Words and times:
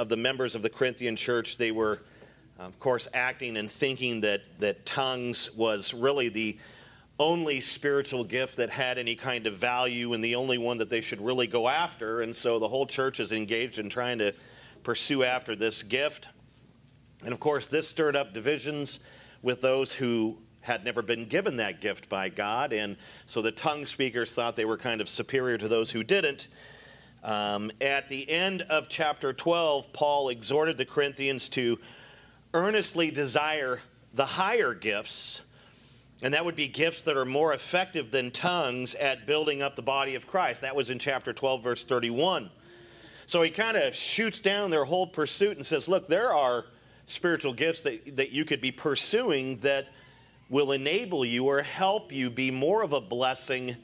of 0.00 0.08
the 0.08 0.16
members 0.16 0.54
of 0.54 0.62
the 0.62 0.70
Corinthian 0.70 1.14
church, 1.14 1.58
they 1.58 1.70
were, 1.70 2.00
uh, 2.58 2.62
of 2.62 2.80
course, 2.80 3.06
acting 3.12 3.58
and 3.58 3.70
thinking 3.70 4.22
that, 4.22 4.40
that 4.58 4.86
tongues 4.86 5.54
was 5.54 5.92
really 5.92 6.30
the 6.30 6.56
only 7.18 7.60
spiritual 7.60 8.24
gift 8.24 8.56
that 8.56 8.70
had 8.70 8.96
any 8.96 9.14
kind 9.14 9.46
of 9.46 9.56
value 9.58 10.14
and 10.14 10.24
the 10.24 10.34
only 10.34 10.56
one 10.56 10.78
that 10.78 10.88
they 10.88 11.02
should 11.02 11.20
really 11.20 11.46
go 11.46 11.68
after. 11.68 12.22
And 12.22 12.34
so 12.34 12.58
the 12.58 12.66
whole 12.66 12.86
church 12.86 13.20
is 13.20 13.30
engaged 13.30 13.78
in 13.78 13.90
trying 13.90 14.18
to 14.20 14.32
pursue 14.84 15.22
after 15.22 15.54
this 15.54 15.82
gift. 15.82 16.28
And 17.22 17.34
of 17.34 17.38
course, 17.38 17.66
this 17.66 17.86
stirred 17.86 18.16
up 18.16 18.32
divisions 18.32 19.00
with 19.42 19.60
those 19.60 19.92
who 19.92 20.38
had 20.62 20.82
never 20.82 21.02
been 21.02 21.26
given 21.26 21.58
that 21.58 21.82
gift 21.82 22.08
by 22.08 22.30
God. 22.30 22.72
And 22.72 22.96
so 23.26 23.42
the 23.42 23.52
tongue 23.52 23.84
speakers 23.84 24.34
thought 24.34 24.56
they 24.56 24.64
were 24.64 24.78
kind 24.78 25.02
of 25.02 25.10
superior 25.10 25.58
to 25.58 25.68
those 25.68 25.90
who 25.90 26.02
didn't. 26.02 26.48
Um, 27.22 27.70
at 27.80 28.08
the 28.08 28.28
end 28.28 28.62
of 28.62 28.88
chapter 28.88 29.32
12, 29.32 29.92
Paul 29.92 30.30
exhorted 30.30 30.78
the 30.78 30.86
Corinthians 30.86 31.48
to 31.50 31.78
earnestly 32.54 33.10
desire 33.10 33.80
the 34.14 34.26
higher 34.26 34.74
gifts 34.74 35.42
and 36.22 36.34
that 36.34 36.44
would 36.44 36.56
be 36.56 36.68
gifts 36.68 37.02
that 37.04 37.16
are 37.16 37.24
more 37.24 37.54
effective 37.54 38.10
than 38.10 38.30
tongues 38.30 38.94
at 38.96 39.26
building 39.26 39.62
up 39.62 39.74
the 39.74 39.82
body 39.82 40.14
of 40.16 40.26
Christ. 40.26 40.60
That 40.62 40.76
was 40.76 40.90
in 40.90 40.98
chapter 40.98 41.32
12, 41.32 41.62
verse 41.62 41.84
31. 41.84 42.50
So 43.24 43.42
he 43.42 43.50
kind 43.50 43.76
of 43.76 43.94
shoots 43.94 44.40
down 44.40 44.70
their 44.70 44.84
whole 44.84 45.06
pursuit 45.06 45.56
and 45.56 45.64
says, 45.64 45.88
Look, 45.88 46.08
there 46.08 46.34
are 46.34 46.66
spiritual 47.06 47.54
gifts 47.54 47.82
that, 47.82 48.16
that 48.16 48.32
you 48.32 48.44
could 48.44 48.60
be 48.60 48.70
pursuing 48.70 49.56
that 49.58 49.86
will 50.50 50.72
enable 50.72 51.24
you 51.24 51.46
or 51.46 51.62
help 51.62 52.12
you 52.12 52.28
be 52.28 52.50
more 52.50 52.82
of 52.82 52.92
a 52.92 53.00
blessing, 53.00 53.76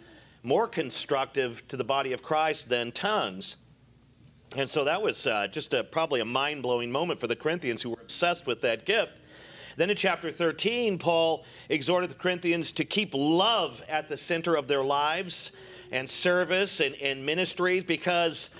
more 0.46 0.68
constructive 0.68 1.66
to 1.66 1.77
the 1.77 1.82
body 1.82 2.12
of 2.12 2.23
Christ 2.23 2.68
than 2.68 2.92
tongues. 2.92 3.56
And 4.56 4.70
so 4.70 4.84
that 4.84 5.02
was 5.02 5.27
uh, 5.27 5.48
just 5.48 5.74
a, 5.74 5.82
probably 5.82 6.20
a 6.20 6.24
mind 6.24 6.62
blowing 6.62 6.92
moment 6.92 7.19
for 7.19 7.27
the 7.27 7.34
Corinthians 7.34 7.82
who 7.82 7.91
were 7.91 8.00
obsessed 8.00 8.46
with 8.46 8.60
that 8.60 8.86
gift. 8.86 9.12
Then 9.77 9.91
in 9.91 9.96
chapter 9.96 10.30
13, 10.30 10.98
Paul 10.98 11.44
exhorted 11.69 12.11
the 12.11 12.14
Corinthians 12.14 12.70
to 12.72 12.84
keep 12.84 13.11
love 13.12 13.84
at 13.88 14.08
the 14.08 14.16
center 14.16 14.55
of 14.55 14.69
their 14.69 14.84
lives 14.84 15.50
and 15.91 16.08
service 16.08 16.78
and, 16.78 16.94
and 17.03 17.27
ministries 17.27 17.83
because 17.83 18.50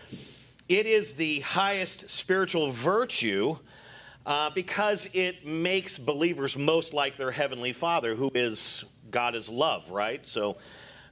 it 0.69 0.87
is 0.87 1.15
the 1.15 1.39
highest 1.41 2.11
spiritual 2.11 2.73
virtue. 2.73 3.56
Uh, 4.27 4.50
because 4.50 5.09
it 5.12 5.47
makes 5.47 5.98
believers 5.98 6.59
most 6.59 6.93
like 6.93 7.17
their 7.17 7.31
heavenly 7.31 7.73
Father, 7.73 8.17
who 8.17 8.28
is 8.34 8.84
God 9.12 9.37
is 9.37 9.48
love, 9.48 9.89
right? 9.89 10.27
So, 10.27 10.56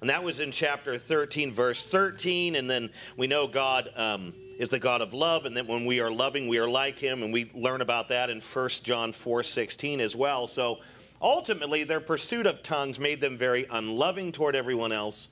and 0.05 0.11
that 0.11 0.23
was 0.23 0.39
in 0.39 0.53
chapter 0.53 0.99
13, 0.99 1.51
verse 1.51 1.87
13. 1.87 2.57
And 2.57 2.69
then 2.69 2.91
we 3.17 3.27
know 3.27 3.47
God 3.47 3.89
um, 3.97 4.35
is 4.59 4.69
the 4.69 4.79
God 4.79 5.01
of 5.01 5.15
love, 5.15 5.47
and 5.47 5.57
that 5.57 5.67
when 5.67 5.87
we 5.87 5.99
are 6.01 6.11
loving, 6.11 6.47
we 6.47 6.59
are 6.59 6.69
like 6.69 6.99
him, 6.99 7.23
and 7.23 7.33
we 7.33 7.51
learn 7.55 7.81
about 7.81 8.11
that 8.11 8.29
in 8.29 8.43
1 8.43 8.69
John 8.83 9.15
4 9.15 9.43
16 9.43 10.03
as 10.03 10.15
well. 10.15 10.47
So 10.47 10.81
ultimately, 11.23 11.85
their 11.85 12.01
pursuit 12.01 12.45
of 12.45 12.63
tongues 12.63 13.01
made 13.01 13.23
them 13.23 13.39
very 13.39 13.65
unloving 13.71 14.31
toward 14.31 14.55
everyone 14.55 14.93
else, 14.93 15.31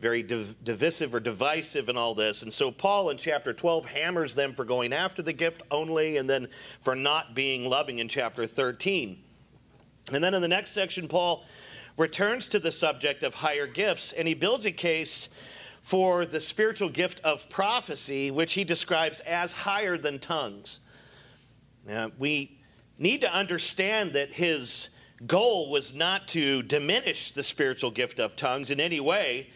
very 0.00 0.22
div- 0.22 0.56
divisive 0.64 1.14
or 1.14 1.20
divisive 1.20 1.90
in 1.90 1.98
all 1.98 2.14
this. 2.14 2.40
And 2.40 2.50
so 2.50 2.70
Paul 2.70 3.10
in 3.10 3.18
chapter 3.18 3.52
12 3.52 3.84
hammers 3.84 4.34
them 4.34 4.54
for 4.54 4.64
going 4.64 4.94
after 4.94 5.20
the 5.20 5.34
gift 5.34 5.60
only, 5.70 6.16
and 6.16 6.30
then 6.30 6.48
for 6.80 6.94
not 6.94 7.34
being 7.34 7.68
loving 7.68 7.98
in 7.98 8.08
chapter 8.08 8.46
13. 8.46 9.22
And 10.14 10.24
then 10.24 10.32
in 10.32 10.40
the 10.40 10.48
next 10.48 10.70
section, 10.70 11.08
Paul 11.08 11.44
returns 11.96 12.48
to 12.48 12.58
the 12.58 12.72
subject 12.72 13.22
of 13.22 13.34
higher 13.34 13.66
gifts, 13.66 14.12
and 14.12 14.26
he 14.26 14.34
builds 14.34 14.66
a 14.66 14.72
case 14.72 15.28
for 15.82 16.24
the 16.24 16.40
spiritual 16.40 16.88
gift 16.88 17.20
of 17.20 17.48
prophecy, 17.50 18.30
which 18.30 18.54
he 18.54 18.64
describes 18.64 19.20
as 19.20 19.52
higher 19.52 19.98
than 19.98 20.18
tongues. 20.18 20.80
We 22.18 22.58
need 22.98 23.20
to 23.20 23.32
understand 23.32 24.14
that 24.14 24.30
his 24.30 24.88
goal 25.26 25.70
was 25.70 25.94
not 25.94 26.26
to 26.28 26.62
diminish 26.62 27.30
the 27.30 27.42
spiritual 27.42 27.90
gift 27.90 28.18
of 28.18 28.34
tongues 28.34 28.70
in 28.70 28.80
any 28.80 29.00
way, 29.00 29.50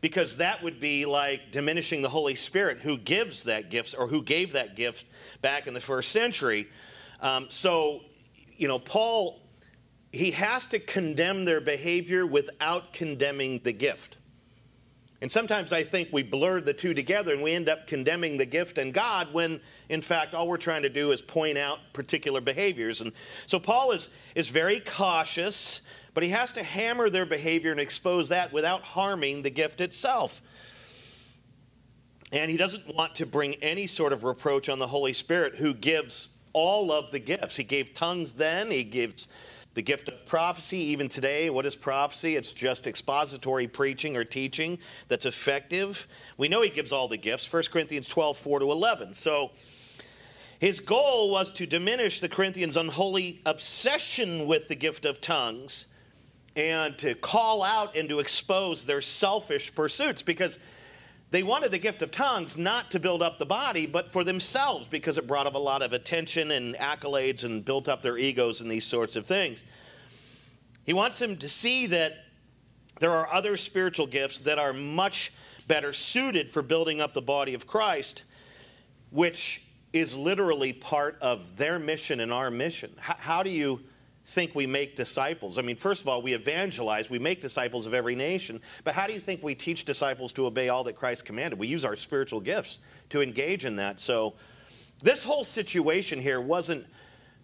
because 0.00 0.36
that 0.38 0.62
would 0.62 0.80
be 0.80 1.04
like 1.04 1.52
diminishing 1.52 2.00
the 2.02 2.08
Holy 2.08 2.36
Spirit 2.36 2.78
who 2.78 2.96
gives 2.96 3.44
that 3.44 3.70
gift 3.70 3.94
or 3.98 4.06
who 4.06 4.22
gave 4.22 4.52
that 4.52 4.76
gift 4.76 5.06
back 5.42 5.66
in 5.66 5.74
the 5.74 5.80
first 5.80 6.10
century. 6.10 6.68
Um, 7.20 7.46
so, 7.50 8.02
you 8.56 8.66
know, 8.68 8.78
Paul, 8.78 9.41
he 10.12 10.30
has 10.32 10.66
to 10.68 10.78
condemn 10.78 11.44
their 11.46 11.60
behavior 11.60 12.26
without 12.26 12.92
condemning 12.92 13.60
the 13.64 13.72
gift. 13.72 14.18
And 15.22 15.30
sometimes 15.30 15.72
I 15.72 15.84
think 15.84 16.08
we 16.12 16.22
blur 16.22 16.60
the 16.60 16.74
two 16.74 16.94
together 16.94 17.32
and 17.32 17.42
we 17.42 17.52
end 17.52 17.68
up 17.68 17.86
condemning 17.86 18.36
the 18.36 18.44
gift 18.44 18.76
and 18.76 18.92
God 18.92 19.32
when, 19.32 19.60
in 19.88 20.02
fact, 20.02 20.34
all 20.34 20.48
we're 20.48 20.56
trying 20.56 20.82
to 20.82 20.88
do 20.88 21.12
is 21.12 21.22
point 21.22 21.56
out 21.56 21.78
particular 21.92 22.40
behaviors. 22.40 23.00
And 23.00 23.12
so 23.46 23.60
Paul 23.60 23.92
is, 23.92 24.10
is 24.34 24.48
very 24.48 24.80
cautious, 24.80 25.80
but 26.12 26.24
he 26.24 26.30
has 26.30 26.52
to 26.54 26.62
hammer 26.62 27.08
their 27.08 27.24
behavior 27.24 27.70
and 27.70 27.78
expose 27.80 28.30
that 28.30 28.52
without 28.52 28.82
harming 28.82 29.42
the 29.42 29.50
gift 29.50 29.80
itself. 29.80 30.42
And 32.32 32.50
he 32.50 32.56
doesn't 32.56 32.92
want 32.94 33.14
to 33.14 33.26
bring 33.26 33.54
any 33.56 33.86
sort 33.86 34.12
of 34.12 34.24
reproach 34.24 34.68
on 34.68 34.80
the 34.80 34.88
Holy 34.88 35.12
Spirit 35.12 35.54
who 35.54 35.72
gives 35.72 36.28
all 36.52 36.90
of 36.90 37.12
the 37.12 37.20
gifts. 37.20 37.56
He 37.56 37.64
gave 37.64 37.94
tongues 37.94 38.34
then, 38.34 38.72
he 38.72 38.82
gives 38.82 39.28
the 39.74 39.82
gift 39.82 40.08
of 40.08 40.26
prophecy, 40.26 40.78
even 40.78 41.08
today, 41.08 41.48
what 41.48 41.64
is 41.64 41.76
prophecy? 41.76 42.36
It's 42.36 42.52
just 42.52 42.86
expository 42.86 43.66
preaching 43.66 44.16
or 44.16 44.24
teaching 44.24 44.78
that's 45.08 45.24
effective. 45.24 46.06
We 46.36 46.48
know 46.48 46.62
he 46.62 46.70
gives 46.70 46.92
all 46.92 47.08
the 47.08 47.16
gifts, 47.16 47.50
1 47.50 47.64
Corinthians 47.72 48.08
12, 48.08 48.36
4 48.36 48.58
to 48.60 48.70
11. 48.70 49.14
So 49.14 49.50
his 50.58 50.78
goal 50.78 51.30
was 51.30 51.52
to 51.54 51.66
diminish 51.66 52.20
the 52.20 52.28
Corinthians' 52.28 52.76
unholy 52.76 53.40
obsession 53.46 54.46
with 54.46 54.68
the 54.68 54.76
gift 54.76 55.04
of 55.04 55.20
tongues 55.20 55.86
and 56.54 56.98
to 56.98 57.14
call 57.14 57.62
out 57.62 57.96
and 57.96 58.08
to 58.10 58.20
expose 58.20 58.84
their 58.84 59.00
selfish 59.00 59.74
pursuits 59.74 60.22
because 60.22 60.58
they 61.32 61.42
wanted 61.42 61.70
the 61.70 61.78
gift 61.78 62.02
of 62.02 62.10
tongues 62.10 62.58
not 62.58 62.90
to 62.90 63.00
build 63.00 63.22
up 63.22 63.38
the 63.38 63.46
body, 63.46 63.86
but 63.86 64.12
for 64.12 64.22
themselves 64.22 64.86
because 64.86 65.16
it 65.16 65.26
brought 65.26 65.46
up 65.46 65.54
a 65.54 65.58
lot 65.58 65.80
of 65.80 65.94
attention 65.94 66.50
and 66.50 66.74
accolades 66.74 67.42
and 67.42 67.64
built 67.64 67.88
up 67.88 68.02
their 68.02 68.18
egos 68.18 68.60
and 68.60 68.70
these 68.70 68.84
sorts 68.84 69.16
of 69.16 69.26
things. 69.26 69.64
He 70.84 70.92
wants 70.92 71.18
them 71.18 71.38
to 71.38 71.48
see 71.48 71.86
that 71.86 72.26
there 73.00 73.12
are 73.12 73.32
other 73.32 73.56
spiritual 73.56 74.06
gifts 74.06 74.40
that 74.40 74.58
are 74.58 74.74
much 74.74 75.32
better 75.66 75.94
suited 75.94 76.50
for 76.50 76.60
building 76.60 77.00
up 77.00 77.14
the 77.14 77.22
body 77.22 77.54
of 77.54 77.66
Christ, 77.66 78.24
which 79.10 79.62
is 79.94 80.14
literally 80.14 80.74
part 80.74 81.16
of 81.22 81.56
their 81.56 81.78
mission 81.78 82.20
and 82.20 82.30
our 82.30 82.50
mission. 82.50 82.94
How, 82.98 83.16
how 83.18 83.42
do 83.42 83.48
you 83.48 83.80
think 84.24 84.54
we 84.54 84.66
make 84.66 84.96
disciples? 84.96 85.58
I 85.58 85.62
mean, 85.62 85.76
first 85.76 86.02
of 86.02 86.08
all, 86.08 86.22
we 86.22 86.34
evangelize, 86.34 87.10
we 87.10 87.18
make 87.18 87.40
disciples 87.40 87.86
of 87.86 87.94
every 87.94 88.14
nation, 88.14 88.60
but 88.84 88.94
how 88.94 89.06
do 89.06 89.12
you 89.12 89.20
think 89.20 89.42
we 89.42 89.54
teach 89.54 89.84
disciples 89.84 90.32
to 90.34 90.46
obey 90.46 90.68
all 90.68 90.84
that 90.84 90.94
Christ 90.94 91.24
commanded? 91.24 91.58
We 91.58 91.66
use 91.66 91.84
our 91.84 91.96
spiritual 91.96 92.40
gifts 92.40 92.78
to 93.10 93.20
engage 93.20 93.64
in 93.64 93.76
that. 93.76 94.00
So, 94.00 94.34
this 95.02 95.24
whole 95.24 95.42
situation 95.42 96.20
here 96.20 96.40
wasn't 96.40 96.86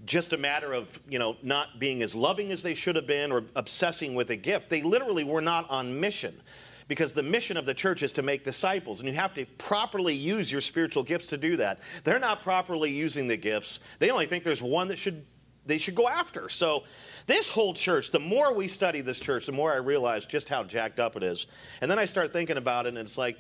just 0.07 0.33
a 0.33 0.37
matter 0.37 0.73
of, 0.73 1.01
you 1.09 1.19
know, 1.19 1.37
not 1.43 1.81
being 1.81 2.03
as 2.03 2.15
loving 2.15 2.53
as 2.53 2.63
they 2.63 2.75
should 2.75 2.95
have 2.95 3.07
been 3.07 3.33
or 3.33 3.45
obsessing 3.57 4.15
with 4.15 4.31
a 4.31 4.37
gift. 4.37 4.71
They 4.71 4.83
literally 4.83 5.25
were 5.25 5.41
not 5.41 5.69
on 5.71 5.99
mission 5.99 6.41
because 6.87 7.13
the 7.13 7.23
mission 7.23 7.57
of 7.57 7.67
the 7.67 7.75
church 7.75 8.03
is 8.03 8.13
to 8.15 8.23
make 8.23 8.45
disciples, 8.45 9.01
and 9.01 9.09
you 9.09 9.15
have 9.15 9.35
to 9.35 9.45
properly 9.59 10.15
use 10.15 10.51
your 10.51 10.61
spiritual 10.61 11.03
gifts 11.03 11.27
to 11.29 11.37
do 11.37 11.57
that. 11.59 11.81
They're 12.05 12.19
not 12.19 12.43
properly 12.43 12.91
using 12.91 13.29
the 13.29 13.37
gifts. 13.37 13.81
They 13.99 14.11
only 14.11 14.27
think 14.27 14.43
there's 14.43 14.63
one 14.63 14.89
that 14.89 14.97
should 14.97 15.25
they 15.69 15.79
should 15.79 15.95
go 15.95 16.09
after. 16.09 16.49
So, 16.49 16.85
this 17.27 17.49
whole 17.49 17.75
church, 17.75 18.11
the 18.11 18.19
more 18.19 18.55
we 18.55 18.67
study 18.67 19.03
this 19.03 19.21
church, 19.21 19.47
the 19.47 19.53
more 19.53 19.73
I 19.73 19.77
realize 19.77 20.25
just 20.25 20.49
how 20.49 20.65
jacked 20.65 20.99
up 20.99 21.15
it 21.15 21.23
is. 21.23 21.47
And 21.83 21.91
then 21.91 21.99
I 21.99 22.07
start 22.07 22.33
thinking 22.33 22.57
about 22.57 22.87
it, 22.87 22.91
and 22.91 22.99
it's 22.99 23.19
like, 23.19 23.37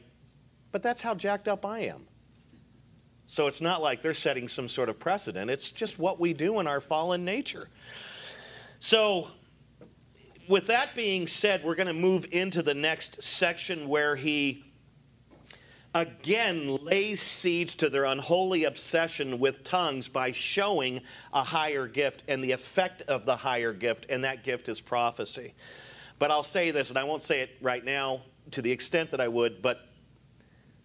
but 0.70 0.82
that's 0.82 1.00
how 1.00 1.14
jacked 1.14 1.48
up 1.48 1.64
I 1.64 1.80
am. 1.80 2.06
So, 3.26 3.46
it's 3.46 3.60
not 3.60 3.82
like 3.82 4.02
they're 4.02 4.14
setting 4.14 4.46
some 4.46 4.68
sort 4.68 4.90
of 4.90 4.98
precedent, 4.98 5.50
it's 5.50 5.70
just 5.70 5.98
what 5.98 6.20
we 6.20 6.32
do 6.34 6.60
in 6.60 6.68
our 6.68 6.80
fallen 6.80 7.24
nature. 7.24 7.68
So, 8.78 9.28
with 10.48 10.66
that 10.68 10.94
being 10.94 11.26
said, 11.26 11.64
we're 11.64 11.74
going 11.74 11.88
to 11.88 11.92
move 11.92 12.26
into 12.30 12.62
the 12.62 12.74
next 12.74 13.22
section 13.22 13.88
where 13.88 14.16
he 14.16 14.64
again 15.94 16.76
lays 16.76 17.20
siege 17.20 17.76
to 17.76 17.88
their 17.88 18.04
unholy 18.04 18.64
obsession 18.64 19.38
with 19.38 19.64
tongues 19.64 20.08
by 20.08 20.32
showing 20.32 21.00
a 21.32 21.42
higher 21.42 21.86
gift 21.86 22.24
and 22.28 22.42
the 22.42 22.52
effect 22.52 23.02
of 23.02 23.24
the 23.24 23.36
higher 23.36 23.72
gift, 23.72 24.06
and 24.08 24.24
that 24.24 24.44
gift 24.44 24.68
is 24.68 24.80
prophecy. 24.80 25.54
But 26.18 26.30
I'll 26.30 26.42
say 26.42 26.70
this, 26.70 26.90
and 26.90 26.98
I 26.98 27.04
won't 27.04 27.22
say 27.22 27.40
it 27.40 27.50
right 27.60 27.84
now 27.84 28.22
to 28.50 28.62
the 28.62 28.70
extent 28.70 29.10
that 29.10 29.20
I 29.20 29.28
would, 29.28 29.62
but 29.62 29.88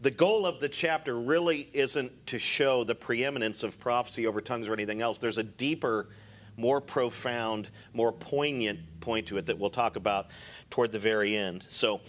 the 0.02 0.12
goal 0.12 0.46
of 0.46 0.60
the 0.60 0.68
chapter 0.68 1.18
really 1.18 1.70
isn't 1.74 2.28
to 2.28 2.38
show 2.38 2.84
the 2.84 2.96
preeminence 2.96 3.64
of 3.64 3.80
prophecy 3.80 4.28
over 4.28 4.42
tongues 4.42 4.68
or 4.68 4.74
anything 4.74 5.02
else. 5.02 5.18
There's 5.18 5.38
a 5.38 5.44
deeper, 5.44 6.10
more 6.58 6.82
profound, 6.82 7.70
more 7.94 8.12
poignant 8.12 8.80
point 9.00 9.28
to 9.28 9.38
it 9.38 9.46
that 9.46 9.58
we'll 9.58 9.70
talk 9.70 9.96
about 9.96 10.28
toward 10.70 10.92
the 10.92 11.00
very 11.00 11.36
end. 11.36 11.66
So, 11.70 12.02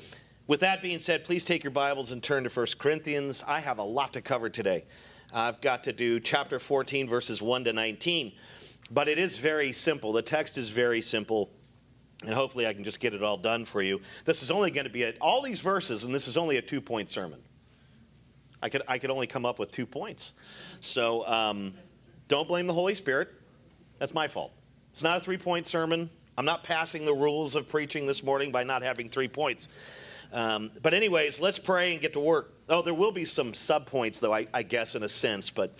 with 0.46 0.61
that 0.61 0.82
being 0.82 0.99
said, 0.99 1.25
please 1.25 1.44
take 1.44 1.64
your 1.64 1.70
Bibles 1.70 2.12
and 2.12 2.23
turn 2.23 2.44
to 2.44 2.50
1 2.50 2.67
Corinthians. 2.79 3.43
I 3.46 3.61
have 3.61 3.79
a 3.79 3.82
lot 3.82 4.12
to 4.12 4.20
cover 4.20 4.50
today. 4.50 4.85
I've 5.32 5.61
got 5.61 5.85
to 5.85 5.93
do 5.93 6.20
chapter 6.20 6.58
14, 6.58 7.08
verses 7.08 7.41
1 7.41 7.64
to 7.64 7.73
19. 7.73 8.32
But 8.91 9.08
it 9.08 9.19
is 9.19 9.37
very 9.37 9.73
simple. 9.73 10.12
The 10.12 10.23
text 10.23 10.58
is 10.58 10.69
very 10.69 11.00
simple. 11.00 11.50
And 12.25 12.32
hopefully, 12.32 12.67
I 12.67 12.75
can 12.75 12.85
just 12.85 13.00
get 13.00 13.14
it 13.14 13.23
all 13.23 13.37
done 13.37 13.64
for 13.64 13.82
you. 13.82 14.00
This 14.25 14.43
is 14.43 14.50
only 14.50 14.70
going 14.70 14.85
to 14.85 14.93
be 14.93 15.02
a, 15.02 15.12
all 15.20 15.43
these 15.43 15.61
verses, 15.61 16.05
and 16.05 16.14
this 16.14 16.29
is 16.29 16.37
only 16.37 16.56
a 16.58 16.62
two 16.62 16.81
point 16.81 17.11
sermon. 17.11 17.41
I 18.62 18.69
could, 18.69 18.82
I 18.88 18.99
could 18.99 19.11
only 19.11 19.26
come 19.26 19.44
up 19.44 19.58
with 19.58 19.70
two 19.70 19.85
points. 19.85 20.32
So 20.81 21.26
um, 21.26 21.75
don't 22.29 22.49
blame 22.49 22.67
the 22.67 22.73
Holy 22.73 22.94
Spirit. 22.94 23.29
That's 23.99 24.14
my 24.14 24.29
fault. 24.29 24.52
It's 24.93 25.02
not 25.02 25.19
a 25.19 25.20
three 25.20 25.37
point 25.37 25.67
sermon. 25.67 26.08
I'm 26.37 26.44
not 26.44 26.64
passing 26.64 27.05
the 27.05 27.14
rules 27.14 27.56
of 27.56 27.69
preaching 27.69 28.06
this 28.06 28.23
morning 28.23 28.50
by 28.50 28.64
not 28.64 28.82
having 28.82 29.08
three 29.08 29.29
points. 29.29 29.69
Um, 30.34 30.72
but, 30.82 30.92
anyways, 30.94 31.40
let's 31.40 31.60
pray 31.60 31.92
and 31.92 32.02
get 32.02 32.12
to 32.14 32.20
work. 32.20 32.54
Oh, 32.69 32.82
there 32.82 32.92
will 32.92 33.12
be 33.12 33.25
some 33.25 33.54
sub 33.54 33.86
points, 33.86 34.19
though, 34.19 34.34
I, 34.34 34.48
I 34.52 34.64
guess, 34.64 34.96
in 34.96 35.04
a 35.04 35.08
sense. 35.08 35.48
But, 35.48 35.78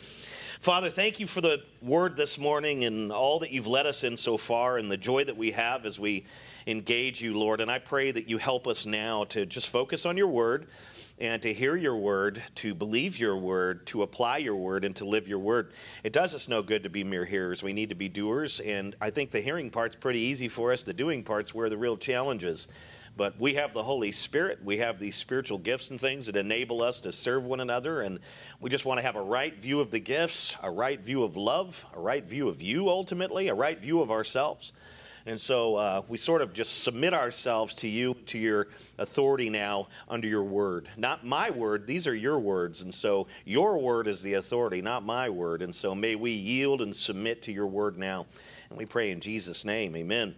Father, 0.61 0.91
thank 0.91 1.19
you 1.19 1.27
for 1.27 1.41
the 1.41 1.65
word 1.83 2.17
this 2.17 2.39
morning 2.39 2.85
and 2.85 3.11
all 3.11 3.41
that 3.41 3.51
you've 3.51 3.67
led 3.67 3.85
us 3.85 4.05
in 4.05 4.17
so 4.17 4.37
far 4.37 4.79
and 4.79 4.89
the 4.89 4.97
joy 4.97 5.25
that 5.25 5.37
we 5.37 5.51
have 5.51 5.85
as 5.85 5.99
we 5.99 6.25
engage 6.69 7.21
you, 7.21 7.37
Lord. 7.37 7.61
And 7.61 7.69
I 7.71 7.81
pray 7.81 8.13
that 8.13 8.31
you 8.31 8.39
help 8.39 8.69
us 8.69 8.87
now 8.87 9.25
to 9.25 9.45
just 9.45 9.69
focus 9.69 10.07
on 10.07 10.17
your 10.17 10.29
word 10.29 10.69
and 11.19 11.43
to 11.43 11.53
hear 11.53 11.77
your 11.77 11.97
word, 11.97 12.43
to 12.57 12.75
believe 12.75 13.19
your 13.19 13.37
word, 13.37 13.87
to 13.89 14.03
apply 14.03 14.39
your 14.39 14.57
word, 14.57 14.85
and 14.85 14.95
to 14.97 15.05
live 15.05 15.29
your 15.29 15.39
word. 15.39 15.73
It 16.03 16.13
does 16.13 16.33
us 16.33 16.49
no 16.49 16.63
good 16.63 16.85
to 16.85 16.89
be 16.89 17.05
mere 17.05 17.25
hearers. 17.25 17.63
We 17.63 17.73
need 17.73 17.89
to 17.89 17.95
be 17.95 18.09
doers. 18.09 18.61
And 18.61 18.97
I 19.01 19.11
think 19.11 19.33
the 19.33 19.41
hearing 19.41 19.71
part's 19.71 19.97
pretty 19.97 20.21
easy 20.21 20.49
for 20.49 20.73
us. 20.73 20.83
The 20.83 20.95
doing 20.95 21.25
part's 21.25 21.53
where 21.53 21.69
the 21.69 21.77
real 21.77 21.97
challenge 21.97 22.45
is. 22.45 22.69
But 23.17 23.39
we 23.39 23.55
have 23.55 23.75
the 23.75 23.83
Holy 23.83 24.11
Spirit. 24.11 24.59
We 24.65 24.79
have 24.79 24.99
these 24.99 25.15
spiritual 25.15 25.59
gifts 25.59 25.91
and 25.91 26.01
things 26.01 26.27
that 26.27 26.37
enable 26.37 26.83
us 26.83 26.99
to 27.01 27.13
serve 27.13 27.45
one 27.45 27.61
another. 27.61 28.01
And 28.01 28.19
we 28.61 28.71
just 28.71 28.85
want 28.85 28.99
to 28.99 29.07
have 29.07 29.15
a 29.15 29.23
right 29.23 29.57
view 29.57 29.81
of 29.81 29.93
the 29.93 30.01
gifts, 30.01 30.57
a 30.63 30.71
right 30.71 31.01
view 31.01 31.23
of 31.23 31.37
love, 31.37 31.87
a 31.95 32.01
right 32.01 32.25
view 32.25 32.49
of 32.49 32.61
you 32.61 32.89
ultimately, 32.89 33.49
a 33.49 33.55
right 33.55 33.79
view 33.79 34.01
of 34.01 34.11
ourselves. 34.11 34.73
And 35.27 35.41
so 35.41 35.77
uh, 35.77 36.03
we 36.09 36.19
sort 36.19 36.43
of 36.43 36.53
just 36.53 36.83
submit 36.83 37.15
ourselves 37.15 37.73
to 37.75 37.89
you, 37.89 38.15
to 38.27 38.37
your 38.37 38.69
authority 38.99 39.49
now 39.49 39.89
under 40.07 40.29
your 40.29 40.43
word. 40.43 40.89
Not 40.99 41.25
my 41.25 41.49
word, 41.51 41.87
these 41.87 42.07
are 42.07 42.15
your 42.15 42.39
words. 42.39 42.83
And 42.83 42.93
so 42.93 43.27
your 43.47 43.79
word 43.79 44.07
is 44.07 44.23
the 44.23 44.35
authority, 44.35 44.83
not 44.83 45.03
my 45.03 45.31
word. 45.31 45.63
And 45.63 45.75
so 45.75 45.95
may 45.95 46.15
we 46.15 46.33
yield 46.33 46.83
and 46.83 46.95
submit 46.95 47.43
to 47.45 47.53
your 47.53 47.67
word 47.69 47.97
now. 47.97 48.27
And 48.69 48.79
we 48.79 48.85
pray 48.85 49.13
in 49.13 49.21
Jesus' 49.21 49.65
name, 49.65 49.97
amen. 49.97 50.35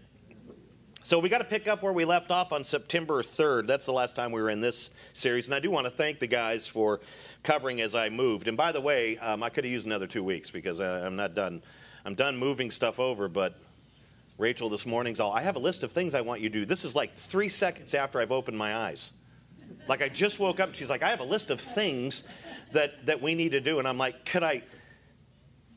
So 1.06 1.20
we 1.20 1.28
got 1.28 1.38
to 1.38 1.44
pick 1.44 1.68
up 1.68 1.84
where 1.84 1.92
we 1.92 2.04
left 2.04 2.32
off 2.32 2.50
on 2.50 2.64
September 2.64 3.22
3rd. 3.22 3.68
That's 3.68 3.86
the 3.86 3.92
last 3.92 4.16
time 4.16 4.32
we 4.32 4.42
were 4.42 4.50
in 4.50 4.60
this 4.60 4.90
series. 5.12 5.46
And 5.46 5.54
I 5.54 5.60
do 5.60 5.70
want 5.70 5.86
to 5.86 5.92
thank 5.92 6.18
the 6.18 6.26
guys 6.26 6.66
for 6.66 6.98
covering 7.44 7.80
as 7.80 7.94
I 7.94 8.08
moved. 8.08 8.48
And 8.48 8.56
by 8.56 8.72
the 8.72 8.80
way, 8.80 9.16
um, 9.18 9.40
I 9.44 9.48
could 9.48 9.62
have 9.62 9.70
used 9.70 9.86
another 9.86 10.08
two 10.08 10.24
weeks 10.24 10.50
because 10.50 10.80
uh, 10.80 11.04
I'm 11.06 11.14
not 11.14 11.36
done. 11.36 11.62
I'm 12.04 12.16
done 12.16 12.36
moving 12.36 12.72
stuff 12.72 12.98
over, 12.98 13.28
but 13.28 13.54
Rachel 14.36 14.68
this 14.68 14.84
morning's 14.84 15.20
all, 15.20 15.30
I 15.30 15.42
have 15.42 15.54
a 15.54 15.60
list 15.60 15.84
of 15.84 15.92
things 15.92 16.12
I 16.12 16.22
want 16.22 16.40
you 16.40 16.48
to 16.48 16.52
do. 16.52 16.66
This 16.66 16.84
is 16.84 16.96
like 16.96 17.12
three 17.12 17.48
seconds 17.48 17.94
after 17.94 18.18
I've 18.18 18.32
opened 18.32 18.58
my 18.58 18.74
eyes. 18.74 19.12
Like 19.86 20.02
I 20.02 20.08
just 20.08 20.40
woke 20.40 20.58
up. 20.58 20.70
and 20.70 20.76
She's 20.76 20.90
like, 20.90 21.04
I 21.04 21.10
have 21.10 21.20
a 21.20 21.24
list 21.24 21.50
of 21.50 21.60
things 21.60 22.24
that, 22.72 23.06
that 23.06 23.22
we 23.22 23.36
need 23.36 23.52
to 23.52 23.60
do. 23.60 23.78
And 23.78 23.86
I'm 23.86 23.96
like, 23.96 24.24
could 24.24 24.42
I 24.42 24.64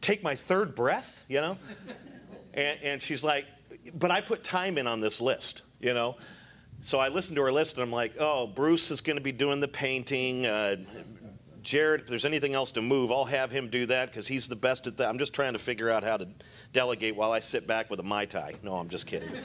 take 0.02 0.24
my 0.24 0.34
third 0.34 0.74
breath, 0.74 1.24
you 1.28 1.40
know? 1.40 1.60
And, 2.56 2.80
and 2.82 3.00
she's 3.00 3.24
like, 3.24 3.46
but 3.94 4.12
I 4.12 4.22
put 4.22 4.44
time 4.44 4.78
in 4.78 4.88
on 4.88 5.02
this 5.02 5.22
list, 5.22 5.64
you 5.80 5.94
know? 5.94 6.18
So 6.82 7.00
I 7.00 7.10
listened 7.10 7.36
to 7.36 7.42
her 7.44 7.52
list 7.52 7.76
and 7.76 7.84
I'm 7.84 7.92
like, 7.92 8.14
oh, 8.20 8.48
Bruce 8.48 8.90
is 8.92 9.02
going 9.02 9.18
to 9.18 9.24
be 9.24 9.32
doing 9.34 9.60
the 9.60 9.68
painting. 9.68 10.46
Uh, 10.46 10.78
Jared, 11.62 12.02
if 12.02 12.08
there's 12.08 12.26
anything 12.26 12.56
else 12.56 12.72
to 12.74 12.82
move, 12.82 13.12
I'll 13.12 13.26
have 13.26 13.52
him 13.52 13.68
do 13.68 13.86
that 13.88 14.10
because 14.10 14.28
he's 14.28 14.48
the 14.48 14.56
best 14.56 14.88
at 14.88 14.96
that. 14.98 15.10
I'm 15.10 15.20
just 15.20 15.34
trying 15.34 15.54
to 15.54 15.60
figure 15.60 15.90
out 15.90 16.04
how 16.04 16.18
to 16.18 16.28
delegate 16.72 17.16
while 17.16 17.32
I 17.32 17.42
sit 17.42 17.68
back 17.68 17.90
with 17.90 18.00
a 18.00 18.04
Mai 18.04 18.26
Tai. 18.26 18.54
No, 18.64 18.76
I'm 18.76 18.90
just 18.90 19.08
kidding. 19.08 19.30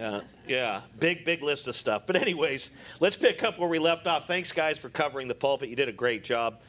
Uh, 0.00 0.20
yeah, 0.48 0.80
big, 0.98 1.24
big 1.24 1.40
list 1.40 1.68
of 1.68 1.76
stuff. 1.76 2.04
But, 2.04 2.16
anyways, 2.16 2.70
let's 2.98 3.14
pick 3.14 3.44
up 3.44 3.60
where 3.60 3.68
we 3.68 3.78
left 3.78 4.08
off. 4.08 4.26
Thanks, 4.26 4.50
guys, 4.50 4.76
for 4.76 4.88
covering 4.88 5.28
the 5.28 5.36
pulpit. 5.36 5.68
You 5.68 5.76
did 5.76 5.88
a 5.88 5.92
great 5.92 6.24
job. 6.24 6.62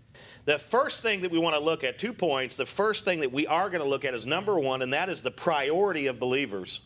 The 0.46 0.60
first 0.60 1.02
thing 1.02 1.22
that 1.22 1.32
we 1.32 1.40
want 1.40 1.56
to 1.56 1.62
look 1.62 1.84
at, 1.84 1.98
two 1.98 2.14
points. 2.14 2.56
The 2.56 2.68
first 2.68 3.04
thing 3.04 3.20
that 3.22 3.32
we 3.32 3.48
are 3.48 3.70
going 3.70 3.82
to 3.82 3.90
look 3.90 4.06
at 4.06 4.14
is 4.14 4.26
number 4.26 4.60
one, 4.60 4.84
and 4.84 4.94
that 4.94 5.10
is 5.10 5.24
the 5.24 5.32
priority 5.32 6.06
of 6.08 6.20
believers. 6.20 6.82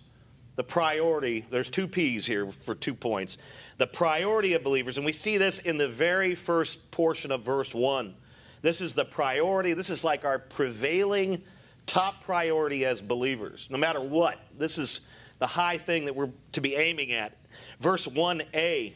The 0.55 0.63
priority, 0.63 1.45
there's 1.49 1.69
two 1.69 1.87
P's 1.87 2.25
here 2.25 2.51
for 2.51 2.73
two 2.73 2.93
points. 2.93 3.37
The 3.77 3.87
priority 3.87 4.53
of 4.53 4.63
believers, 4.63 4.97
and 4.97 5.05
we 5.05 5.11
see 5.11 5.37
this 5.37 5.59
in 5.59 5.77
the 5.77 5.87
very 5.87 6.35
first 6.35 6.89
portion 6.91 7.31
of 7.31 7.43
verse 7.43 7.73
one. 7.73 8.15
This 8.61 8.81
is 8.81 8.93
the 8.93 9.05
priority, 9.05 9.73
this 9.73 9.89
is 9.89 10.03
like 10.03 10.25
our 10.25 10.39
prevailing 10.39 11.41
top 11.85 12.23
priority 12.23 12.85
as 12.85 13.01
believers, 13.01 13.67
no 13.71 13.77
matter 13.77 14.01
what. 14.01 14.39
This 14.57 14.77
is 14.77 15.01
the 15.39 15.47
high 15.47 15.77
thing 15.77 16.05
that 16.05 16.15
we're 16.15 16.29
to 16.51 16.61
be 16.61 16.75
aiming 16.75 17.11
at. 17.13 17.37
Verse 17.79 18.07
1a 18.07 18.93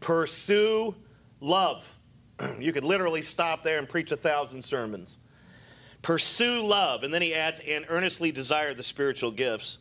pursue 0.00 0.94
love. 1.40 1.93
you 2.58 2.72
could 2.72 2.84
literally 2.84 3.22
stop 3.22 3.62
there 3.62 3.78
and 3.78 3.88
preach 3.88 4.12
a 4.12 4.16
thousand 4.16 4.62
sermons. 4.62 5.18
Pursue 6.02 6.62
love. 6.62 7.02
And 7.02 7.12
then 7.12 7.22
he 7.22 7.34
adds, 7.34 7.60
and 7.60 7.86
earnestly 7.88 8.30
desire 8.30 8.74
the 8.74 8.82
spiritual 8.82 9.30
gifts. 9.30 9.78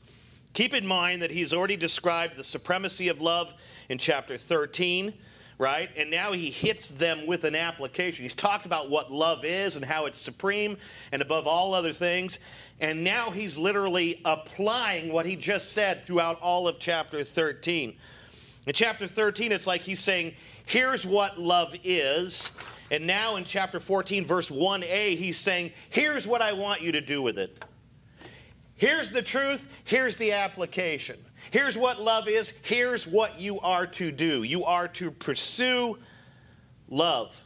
Keep 0.54 0.74
in 0.74 0.86
mind 0.86 1.22
that 1.22 1.32
he's 1.32 1.54
already 1.54 1.76
described 1.76 2.38
the 2.38 2.44
supremacy 2.44 3.10
of 3.10 3.22
love 3.22 3.54
in 3.90 3.98
chapter 3.98 4.38
13 4.38 5.14
right? 5.58 5.90
And 5.96 6.10
now 6.10 6.32
he 6.32 6.50
hits 6.50 6.90
them 6.90 7.26
with 7.26 7.44
an 7.44 7.56
application. 7.56 8.24
He's 8.24 8.34
talked 8.34 8.66
about 8.66 8.90
what 8.90 9.12
love 9.12 9.46
is 9.46 9.76
and 9.76 9.86
how 9.86 10.06
it's 10.06 10.18
supreme 10.18 10.78
and 11.12 11.22
above 11.22 11.48
all 11.48 11.74
other 11.74 11.94
things. 11.94 12.40
And 12.82 13.04
now 13.04 13.30
he's 13.30 13.58
literally 13.58 14.22
applying 14.26 15.12
what 15.12 15.26
he 15.26 15.36
just 15.36 15.72
said 15.72 16.04
throughout 16.04 16.40
all 16.42 16.68
of 16.68 16.80
chapter 16.80 17.24
13. 17.24 17.96
In 18.66 18.74
chapter 18.74 19.08
13, 19.08 19.52
it's 19.52 19.68
like 19.68 19.82
he's 19.82 20.00
saying, 20.00 20.34
here's 20.66 21.06
what 21.06 21.40
love 21.40 21.76
is. 21.84 22.52
And 22.92 23.08
now 23.08 23.38
in 23.38 23.44
chapter 23.44 23.80
14, 23.80 24.26
verse 24.26 24.50
1a, 24.50 25.18
he's 25.18 25.38
saying, 25.38 25.72
here's 25.90 26.28
what 26.28 26.42
I 26.42 26.54
want 26.54 26.82
you 26.82 26.92
to 26.92 27.02
do 27.02 27.22
with 27.22 27.40
it. 27.40 27.64
Here's 28.76 29.12
the 29.12 29.22
truth, 29.22 29.68
here's 29.84 30.18
the 30.18 30.34
application. 30.34 31.18
Here's 31.52 31.78
what 31.78 32.02
love 32.02 32.28
is. 32.28 32.54
Here's 32.64 33.08
what 33.08 33.40
you 33.40 33.60
are 33.60 33.86
to 33.88 34.12
do. 34.12 34.44
You 34.44 34.66
are 34.66 34.88
to 34.90 35.12
pursue 35.12 35.98
love. 36.90 37.40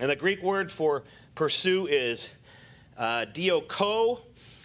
And 0.00 0.10
the 0.10 0.16
Greek 0.16 0.42
word 0.42 0.70
for 0.70 1.04
pursue 1.34 1.86
is 1.86 2.28
uh, 2.96 3.26
dioko 3.32 4.20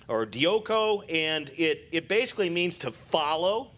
or 0.07 0.25
dioko, 0.25 1.03
and 1.13 1.49
it, 1.57 1.87
it 1.91 2.07
basically 2.07 2.49
means 2.49 2.77
to 2.79 2.91
follow, 2.91 3.71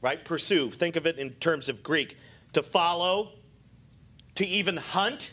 right? 0.00 0.24
Pursue. 0.24 0.70
Think 0.70 0.96
of 0.96 1.06
it 1.06 1.18
in 1.18 1.30
terms 1.34 1.68
of 1.68 1.82
Greek 1.82 2.16
to 2.52 2.62
follow, 2.62 3.32
to 4.34 4.46
even 4.46 4.76
hunt, 4.76 5.32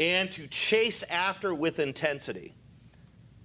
and 0.00 0.30
to 0.32 0.46
chase 0.48 1.02
after 1.04 1.54
with 1.54 1.78
intensity. 1.78 2.54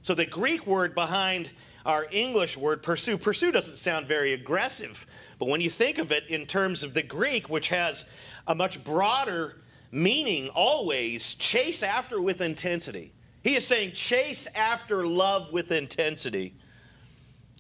So 0.02 0.14
the 0.14 0.26
Greek 0.26 0.66
word 0.66 0.96
behind 0.96 1.50
our 1.86 2.08
English 2.12 2.58
word 2.58 2.84
pursue. 2.84 3.18
Pursue 3.18 3.52
doesn't 3.52 3.78
sound 3.78 4.08
very 4.08 4.34
aggressive, 4.34 5.06
but 5.38 5.48
when 5.48 5.62
you 5.62 5.70
think 5.70 5.98
of 5.98 6.12
it 6.12 6.26
in 6.28 6.46
terms 6.46 6.84
of 6.84 6.94
the 6.94 7.04
Greek, 7.04 7.50
which 7.50 7.70
has 7.70 8.06
a 8.48 8.56
much 8.56 8.84
broader 8.84 9.62
meaning 9.92 10.50
always, 10.50 11.34
chase 11.36 11.84
after 11.84 12.22
with 12.22 12.42
intensity. 12.42 13.12
He 13.44 13.56
is 13.56 13.66
saying, 13.66 13.94
chase 13.94 14.48
after 14.54 15.06
love 15.06 15.52
with 15.52 15.72
intensity. 15.72 16.54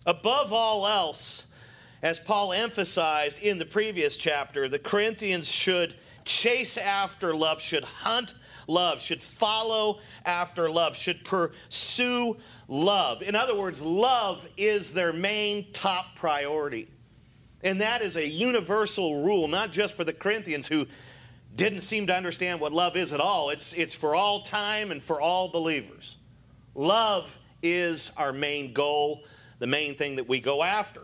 Above 0.05 0.53
all 0.53 0.85
else, 0.85 1.47
as 2.01 2.19
Paul 2.19 2.53
emphasized 2.53 3.39
in 3.39 3.57
the 3.57 3.65
previous 3.65 4.17
chapter, 4.17 4.69
the 4.69 4.79
Corinthians 4.79 5.49
should 5.49 5.95
chase 6.25 6.77
after 6.77 7.35
love, 7.35 7.61
should 7.61 7.83
hunt 7.83 8.35
love, 8.67 9.01
should 9.01 9.21
follow 9.21 9.99
after 10.25 10.69
love, 10.69 10.95
should 10.95 11.25
pursue 11.25 12.37
love. 12.67 13.21
In 13.21 13.35
other 13.35 13.57
words, 13.57 13.81
love 13.81 14.47
is 14.55 14.93
their 14.93 15.11
main 15.11 15.71
top 15.73 16.15
priority. 16.15 16.87
And 17.61 17.81
that 17.81 18.01
is 18.01 18.15
a 18.15 18.25
universal 18.25 19.23
rule, 19.23 19.47
not 19.47 19.71
just 19.71 19.95
for 19.95 20.03
the 20.05 20.13
Corinthians 20.13 20.67
who 20.67 20.85
didn't 21.55 21.81
seem 21.81 22.07
to 22.07 22.15
understand 22.15 22.61
what 22.61 22.71
love 22.71 22.95
is 22.95 23.11
at 23.11 23.19
all. 23.19 23.49
It's, 23.49 23.73
it's 23.73 23.93
for 23.93 24.15
all 24.15 24.43
time 24.43 24.91
and 24.91 25.03
for 25.03 25.19
all 25.19 25.49
believers. 25.49 26.15
Love 26.75 27.37
is 27.61 28.11
our 28.15 28.31
main 28.31 28.71
goal, 28.71 29.25
the 29.57 29.67
main 29.67 29.95
thing 29.95 30.15
that 30.15 30.29
we 30.29 30.39
go 30.39 30.63
after. 30.63 31.01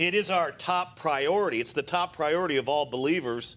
It 0.00 0.14
is 0.14 0.30
our 0.30 0.50
top 0.50 0.96
priority. 0.96 1.60
It's 1.60 1.74
the 1.74 1.82
top 1.82 2.16
priority 2.16 2.56
of 2.56 2.70
all 2.70 2.86
believers. 2.86 3.56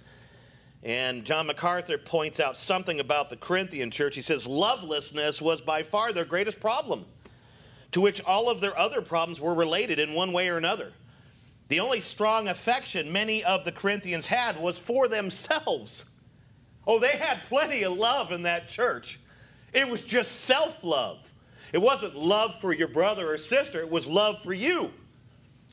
And 0.84 1.24
John 1.24 1.48
MacArthur 1.48 1.98
points 1.98 2.42
out 2.42 2.58
something 2.58 3.00
about 3.00 3.30
the 3.30 3.38
Corinthian 3.38 3.90
church. 3.90 4.16
He 4.16 4.22
says, 4.22 4.46
Lovelessness 4.46 5.42
was 5.42 5.62
by 5.62 5.84
far 5.84 6.12
their 6.12 6.26
greatest 6.26 6.60
problem, 6.60 7.06
to 7.94 8.02
which 8.02 8.22
all 8.26 8.50
of 8.50 8.60
their 8.60 8.78
other 8.78 9.02
problems 9.02 9.40
were 9.40 9.54
related 9.54 10.00
in 10.00 10.14
one 10.14 10.34
way 10.34 10.50
or 10.50 10.58
another. 10.58 10.92
The 11.70 11.80
only 11.80 12.02
strong 12.02 12.50
affection 12.50 13.10
many 13.10 13.42
of 13.46 13.64
the 13.64 13.72
Corinthians 13.72 14.28
had 14.28 14.60
was 14.60 14.78
for 14.78 15.08
themselves. 15.08 16.04
Oh, 16.86 17.00
they 17.00 17.16
had 17.16 17.42
plenty 17.44 17.84
of 17.84 17.94
love 17.94 18.34
in 18.34 18.44
that 18.44 18.68
church. 18.68 19.18
It 19.72 19.88
was 19.88 20.02
just 20.02 20.42
self 20.42 20.84
love. 20.84 21.32
It 21.72 21.82
wasn't 21.82 22.18
love 22.18 22.60
for 22.60 22.74
your 22.74 22.90
brother 22.90 23.32
or 23.32 23.38
sister, 23.38 23.80
it 23.80 23.90
was 23.90 24.10
love 24.10 24.44
for 24.44 24.52
you. 24.52 24.92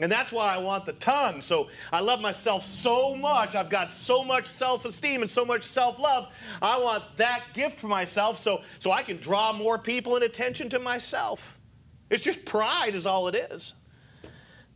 And 0.01 0.11
that's 0.11 0.33
why 0.33 0.55
I 0.55 0.59
want 0.59 0.87
the 0.87 0.95
tongue. 0.95 1.43
So 1.43 1.69
I 1.93 2.01
love 2.01 2.23
myself 2.23 2.65
so 2.65 3.15
much. 3.15 3.55
I've 3.55 3.69
got 3.69 3.91
so 3.91 4.25
much 4.25 4.47
self 4.47 4.87
esteem 4.87 5.21
and 5.21 5.31
so 5.31 5.45
much 5.45 5.65
self 5.65 5.99
love. 5.99 6.33
I 6.63 6.79
want 6.81 7.05
that 7.19 7.45
gift 7.53 7.79
for 7.79 7.89
myself 7.89 8.39
so, 8.39 8.63
so 8.79 8.91
I 8.91 9.03
can 9.03 9.19
draw 9.19 9.53
more 9.53 9.79
people 9.79 10.15
and 10.15 10.25
attention 10.25 10.71
to 10.71 10.79
myself. 10.79 11.59
It's 12.09 12.25
just 12.25 12.45
pride, 12.47 12.95
is 12.95 13.07
all 13.07 13.29
it 13.29 13.35
is. 13.35 13.75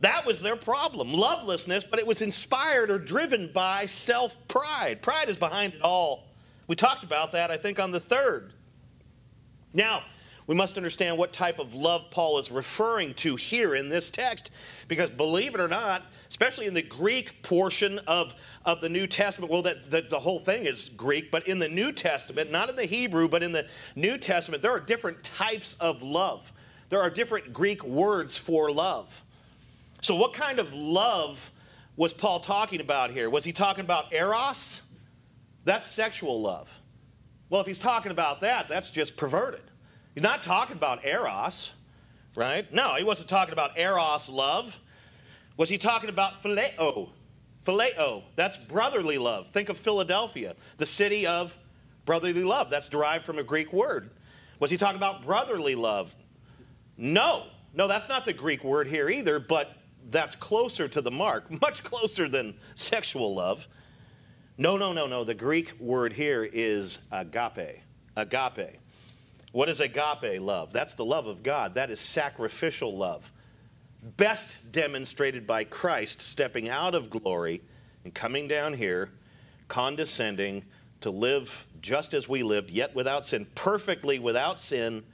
That 0.01 0.25
was 0.25 0.41
their 0.41 0.55
problem 0.55 1.11
lovelessness, 1.11 1.83
but 1.83 1.99
it 1.99 2.05
was 2.05 2.21
inspired 2.21 2.91
or 2.91 2.99
driven 2.99 3.51
by 3.51 3.87
self 3.87 4.35
pride. 4.47 5.01
Pride 5.01 5.29
is 5.29 5.37
behind 5.37 5.73
it 5.73 5.81
all. 5.81 6.27
We 6.67 6.75
talked 6.75 7.03
about 7.03 7.31
that, 7.31 7.49
I 7.49 7.57
think, 7.57 7.79
on 7.79 7.91
the 7.91 7.99
third. 7.99 8.53
Now, 9.73 10.03
we 10.47 10.53
must 10.55 10.77
understand 10.77 11.17
what 11.17 11.33
type 11.33 11.57
of 11.57 11.73
love 11.73 12.11
Paul 12.11 12.37
is 12.37 12.51
referring 12.51 13.15
to 13.15 13.35
here 13.35 13.73
in 13.73 13.89
this 13.89 14.09
text, 14.11 14.51
because 14.87 15.09
believe 15.09 15.55
it 15.55 15.61
or 15.61 15.67
not, 15.67 16.03
especially 16.29 16.67
in 16.67 16.75
the 16.75 16.83
Greek 16.83 17.41
portion 17.41 17.99
of, 18.07 18.35
of 18.63 18.79
the 18.79 18.89
New 18.89 19.07
Testament, 19.07 19.51
well, 19.51 19.63
that, 19.63 19.89
that 19.89 20.09
the 20.11 20.19
whole 20.19 20.39
thing 20.39 20.65
is 20.65 20.89
Greek, 20.89 21.31
but 21.31 21.47
in 21.47 21.57
the 21.57 21.69
New 21.69 21.91
Testament, 21.91 22.51
not 22.51 22.69
in 22.69 22.75
the 22.75 22.85
Hebrew, 22.85 23.27
but 23.27 23.41
in 23.41 23.51
the 23.51 23.67
New 23.95 24.17
Testament, 24.17 24.61
there 24.61 24.71
are 24.71 24.79
different 24.79 25.23
types 25.23 25.75
of 25.79 26.03
love. 26.03 26.51
There 26.89 27.01
are 27.01 27.09
different 27.09 27.51
Greek 27.51 27.83
words 27.83 28.37
for 28.37 28.71
love. 28.71 29.23
So, 30.01 30.15
what 30.15 30.33
kind 30.33 30.59
of 30.59 30.71
love 30.71 31.51
was 31.95 32.13
Paul 32.13 32.39
talking 32.39 32.81
about 32.81 33.09
here? 33.09 33.31
Was 33.31 33.43
he 33.43 33.51
talking 33.51 33.83
about 33.83 34.13
eros? 34.13 34.83
That's 35.63 35.87
sexual 35.87 36.39
love. 36.39 36.69
Well, 37.49 37.61
if 37.61 37.65
he's 37.65 37.79
talking 37.79 38.11
about 38.11 38.41
that, 38.41 38.69
that's 38.69 38.91
just 38.91 39.17
perverted. 39.17 39.64
He's 40.15 40.23
not 40.23 40.41
talking 40.41 40.77
about 40.77 41.05
eros, 41.05 41.73
right? 42.35 42.71
No, 42.73 42.95
he 42.95 43.03
wasn't 43.03 43.29
talking 43.29 43.53
about 43.53 43.77
eros 43.77 44.29
love. 44.29 44.79
Was 45.57 45.69
he 45.69 45.77
talking 45.77 46.09
about 46.09 46.41
phileo? 46.41 47.09
Phileo, 47.65 48.23
that's 48.35 48.57
brotherly 48.57 49.17
love. 49.17 49.49
Think 49.49 49.69
of 49.69 49.77
Philadelphia, 49.77 50.55
the 50.77 50.85
city 50.85 51.27
of 51.27 51.57
brotherly 52.05 52.43
love. 52.43 52.69
That's 52.69 52.87
derived 52.87 53.25
from 53.25 53.39
a 53.39 53.43
Greek 53.43 53.73
word. 53.73 54.11
Was 54.59 54.71
he 54.71 54.77
talking 54.77 54.97
about 54.97 55.23
brotherly 55.23 55.75
love? 55.75 56.15
No. 56.97 57.43
No, 57.73 57.87
that's 57.87 58.07
not 58.07 58.25
the 58.25 58.33
Greek 58.33 58.63
word 58.63 58.87
here 58.87 59.09
either, 59.09 59.39
but 59.39 59.75
that's 60.11 60.35
closer 60.35 60.87
to 60.87 61.01
the 61.01 61.11
mark, 61.11 61.49
much 61.61 61.83
closer 61.83 62.29
than 62.29 62.55
sexual 62.75 63.33
love. 63.35 63.67
No, 64.57 64.77
no, 64.77 64.93
no, 64.93 65.07
no. 65.07 65.25
The 65.25 65.33
Greek 65.33 65.73
word 65.79 66.13
here 66.13 66.47
is 66.53 66.99
agape. 67.11 67.81
Agape. 68.15 68.79
What 69.55 69.69
is 69.69 69.79
agape 69.79 70.41
love? 70.41 70.73
That's 70.73 70.95
the 70.95 71.05
love 71.05 71.27
of 71.27 71.41
God. 71.41 71.75
That 71.75 71.89
is 71.89 71.97
sacrificial 71.97 72.97
love. 72.97 73.31
Best 74.17 74.57
demonstrated 74.73 75.47
by 75.47 75.63
Christ 75.63 76.21
stepping 76.21 76.67
out 76.67 76.93
of 76.93 77.09
glory 77.09 77.61
and 78.03 78.13
coming 78.13 78.49
down 78.49 78.73
here, 78.73 79.11
condescending 79.69 80.65
to 80.99 81.09
live 81.09 81.67
just 81.79 82.13
as 82.13 82.27
we 82.27 82.43
lived, 82.43 82.69
yet 82.69 82.93
without 82.95 83.25
sin, 83.25 83.47
perfectly 83.55 84.19
without 84.19 84.59
sin, 84.59 85.05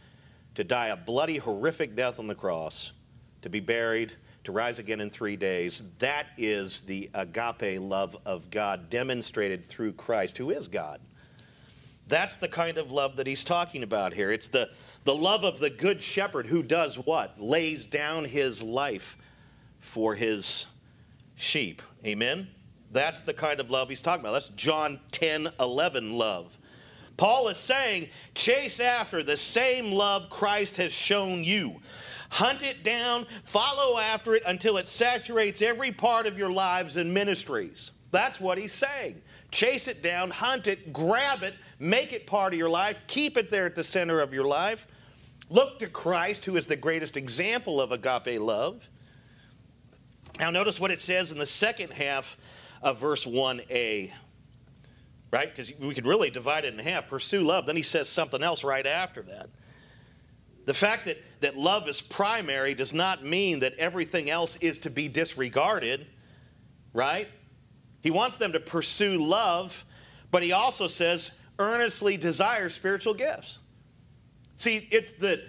to 0.56 0.64
die 0.64 0.88
a 0.88 0.98
bloody, 0.98 1.38
horrific 1.38 1.96
death 1.96 2.18
on 2.18 2.26
the 2.26 2.34
cross, 2.34 2.94
to 3.44 3.50
be 3.50 3.60
buried, 3.60 4.12
to 4.46 4.52
rise 4.52 4.80
again 4.80 5.02
in 5.02 5.12
three 5.12 5.36
days. 5.36 5.84
That 6.00 6.26
is 6.40 6.82
the 6.82 7.12
agape 7.14 7.80
love 7.80 8.18
of 8.26 8.50
God 8.50 8.90
demonstrated 8.90 9.64
through 9.64 9.94
Christ, 9.94 10.36
who 10.40 10.50
is 10.50 10.68
God. 10.68 11.00
That's 12.12 12.36
the 12.36 12.50
kind 12.50 12.78
of 12.78 12.92
love 12.92 13.16
that 13.16 13.26
he's 13.26 13.46
talking 13.46 13.84
about 13.84 14.14
here. 14.14 14.34
It's 14.34 14.50
the, 14.50 14.70
the 15.06 15.16
love 15.16 15.46
of 15.46 15.62
the 15.62 15.70
good 15.70 16.04
shepherd 16.04 16.46
who 16.46 16.62
does 16.62 16.98
what? 16.98 17.40
Lays 17.40 17.86
down 17.86 18.26
his 18.26 18.62
life 18.62 19.18
for 19.80 20.14
his 20.14 20.68
sheep. 21.38 21.82
Amen? 22.06 22.50
That's 22.92 23.22
the 23.22 23.34
kind 23.34 23.62
of 23.62 23.72
love 23.72 23.88
he's 23.88 24.02
talking 24.02 24.26
about. 24.26 24.34
That's 24.34 24.50
John 24.50 25.00
10 25.12 25.52
11 25.58 26.12
love. 26.12 26.58
Paul 27.16 27.48
is 27.48 27.56
saying, 27.56 28.10
chase 28.36 28.82
after 28.82 29.24
the 29.24 29.38
same 29.38 29.94
love 29.94 30.30
Christ 30.30 30.76
has 30.76 30.92
shown 30.92 31.46
you. 31.46 31.78
Hunt 32.30 32.62
it 32.62 32.84
down, 32.84 33.26
follow 33.46 33.98
after 33.98 34.36
it 34.36 34.44
until 34.46 34.76
it 34.76 34.90
saturates 34.90 35.62
every 35.62 35.94
part 35.94 36.28
of 36.28 36.38
your 36.38 36.52
lives 36.52 36.98
and 36.98 37.14
ministries. 37.14 37.94
That's 38.12 38.42
what 38.42 38.58
he's 38.58 38.74
saying. 38.74 39.22
Chase 39.52 39.88
it 39.88 40.02
down, 40.02 40.30
hunt 40.30 40.68
it, 40.68 40.94
grab 40.94 41.44
it, 41.44 41.54
make 41.80 42.14
it 42.14 42.26
part 42.26 42.54
of 42.54 42.60
your 42.60 42.70
life, 42.70 43.00
keep 43.08 43.36
it 43.38 43.52
there 43.52 43.66
at 43.66 43.76
the 43.76 43.84
center 43.84 44.22
of 44.22 44.34
your 44.34 44.46
life. 44.46 44.88
Look 45.50 45.80
to 45.80 45.88
Christ, 45.88 46.46
who 46.46 46.56
is 46.56 46.66
the 46.66 46.78
greatest 46.78 47.18
example 47.18 47.82
of 47.82 47.92
agape 47.92 48.40
love. 48.40 48.88
Now, 50.40 50.50
notice 50.50 50.80
what 50.80 50.92
it 50.92 51.02
says 51.02 51.34
in 51.34 51.38
the 51.38 51.46
second 51.46 51.92
half 51.92 52.38
of 52.82 53.00
verse 53.00 53.26
1a, 53.26 54.12
right? 55.32 55.50
Because 55.50 55.72
we 55.78 55.94
could 55.94 56.06
really 56.06 56.30
divide 56.30 56.64
it 56.64 56.74
in 56.74 56.80
half 56.80 57.10
pursue 57.10 57.42
love. 57.42 57.66
Then 57.66 57.76
he 57.76 57.84
says 57.84 58.08
something 58.08 58.42
else 58.42 58.64
right 58.64 58.88
after 58.88 59.22
that. 59.24 59.50
The 60.66 60.74
fact 60.74 61.06
that, 61.08 61.18
that 61.42 61.58
love 61.58 61.90
is 61.90 62.02
primary 62.02 62.74
does 62.74 62.94
not 62.94 63.26
mean 63.26 63.60
that 63.60 63.74
everything 63.76 64.30
else 64.30 64.56
is 64.58 64.80
to 64.82 64.90
be 64.90 65.10
disregarded, 65.10 66.08
right? 66.94 67.28
He 68.02 68.12
wants 68.12 68.38
them 68.38 68.52
to 68.54 68.60
pursue 68.60 69.18
love, 69.18 69.86
but 70.32 70.44
he 70.44 70.52
also 70.52 70.88
says, 70.88 71.32
earnestly 71.60 72.18
desire 72.18 72.70
spiritual 72.70 73.14
gifts. 73.14 73.60
See, 74.56 74.88
it's 74.92 75.14
the, 75.14 75.44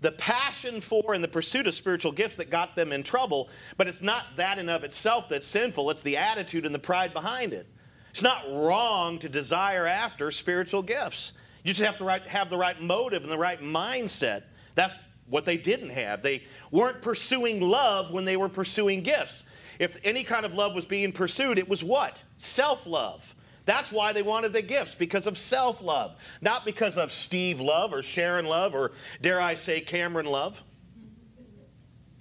the 0.00 0.12
passion 0.12 0.80
for 0.80 1.14
and 1.14 1.24
the 1.24 1.28
pursuit 1.28 1.66
of 1.66 1.74
spiritual 1.74 2.12
gifts 2.12 2.36
that 2.36 2.50
got 2.50 2.76
them 2.76 2.92
in 2.92 3.02
trouble, 3.02 3.48
but 3.76 3.88
it's 3.88 4.02
not 4.02 4.24
that 4.36 4.58
in 4.58 4.68
of 4.68 4.84
itself 4.84 5.28
that's 5.28 5.46
sinful. 5.46 5.90
It's 5.90 6.02
the 6.02 6.16
attitude 6.16 6.66
and 6.66 6.74
the 6.74 6.78
pride 6.78 7.14
behind 7.14 7.52
it. 7.52 7.66
It's 8.10 8.22
not 8.22 8.44
wrong 8.48 9.18
to 9.20 9.28
desire 9.28 9.86
after 9.86 10.30
spiritual 10.30 10.82
gifts. 10.82 11.32
You 11.64 11.72
just 11.72 11.84
have 11.84 11.98
to 11.98 12.28
have 12.28 12.50
the 12.50 12.58
right 12.58 12.80
motive 12.80 13.22
and 13.22 13.32
the 13.32 13.38
right 13.38 13.60
mindset. 13.60 14.44
That's 14.74 14.98
what 15.26 15.44
they 15.44 15.56
didn't 15.56 15.90
have. 15.90 16.22
They 16.22 16.44
weren't 16.70 17.00
pursuing 17.00 17.60
love 17.60 18.12
when 18.12 18.24
they 18.24 18.36
were 18.36 18.48
pursuing 18.48 19.00
gifts. 19.00 19.44
If 19.78 19.98
any 20.04 20.24
kind 20.24 20.44
of 20.44 20.54
love 20.54 20.74
was 20.74 20.84
being 20.84 21.12
pursued, 21.12 21.58
it 21.58 21.68
was 21.68 21.82
what? 21.82 22.22
Self 22.36 22.86
love. 22.86 23.34
That's 23.66 23.90
why 23.90 24.12
they 24.12 24.22
wanted 24.22 24.52
the 24.52 24.62
gifts, 24.62 24.94
because 24.94 25.26
of 25.26 25.38
self 25.38 25.80
love, 25.82 26.16
not 26.40 26.64
because 26.64 26.98
of 26.98 27.10
Steve 27.10 27.60
love 27.60 27.92
or 27.94 28.02
Sharon 28.02 28.46
love 28.46 28.74
or, 28.74 28.92
dare 29.22 29.40
I 29.40 29.54
say, 29.54 29.80
Cameron 29.80 30.26
love. 30.26 30.62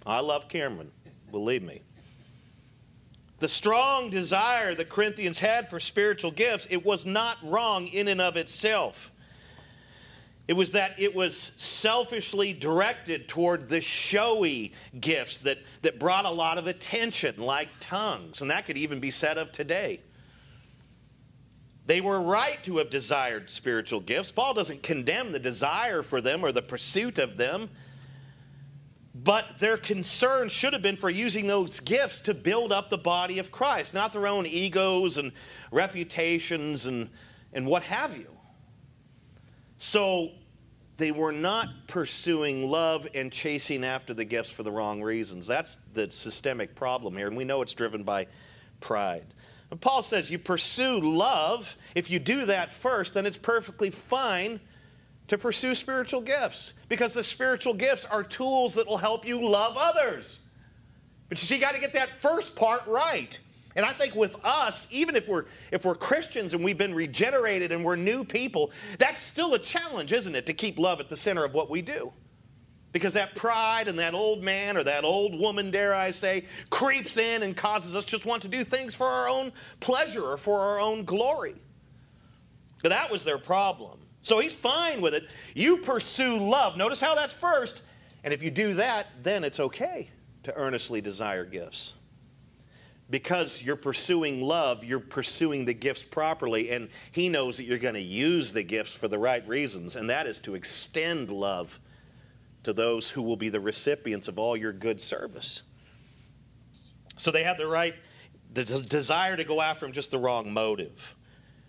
I 0.06 0.20
love 0.20 0.48
Cameron, 0.48 0.92
believe 1.32 1.64
me. 1.64 1.82
The 3.40 3.48
strong 3.50 4.10
desire 4.10 4.74
the 4.74 4.86
Corinthians 4.86 5.40
had 5.40 5.70
for 5.70 5.80
spiritual 5.80 6.32
gifts, 6.32 6.68
it 6.70 6.86
was 6.86 7.06
not 7.06 7.38
wrong 7.44 7.88
in 7.88 8.08
and 8.08 8.22
of 8.22 8.38
itself. 8.38 9.12
It 10.48 10.54
was 10.54 10.72
that 10.72 11.00
it 11.00 11.16
was 11.16 11.54
selfishly 11.56 12.52
directed 12.52 13.30
toward 13.30 13.70
the 13.70 13.80
showy 13.80 14.74
gifts 15.00 15.38
that, 15.40 15.60
that 15.84 16.00
brought 16.00 16.26
a 16.26 16.30
lot 16.30 16.58
of 16.58 16.68
attention, 16.68 17.38
like 17.38 17.70
tongues. 17.80 18.42
And 18.42 18.52
that 18.52 18.66
could 18.66 18.78
even 18.78 19.00
be 19.00 19.10
said 19.10 19.38
of 19.38 19.54
today. 19.54 20.02
They 21.86 22.02
were 22.02 22.22
right 22.22 22.62
to 22.64 22.78
have 22.78 22.90
desired 22.90 23.50
spiritual 23.50 24.02
gifts. 24.02 24.32
Paul 24.32 24.54
doesn't 24.54 24.84
condemn 24.84 25.32
the 25.32 25.40
desire 25.40 26.02
for 26.02 26.20
them 26.22 26.44
or 26.44 26.52
the 26.52 26.62
pursuit 26.62 27.20
of 27.20 27.38
them. 27.38 27.70
But 29.16 29.60
their 29.60 29.78
concern 29.78 30.50
should 30.50 30.74
have 30.74 30.82
been 30.82 30.98
for 30.98 31.10
using 31.10 31.48
those 31.48 31.80
gifts 31.80 32.20
to 32.22 32.34
build 32.34 32.72
up 32.72 32.90
the 32.90 32.98
body 32.98 33.40
of 33.40 33.52
Christ, 33.52 33.94
not 33.94 34.12
their 34.12 34.28
own 34.28 34.46
egos 34.46 35.18
and 35.18 35.32
reputations 35.72 36.86
and, 36.86 37.10
and 37.54 37.66
what 37.66 37.84
have 37.84 38.18
you. 38.18 38.33
So 39.84 40.32
they 40.96 41.12
were 41.12 41.34
not 41.34 41.68
pursuing 41.88 42.70
love 42.70 43.06
and 43.14 43.30
chasing 43.30 43.84
after 43.84 44.14
the 44.14 44.24
gifts 44.24 44.50
for 44.50 44.64
the 44.64 44.72
wrong 44.72 45.02
reasons. 45.02 45.46
That's 45.46 45.78
the 45.94 46.10
systemic 46.10 46.74
problem 46.74 47.18
here, 47.18 47.28
and 47.28 47.36
we 47.36 47.44
know 47.44 47.62
it's 47.62 47.74
driven 47.74 48.04
by 48.04 48.28
pride. 48.80 49.26
And 49.72 49.82
Paul 49.82 50.02
says 50.02 50.32
you 50.32 50.40
pursue 50.40 51.02
love. 51.02 51.76
If 51.96 52.10
you 52.10 52.20
do 52.20 52.46
that 52.46 52.72
first, 52.72 53.14
then 53.14 53.26
it's 53.26 53.38
perfectly 53.38 53.90
fine 53.90 54.62
to 55.28 55.38
pursue 55.38 55.76
spiritual 55.76 56.22
gifts 56.22 56.76
because 56.88 57.14
the 57.14 57.24
spiritual 57.24 57.74
gifts 57.74 58.06
are 58.06 58.24
tools 58.24 58.76
that 58.76 58.88
will 58.88 58.98
help 58.98 59.28
you 59.28 59.46
love 59.46 59.76
others. 59.78 60.40
But 61.28 61.42
you 61.42 61.46
see, 61.46 61.56
you 61.56 61.62
got 61.62 61.76
to 61.76 61.82
get 61.82 61.92
that 61.94 62.08
first 62.08 62.56
part 62.56 62.88
right. 62.88 63.38
And 63.76 63.86
I 63.86 63.92
think 63.92 64.16
with 64.16 64.36
us, 64.46 64.88
even 64.92 65.16
if 65.16 65.28
we're 65.28 65.46
if 65.72 65.86
we're 65.86 65.96
Christians 65.96 66.54
and 66.54 66.64
we've 66.64 66.78
been 66.78 66.94
regenerated 66.94 67.72
and 67.72 67.84
we're 67.84 67.96
new 67.96 68.24
people, 68.24 68.72
that's 69.00 69.20
still 69.20 69.54
a 69.56 69.60
challenge, 69.60 70.14
isn't 70.14 70.36
it, 70.36 70.46
to 70.46 70.54
keep 70.54 70.78
love 70.78 71.00
at 71.00 71.10
the 71.10 71.18
center 71.18 71.44
of 71.44 71.54
what 71.54 71.70
we 71.70 71.82
do? 71.82 72.12
Because 72.92 73.14
that 73.14 73.34
pride 73.34 73.88
and 73.88 73.98
that 73.98 74.14
old 74.14 74.44
man 74.44 74.78
or 74.78 74.84
that 74.84 75.04
old 75.04 75.40
woman, 75.40 75.72
dare 75.72 75.96
I 75.96 76.12
say, 76.12 76.46
creeps 76.70 77.18
in 77.18 77.42
and 77.42 77.58
causes 77.58 77.96
us 77.96 78.06
just 78.06 78.28
want 78.28 78.44
to 78.44 78.48
do 78.48 78.64
things 78.64 78.94
for 78.94 79.08
our 79.08 79.28
own 79.28 79.52
pleasure 79.80 80.24
or 80.24 80.38
for 80.38 80.60
our 80.60 80.80
own 80.80 81.04
glory. 81.04 81.56
But 82.84 82.90
that 82.90 83.10
was 83.10 83.24
their 83.24 83.40
problem. 83.40 84.00
So 84.22 84.40
he's 84.40 84.54
fine 84.54 85.02
with 85.02 85.16
it. 85.16 85.28
You 85.56 85.78
pursue 85.78 86.38
love. 86.38 86.78
Notice 86.78 87.02
how 87.02 87.16
that's 87.16 87.34
first. 87.34 87.82
And 88.24 88.34
if 88.34 88.44
you 88.44 88.52
do 88.52 88.76
that, 88.76 89.08
then 89.24 89.44
it's 89.44 89.60
okay 89.60 90.10
to 90.44 90.56
earnestly 90.56 91.02
desire 91.02 91.46
gifts. 91.46 91.96
Because 93.14 93.62
you're 93.62 93.76
pursuing 93.76 94.42
love, 94.42 94.84
you're 94.84 95.00
pursuing 95.00 95.66
the 95.66 95.74
gifts 95.76 96.04
properly, 96.04 96.72
and 96.72 96.90
he 97.12 97.30
knows 97.30 97.58
that 97.58 97.66
you're 97.66 97.78
going 97.78 97.94
to 97.94 98.02
use 98.02 98.52
the 98.52 98.64
gifts 98.64 98.96
for 98.96 99.08
the 99.08 99.20
right 99.20 99.48
reasons, 99.48 99.96
and 99.96 100.10
that 100.10 100.26
is 100.26 100.42
to 100.42 100.56
extend 100.56 101.30
love 101.30 101.80
to 102.64 102.74
those 102.74 103.12
who 103.12 103.22
will 103.22 103.38
be 103.38 103.50
the 103.50 103.60
recipients 103.60 104.28
of 104.28 104.40
all 104.40 104.58
your 104.58 104.74
good 104.74 105.00
service. 105.00 105.62
So 107.18 107.30
they 107.30 107.44
have 107.44 107.60
the 107.60 107.68
right 107.68 107.94
the 108.52 108.64
desire 108.64 109.38
to 109.38 109.44
go 109.44 109.62
after 109.62 109.86
him, 109.86 109.92
just 109.92 110.10
the 110.10 110.18
wrong 110.18 110.52
motive. 110.52 111.16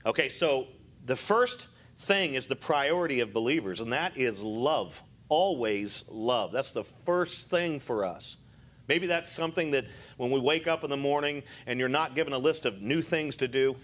Okay, 0.07 0.31
so 0.31 0.69
the 1.05 1.17
first 1.17 1.67
thing 1.99 2.33
is 2.33 2.47
the 2.47 2.57
priority 2.57 3.21
of 3.21 3.35
believers, 3.35 3.83
and 3.83 3.93
that 3.93 4.17
is 4.17 4.43
love. 4.43 5.03
Always 5.29 6.07
love. 6.09 6.53
That's 6.53 6.73
the 6.73 6.85
first 6.85 7.51
thing 7.51 7.81
for 7.81 8.07
us. 8.07 8.39
Maybe 8.89 9.07
that's 9.07 9.33
something 9.33 9.71
that 9.71 9.87
when 10.17 10.31
we 10.31 10.39
wake 10.39 10.67
up 10.67 10.85
in 10.85 10.91
the 10.91 10.97
morning 10.97 11.43
and 11.67 11.81
you're 11.81 11.89
not 11.89 12.15
given 12.15 12.33
a 12.33 12.39
list 12.39 12.67
of 12.67 12.83
new 12.83 13.01
things 13.01 13.37
to 13.37 13.49
do. 13.49 13.77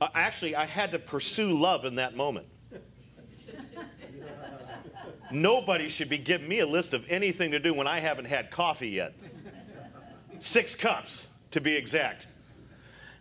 Uh, 0.00 0.08
actually, 0.14 0.56
I 0.56 0.64
had 0.64 0.92
to 0.92 0.98
pursue 0.98 1.52
love 1.56 1.84
in 1.84 1.96
that 1.96 2.16
moment. 2.16 2.46
Nobody 5.32 5.88
should 5.88 6.08
be 6.08 6.18
giving 6.18 6.48
me 6.48 6.58
a 6.58 6.66
list 6.66 6.92
of 6.92 7.04
anything 7.08 7.52
to 7.52 7.60
do 7.60 7.72
when 7.72 7.86
I 7.86 8.00
haven't 8.00 8.24
had 8.24 8.50
coffee 8.50 8.88
yet. 8.88 9.14
Six 10.40 10.74
cups, 10.74 11.28
to 11.52 11.60
be 11.60 11.76
exact. 11.76 12.26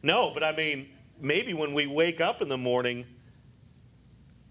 No, 0.02 0.32
but 0.34 0.44
I 0.44 0.56
mean, 0.56 0.90
maybe 1.20 1.54
when 1.54 1.74
we 1.74 1.86
wake 1.86 2.20
up 2.20 2.42
in 2.42 2.50
the 2.50 2.58
morning, 2.58 3.06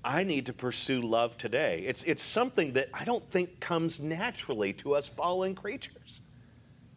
I 0.04 0.22
need 0.22 0.46
to 0.46 0.52
pursue 0.52 1.00
love 1.00 1.36
today. 1.36 1.84
It's, 1.86 2.04
it's 2.04 2.22
something 2.22 2.72
that 2.74 2.88
I 2.94 3.04
don't 3.04 3.28
think 3.30 3.60
comes 3.60 4.00
naturally 4.00 4.72
to 4.74 4.94
us 4.94 5.08
fallen 5.08 5.54
creatures. 5.54 6.20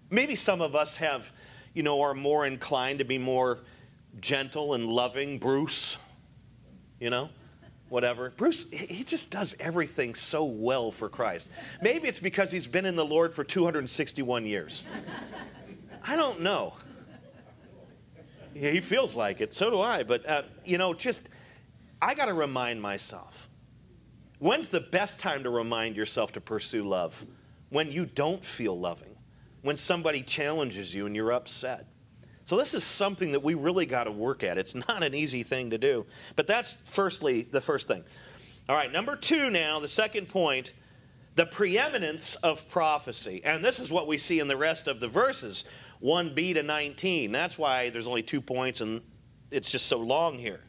Maybe 0.10 0.36
some 0.36 0.62
of 0.62 0.75
us 0.75 0.98
have, 0.98 1.31
you 1.74 1.84
know, 1.84 2.01
are 2.01 2.13
more 2.13 2.46
inclined 2.46 3.00
to 3.00 3.05
be 3.05 3.17
more 3.17 3.60
gentle 4.20 4.74
and 4.74 4.86
loving. 4.86 5.39
Bruce, 5.39 5.98
you 7.00 7.10
know, 7.10 7.29
whatever. 7.89 8.31
Bruce, 8.38 8.70
he 8.70 9.03
just 9.03 9.31
does 9.31 9.55
everything 9.60 10.13
so 10.13 10.46
well 10.46 10.91
for 10.91 11.10
Christ. 11.10 11.50
Maybe 11.81 12.08
it's 12.08 12.20
because 12.20 12.51
he's 12.51 12.67
been 12.67 12.86
in 12.86 12.96
the 12.96 13.05
Lord 13.05 13.34
for 13.34 13.43
261 13.43 14.46
years. 14.46 14.84
I 16.05 16.15
don't 16.15 16.41
know. 16.41 16.74
He 18.53 18.81
feels 18.81 19.15
like 19.15 19.41
it. 19.41 19.53
So 19.53 19.70
do 19.70 19.79
I. 19.79 20.03
But, 20.03 20.27
uh, 20.27 20.43
you 20.65 20.77
know, 20.77 20.93
just, 20.93 21.24
I 22.01 22.13
got 22.13 22.25
to 22.25 22.34
remind 22.34 22.81
myself. 22.81 23.50
When's 24.39 24.70
the 24.70 24.81
best 24.81 25.20
time 25.20 25.43
to 25.43 25.50
remind 25.50 25.96
yourself 25.96 26.31
to 26.34 26.41
pursue 26.41 26.84
love? 26.84 27.25
When 27.70 27.91
you 27.91 28.05
don't 28.05 28.43
feel 28.43 28.77
loving, 28.77 29.15
when 29.62 29.75
somebody 29.75 30.24
challenges 30.24 30.93
you 30.93 31.05
and 31.05 31.15
you're 31.15 31.31
upset. 31.31 31.86
So, 32.46 32.58
this 32.58 32.74
is 32.74 32.84
something 32.84 33.31
that 33.31 33.43
we 33.43 33.53
really 33.53 33.86
got 33.86 34.05
to 34.05 34.12
work 34.12 34.43
at. 34.43 34.58
It's 34.58 34.74
not 34.75 35.03
an 35.03 35.13
easy 35.13 35.43
thing 35.43 35.70
to 35.70 35.77
do. 35.77 36.05
But 36.36 36.48
that's 36.48 36.79
firstly 36.86 37.43
the 37.43 37.62
first 37.62 37.88
thing. 37.88 38.03
All 38.67 38.75
right, 38.75 38.91
number 38.91 39.15
two 39.15 39.50
now, 39.50 39.79
the 39.79 39.88
second 39.88 40.27
point 40.27 40.74
the 41.36 41.46
preeminence 41.46 42.36
of 42.36 42.67
prophecy. 42.70 43.41
And 43.43 43.63
this 43.63 43.79
is 43.79 43.91
what 43.91 44.08
we 44.08 44.17
see 44.17 44.39
in 44.39 44.48
the 44.48 44.58
rest 44.58 44.88
of 44.88 45.00
the 45.00 45.08
verses. 45.08 45.63
1b 46.03 46.55
to 46.55 46.63
19. 46.63 47.31
That's 47.31 47.58
why 47.58 47.89
there's 47.89 48.08
only 48.08 48.24
two 48.24 48.41
points 48.41 48.81
and 48.81 49.01
it's 49.50 49.70
just 49.70 49.86
so 49.86 49.98
long 50.00 50.38
here. 50.38 50.62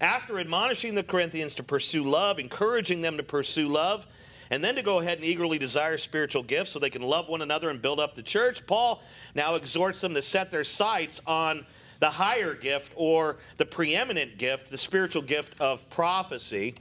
After 0.00 0.38
admonishing 0.38 0.94
the 0.94 1.02
Corinthians 1.02 1.54
to 1.54 1.62
pursue 1.62 2.04
love, 2.04 2.38
encouraging 2.38 3.00
them 3.00 3.16
to 3.16 3.22
pursue 3.22 3.68
love, 3.68 4.06
and 4.50 4.62
then 4.62 4.74
to 4.76 4.82
go 4.82 5.00
ahead 5.00 5.18
and 5.18 5.24
eagerly 5.24 5.58
desire 5.58 5.96
spiritual 5.96 6.42
gifts 6.42 6.70
so 6.70 6.78
they 6.78 6.90
can 6.90 7.02
love 7.02 7.28
one 7.28 7.42
another 7.42 7.70
and 7.70 7.80
build 7.80 7.98
up 7.98 8.14
the 8.14 8.22
church, 8.22 8.66
Paul 8.66 9.02
now 9.34 9.54
exhorts 9.54 10.00
them 10.00 10.14
to 10.14 10.22
set 10.22 10.50
their 10.50 10.64
sights 10.64 11.20
on 11.26 11.64
the 11.98 12.10
higher 12.10 12.54
gift 12.54 12.92
or 12.94 13.38
the 13.56 13.64
preeminent 13.64 14.36
gift, 14.38 14.70
the 14.70 14.78
spiritual 14.78 15.22
gift 15.22 15.58
of 15.60 15.88
prophecy. 15.88 16.74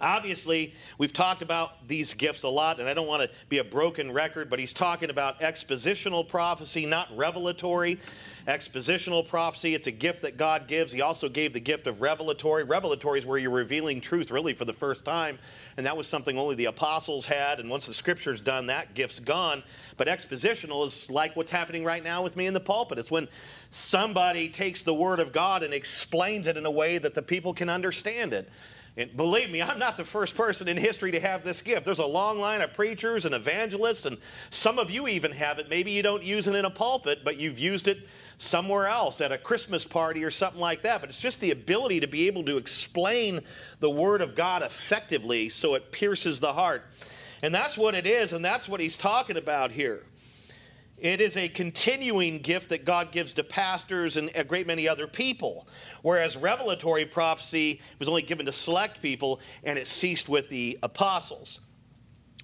Obviously, 0.00 0.72
we've 0.96 1.12
talked 1.12 1.42
about 1.42 1.86
these 1.86 2.14
gifts 2.14 2.42
a 2.44 2.48
lot, 2.48 2.80
and 2.80 2.88
I 2.88 2.94
don't 2.94 3.06
want 3.06 3.20
to 3.20 3.30
be 3.50 3.58
a 3.58 3.64
broken 3.64 4.10
record, 4.10 4.48
but 4.48 4.58
he's 4.58 4.72
talking 4.72 5.10
about 5.10 5.40
expositional 5.40 6.26
prophecy, 6.26 6.86
not 6.86 7.14
revelatory. 7.14 7.98
Expositional 8.46 9.28
prophecy, 9.28 9.74
it's 9.74 9.86
a 9.86 9.92
gift 9.92 10.22
that 10.22 10.38
God 10.38 10.66
gives. 10.66 10.90
He 10.90 11.02
also 11.02 11.28
gave 11.28 11.52
the 11.52 11.60
gift 11.60 11.86
of 11.86 12.00
revelatory. 12.00 12.64
Revelatory 12.64 13.18
is 13.18 13.26
where 13.26 13.36
you're 13.36 13.50
revealing 13.50 14.00
truth 14.00 14.30
really 14.30 14.54
for 14.54 14.64
the 14.64 14.72
first 14.72 15.04
time, 15.04 15.38
and 15.76 15.84
that 15.84 15.94
was 15.94 16.06
something 16.06 16.38
only 16.38 16.54
the 16.54 16.64
apostles 16.64 17.26
had, 17.26 17.60
and 17.60 17.68
once 17.68 17.86
the 17.86 17.92
scripture's 17.92 18.40
done, 18.40 18.66
that 18.68 18.94
gift's 18.94 19.20
gone. 19.20 19.62
But 19.98 20.08
expositional 20.08 20.86
is 20.86 21.10
like 21.10 21.36
what's 21.36 21.50
happening 21.50 21.84
right 21.84 22.02
now 22.02 22.22
with 22.22 22.36
me 22.36 22.46
in 22.46 22.54
the 22.54 22.60
pulpit. 22.60 22.98
It's 22.98 23.10
when 23.10 23.28
somebody 23.68 24.48
takes 24.48 24.82
the 24.82 24.94
word 24.94 25.20
of 25.20 25.30
God 25.32 25.62
and 25.62 25.74
explains 25.74 26.46
it 26.46 26.56
in 26.56 26.64
a 26.64 26.70
way 26.70 26.96
that 26.96 27.12
the 27.12 27.22
people 27.22 27.52
can 27.52 27.68
understand 27.68 28.32
it. 28.32 28.48
And 28.96 29.16
believe 29.16 29.50
me, 29.50 29.62
I'm 29.62 29.78
not 29.78 29.96
the 29.96 30.04
first 30.04 30.34
person 30.34 30.66
in 30.66 30.76
history 30.76 31.12
to 31.12 31.20
have 31.20 31.44
this 31.44 31.62
gift. 31.62 31.84
There's 31.84 32.00
a 32.00 32.06
long 32.06 32.38
line 32.38 32.60
of 32.60 32.74
preachers 32.74 33.24
and 33.24 33.34
evangelists, 33.34 34.04
and 34.04 34.18
some 34.50 34.78
of 34.78 34.90
you 34.90 35.06
even 35.06 35.30
have 35.32 35.58
it. 35.58 35.70
Maybe 35.70 35.92
you 35.92 36.02
don't 36.02 36.24
use 36.24 36.48
it 36.48 36.54
in 36.54 36.64
a 36.64 36.70
pulpit, 36.70 37.20
but 37.24 37.36
you've 37.36 37.58
used 37.58 37.86
it 37.86 38.08
somewhere 38.38 38.88
else 38.88 39.20
at 39.20 39.32
a 39.32 39.38
Christmas 39.38 39.84
party 39.84 40.24
or 40.24 40.30
something 40.30 40.60
like 40.60 40.82
that. 40.82 41.00
But 41.00 41.10
it's 41.10 41.20
just 41.20 41.40
the 41.40 41.52
ability 41.52 42.00
to 42.00 42.08
be 42.08 42.26
able 42.26 42.44
to 42.44 42.56
explain 42.56 43.40
the 43.78 43.90
Word 43.90 44.22
of 44.22 44.34
God 44.34 44.62
effectively 44.62 45.48
so 45.48 45.74
it 45.74 45.92
pierces 45.92 46.40
the 46.40 46.52
heart. 46.52 46.84
And 47.42 47.54
that's 47.54 47.78
what 47.78 47.94
it 47.94 48.06
is, 48.06 48.32
and 48.32 48.44
that's 48.44 48.68
what 48.68 48.80
he's 48.80 48.96
talking 48.96 49.36
about 49.36 49.70
here. 49.70 50.02
It 51.00 51.22
is 51.22 51.38
a 51.38 51.48
continuing 51.48 52.38
gift 52.40 52.68
that 52.68 52.84
God 52.84 53.10
gives 53.10 53.32
to 53.34 53.44
pastors 53.44 54.18
and 54.18 54.30
a 54.34 54.44
great 54.44 54.66
many 54.66 54.86
other 54.86 55.06
people. 55.06 55.66
Whereas 56.02 56.36
revelatory 56.36 57.06
prophecy 57.06 57.80
was 57.98 58.08
only 58.08 58.22
given 58.22 58.44
to 58.46 58.52
select 58.52 59.00
people 59.00 59.40
and 59.64 59.78
it 59.78 59.86
ceased 59.86 60.28
with 60.28 60.50
the 60.50 60.78
apostles. 60.82 61.60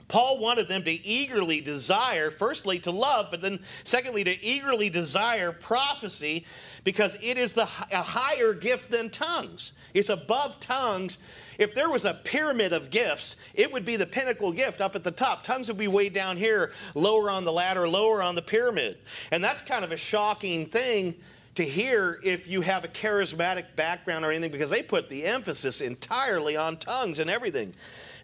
Paul 0.09 0.39
wanted 0.39 0.69
them 0.69 0.85
to 0.85 0.91
eagerly 0.91 1.61
desire, 1.61 2.31
firstly, 2.31 2.79
to 2.81 2.91
love, 2.91 3.27
but 3.31 3.43
then, 3.43 3.59
secondly, 3.85 4.23
to 4.25 4.43
eagerly 4.43 4.89
desire 4.89 5.51
prophecy 5.53 6.47
because 6.85 7.19
it 7.21 7.37
is 7.37 7.53
the, 7.53 7.63
a 7.93 8.03
higher 8.03 8.55
gift 8.55 8.91
than 8.91 9.11
tongues. 9.11 9.73
It's 9.95 10.09
above 10.09 10.61
tongues. 10.61 11.19
If 11.59 11.75
there 11.75 11.91
was 11.91 12.05
a 12.05 12.15
pyramid 12.15 12.73
of 12.73 12.91
gifts, 12.91 13.37
it 13.55 13.73
would 13.73 13.85
be 13.85 13.97
the 13.97 14.07
pinnacle 14.07 14.53
gift 14.53 14.81
up 14.81 14.95
at 14.95 15.05
the 15.05 15.11
top. 15.11 15.45
Tongues 15.45 15.69
would 15.69 15.79
be 15.79 15.89
way 15.89 16.09
down 16.09 16.37
here, 16.37 16.73
lower 16.95 17.31
on 17.31 17.45
the 17.45 17.53
ladder, 17.53 17.89
lower 17.89 18.23
on 18.23 18.35
the 18.35 18.43
pyramid. 18.43 18.99
And 19.31 19.43
that's 19.43 19.63
kind 19.63 19.85
of 19.85 19.93
a 19.93 19.97
shocking 19.97 20.67
thing 20.67 21.17
to 21.57 21.65
hear 21.65 22.21
if 22.23 22.47
you 22.47 22.61
have 22.61 22.85
a 22.85 22.89
charismatic 22.89 23.65
background 23.77 24.25
or 24.25 24.31
anything 24.31 24.53
because 24.53 24.71
they 24.71 24.83
put 24.83 25.09
the 25.09 25.25
emphasis 25.25 25.81
entirely 25.81 26.57
on 26.57 26.77
tongues 26.77 27.19
and 27.19 27.31
everything. 27.31 27.75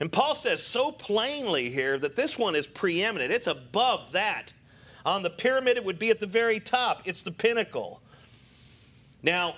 And 0.00 0.12
Paul 0.12 0.34
says 0.34 0.62
so 0.62 0.92
plainly 0.92 1.70
here 1.70 1.98
that 1.98 2.14
this 2.14 2.38
one 2.38 2.54
is 2.54 2.66
preeminent, 2.66 3.32
it's 3.32 3.46
above 3.46 4.12
that. 4.12 4.52
On 5.04 5.22
the 5.22 5.30
pyramid, 5.30 5.76
it 5.76 5.84
would 5.84 5.98
be 5.98 6.10
at 6.10 6.20
the 6.20 6.26
very 6.26 6.60
top, 6.60 7.02
it's 7.06 7.22
the 7.22 7.32
pinnacle. 7.32 8.02
Now, 9.22 9.54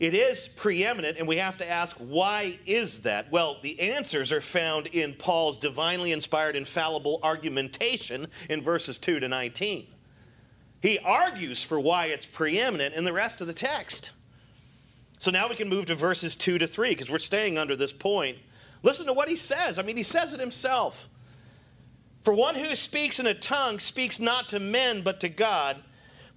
it 0.00 0.14
is 0.14 0.46
preeminent, 0.46 1.18
and 1.18 1.26
we 1.26 1.36
have 1.38 1.58
to 1.58 1.68
ask, 1.68 1.96
why 1.96 2.58
is 2.66 3.00
that? 3.00 3.32
Well, 3.32 3.58
the 3.62 3.80
answers 3.80 4.30
are 4.30 4.40
found 4.40 4.86
in 4.86 5.14
Paul's 5.14 5.58
divinely 5.58 6.12
inspired, 6.12 6.54
infallible 6.54 7.18
argumentation 7.22 8.28
in 8.48 8.62
verses 8.62 8.96
2 8.98 9.18
to 9.20 9.28
19. 9.28 9.88
He 10.80 10.98
argues 11.00 11.64
for 11.64 11.80
why 11.80 12.06
it's 12.06 12.26
preeminent 12.26 12.94
in 12.94 13.02
the 13.02 13.12
rest 13.12 13.40
of 13.40 13.48
the 13.48 13.52
text. 13.52 14.12
So 15.18 15.32
now 15.32 15.48
we 15.48 15.56
can 15.56 15.68
move 15.68 15.86
to 15.86 15.96
verses 15.96 16.36
2 16.36 16.58
to 16.58 16.68
3 16.68 16.90
because 16.90 17.10
we're 17.10 17.18
staying 17.18 17.58
under 17.58 17.74
this 17.74 17.92
point. 17.92 18.38
Listen 18.84 19.06
to 19.06 19.12
what 19.12 19.28
he 19.28 19.34
says. 19.34 19.80
I 19.80 19.82
mean, 19.82 19.96
he 19.96 20.04
says 20.04 20.32
it 20.32 20.38
himself. 20.38 21.08
For 22.22 22.32
one 22.32 22.54
who 22.54 22.76
speaks 22.76 23.18
in 23.18 23.26
a 23.26 23.34
tongue 23.34 23.80
speaks 23.80 24.20
not 24.20 24.48
to 24.50 24.60
men, 24.60 25.02
but 25.02 25.18
to 25.20 25.28
God. 25.28 25.82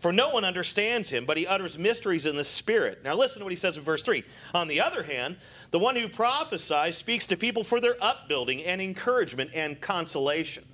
For 0.01 0.11
no 0.11 0.31
one 0.31 0.43
understands 0.43 1.11
him, 1.11 1.25
but 1.25 1.37
he 1.37 1.45
utters 1.45 1.77
mysteries 1.77 2.25
in 2.25 2.35
the 2.35 2.43
Spirit. 2.43 3.03
Now, 3.03 3.15
listen 3.15 3.37
to 3.39 3.45
what 3.45 3.51
he 3.51 3.55
says 3.55 3.77
in 3.77 3.83
verse 3.83 4.01
3. 4.01 4.23
On 4.55 4.67
the 4.67 4.81
other 4.81 5.03
hand, 5.03 5.37
the 5.69 5.77
one 5.77 5.95
who 5.95 6.09
prophesies 6.09 6.97
speaks 6.97 7.27
to 7.27 7.37
people 7.37 7.63
for 7.63 7.79
their 7.79 7.95
upbuilding 8.01 8.65
and 8.65 8.81
encouragement 8.81 9.51
and 9.53 9.79
consolation. 9.79 10.65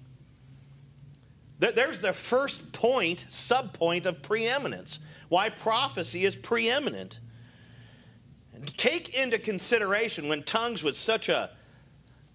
There's 1.59 1.99
the 1.99 2.13
first 2.13 2.71
point, 2.71 3.25
subpoint 3.29 4.05
of 4.05 4.21
preeminence. 4.21 4.99
Why 5.27 5.49
prophecy 5.49 6.23
is 6.23 6.35
preeminent. 6.37 7.19
Take 8.77 9.13
into 9.13 9.37
consideration 9.37 10.29
when 10.29 10.43
tongues 10.43 10.83
was 10.83 10.97
such 10.97 11.27
a 11.27 11.49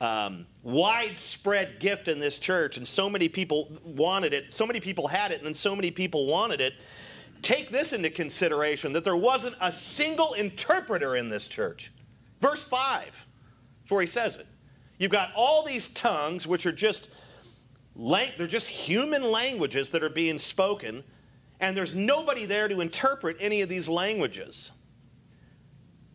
um, 0.02 0.46
widespread 0.64 1.78
gift 1.78 2.08
in 2.08 2.18
this 2.18 2.40
church, 2.40 2.76
and 2.76 2.86
so 2.86 3.08
many 3.08 3.28
people 3.28 3.70
wanted 3.84 4.34
it. 4.34 4.52
So 4.52 4.66
many 4.66 4.80
people 4.80 5.06
had 5.06 5.30
it, 5.30 5.38
and 5.38 5.46
then 5.46 5.54
so 5.54 5.76
many 5.76 5.92
people 5.92 6.26
wanted 6.26 6.60
it. 6.60 6.74
take 7.40 7.70
this 7.70 7.92
into 7.92 8.10
consideration 8.10 8.92
that 8.92 9.02
there 9.02 9.16
wasn't 9.16 9.56
a 9.60 9.70
single 9.72 10.34
interpreter 10.34 11.16
in 11.16 11.28
this 11.28 11.46
church. 11.46 11.92
Verse 12.40 12.62
5, 12.62 13.26
that's 13.80 13.90
where 13.90 14.00
he 14.00 14.06
says 14.06 14.36
it. 14.36 14.46
You've 14.98 15.10
got 15.10 15.30
all 15.34 15.64
these 15.64 15.88
tongues, 15.90 16.46
which 16.46 16.66
are 16.66 16.72
just 16.72 17.08
they're 17.96 18.46
just 18.46 18.68
human 18.68 19.22
languages 19.22 19.90
that 19.90 20.02
are 20.02 20.10
being 20.10 20.38
spoken, 20.38 21.04
and 21.60 21.76
there's 21.76 21.94
nobody 21.94 22.46
there 22.46 22.68
to 22.68 22.80
interpret 22.80 23.36
any 23.38 23.62
of 23.62 23.68
these 23.68 23.88
languages. 23.88 24.72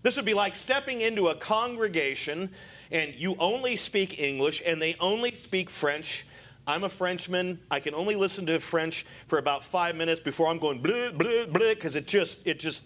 This 0.02 0.15
would 0.15 0.26
be 0.26 0.34
like 0.34 0.56
stepping 0.56 1.02
into 1.02 1.28
a 1.28 1.36
congregation 1.36 2.52
and 2.91 3.13
you 3.15 3.36
only 3.39 3.76
speak 3.76 4.19
English 4.19 4.62
and 4.65 4.82
they 4.82 4.95
only 5.00 5.34
speak 5.36 5.69
French. 5.69 6.26
I'm 6.65 6.84
a 6.84 6.89
Frenchman. 6.89 7.60
I 7.71 7.80
can 7.80 7.95
only 7.95 8.15
listen 8.15 8.45
to 8.47 8.60
French 8.60 9.06
for 9.28 9.39
about 9.39 9.63
five 9.63 9.95
minutes 9.95 10.19
before 10.19 10.47
I'm 10.47 10.58
going 10.58 10.80
blah, 10.80 11.12
blah, 11.12 11.45
blah, 11.45 11.73
because 11.73 11.95
it 11.95 12.08
just, 12.08 12.45
it 12.45 12.60
just, 12.60 12.84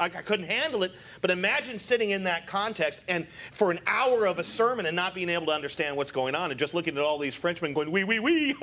I, 0.00 0.06
I 0.06 0.08
couldn't 0.08 0.46
handle 0.46 0.82
it. 0.82 0.92
But 1.20 1.30
imagine 1.30 1.78
sitting 1.78 2.10
in 2.10 2.24
that 2.24 2.46
context 2.46 3.00
and 3.06 3.26
for 3.52 3.70
an 3.70 3.78
hour 3.86 4.26
of 4.26 4.38
a 4.38 4.44
sermon 4.44 4.86
and 4.86 4.96
not 4.96 5.14
being 5.14 5.28
able 5.28 5.46
to 5.46 5.52
understand 5.52 5.96
what's 5.96 6.10
going 6.10 6.34
on 6.34 6.50
and 6.50 6.58
just 6.58 6.74
looking 6.74 6.96
at 6.96 7.02
all 7.02 7.18
these 7.18 7.34
Frenchmen 7.34 7.72
going, 7.72 7.92
wee, 7.92 8.04
wee, 8.04 8.18
wee, 8.18 8.56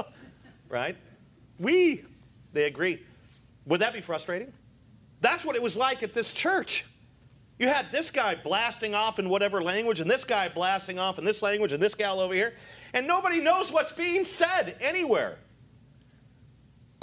right? 0.68 0.96
We, 1.58 2.04
they 2.52 2.64
agree. 2.64 3.02
Would 3.66 3.80
that 3.80 3.92
be 3.92 4.00
frustrating? 4.00 4.52
That's 5.20 5.44
what 5.44 5.56
it 5.56 5.62
was 5.62 5.76
like 5.76 6.02
at 6.02 6.12
this 6.12 6.32
church. 6.32 6.84
You 7.58 7.68
had 7.68 7.92
this 7.92 8.10
guy 8.10 8.34
blasting 8.34 8.94
off 8.94 9.18
in 9.18 9.28
whatever 9.28 9.62
language, 9.62 10.00
and 10.00 10.10
this 10.10 10.24
guy 10.24 10.48
blasting 10.48 10.98
off 10.98 11.18
in 11.18 11.24
this 11.24 11.42
language, 11.42 11.72
and 11.72 11.82
this 11.82 11.94
gal 11.94 12.18
over 12.18 12.34
here, 12.34 12.54
and 12.94 13.06
nobody 13.06 13.40
knows 13.40 13.70
what's 13.70 13.92
being 13.92 14.24
said 14.24 14.76
anywhere. 14.80 15.38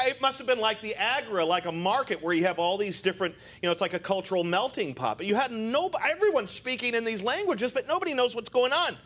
It 0.02 0.22
must 0.22 0.38
have 0.38 0.48
been 0.48 0.60
like 0.60 0.82
the 0.82 0.96
Agora, 0.96 1.44
like 1.46 1.66
a 1.66 1.72
market 1.72 2.22
where 2.22 2.34
you 2.34 2.46
have 2.46 2.58
all 2.58 2.78
these 2.78 3.02
different, 3.02 3.36
you 3.62 3.68
know, 3.68 3.72
it's 3.72 3.82
like 3.82 3.94
a 3.94 4.00
cultural 4.00 4.44
melting 4.44 4.94
pot. 4.94 5.18
But 5.18 5.28
you 5.28 5.36
had 5.36 5.52
no, 5.52 5.90
everyone's 6.10 6.52
speaking 6.52 6.94
in 6.94 7.04
these 7.04 7.22
languages, 7.22 7.74
but 7.74 7.88
nobody 7.88 8.14
knows 8.14 8.36
what's 8.36 8.50
going 8.50 8.72
on. 8.72 8.98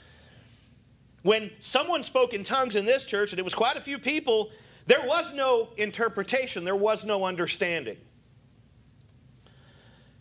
When 1.23 1.49
someone 1.59 2.03
spoke 2.03 2.33
in 2.33 2.43
tongues 2.43 2.75
in 2.75 2.85
this 2.85 3.05
church, 3.05 3.31
and 3.31 3.39
it 3.39 3.43
was 3.43 3.55
quite 3.55 3.75
a 3.75 3.81
few 3.81 3.97
people, 3.97 4.51
there 4.85 5.01
was 5.05 5.33
no 5.33 5.69
interpretation, 5.77 6.63
there 6.63 6.75
was 6.75 7.05
no 7.05 7.23
understanding. 7.23 7.97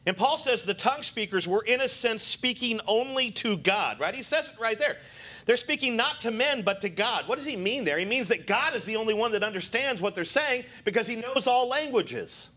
And 0.07 0.17
Paul 0.17 0.37
says 0.37 0.63
the 0.63 0.75
tongue 0.75 1.03
speakers 1.03 1.47
were, 1.47 1.63
in 1.63 1.81
a 1.81 1.89
sense, 1.89 2.23
speaking 2.23 2.81
only 2.87 3.31
to 3.33 3.57
God, 3.57 4.01
right? 4.01 4.15
He 4.15 4.23
says 4.23 4.49
it 4.49 4.61
right 4.61 4.79
there. 4.79 4.97
They're 5.47 5.57
speaking 5.57 5.97
not 5.97 6.21
to 6.21 6.31
men, 6.31 6.63
but 6.63 6.81
to 6.83 6.89
God. 6.89 7.27
What 7.29 7.37
does 7.37 7.47
he 7.47 7.57
mean 7.57 7.85
there? 7.85 7.99
He 7.99 8.05
means 8.05 8.29
that 8.29 8.47
God 8.47 8.75
is 8.75 8.85
the 8.85 8.97
only 8.97 9.15
one 9.15 9.33
that 9.33 9.43
understands 9.43 10.01
what 10.01 10.15
they're 10.15 10.25
saying 10.25 10.65
because 10.85 11.07
he 11.07 11.17
knows 11.17 11.47
all 11.47 11.69
languages. 11.69 12.49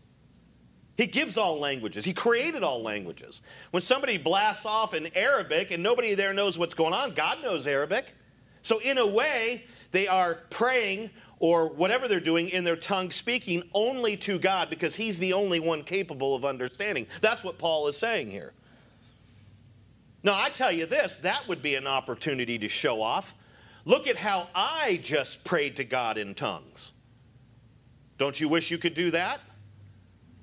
He 0.96 1.06
gives 1.06 1.36
all 1.36 1.58
languages. 1.58 2.04
He 2.04 2.14
created 2.14 2.62
all 2.62 2.82
languages. 2.82 3.42
When 3.70 3.82
somebody 3.82 4.18
blasts 4.18 4.64
off 4.64 4.94
in 4.94 5.08
Arabic 5.14 5.70
and 5.70 5.82
nobody 5.82 6.14
there 6.14 6.32
knows 6.32 6.58
what's 6.58 6.74
going 6.74 6.94
on, 6.94 7.12
God 7.12 7.42
knows 7.42 7.66
Arabic. 7.66 8.14
So, 8.62 8.78
in 8.78 8.98
a 8.98 9.06
way, 9.06 9.64
they 9.92 10.08
are 10.08 10.40
praying 10.50 11.10
or 11.38 11.68
whatever 11.68 12.08
they're 12.08 12.20
doing 12.20 12.48
in 12.48 12.64
their 12.64 12.76
tongue 12.76 13.10
speaking 13.10 13.62
only 13.74 14.16
to 14.16 14.38
God 14.38 14.70
because 14.70 14.96
He's 14.96 15.18
the 15.18 15.32
only 15.32 15.60
one 15.60 15.82
capable 15.82 16.34
of 16.34 16.44
understanding. 16.44 17.06
That's 17.20 17.44
what 17.44 17.58
Paul 17.58 17.88
is 17.88 17.96
saying 17.96 18.30
here. 18.30 18.52
Now, 20.22 20.40
I 20.40 20.48
tell 20.48 20.72
you 20.72 20.86
this, 20.86 21.18
that 21.18 21.46
would 21.46 21.62
be 21.62 21.74
an 21.74 21.86
opportunity 21.86 22.58
to 22.58 22.68
show 22.68 23.00
off. 23.00 23.34
Look 23.84 24.08
at 24.08 24.16
how 24.16 24.48
I 24.54 24.98
just 25.02 25.44
prayed 25.44 25.76
to 25.76 25.84
God 25.84 26.18
in 26.18 26.34
tongues. 26.34 26.92
Don't 28.18 28.40
you 28.40 28.48
wish 28.48 28.70
you 28.70 28.78
could 28.78 28.94
do 28.94 29.10
that? 29.12 29.40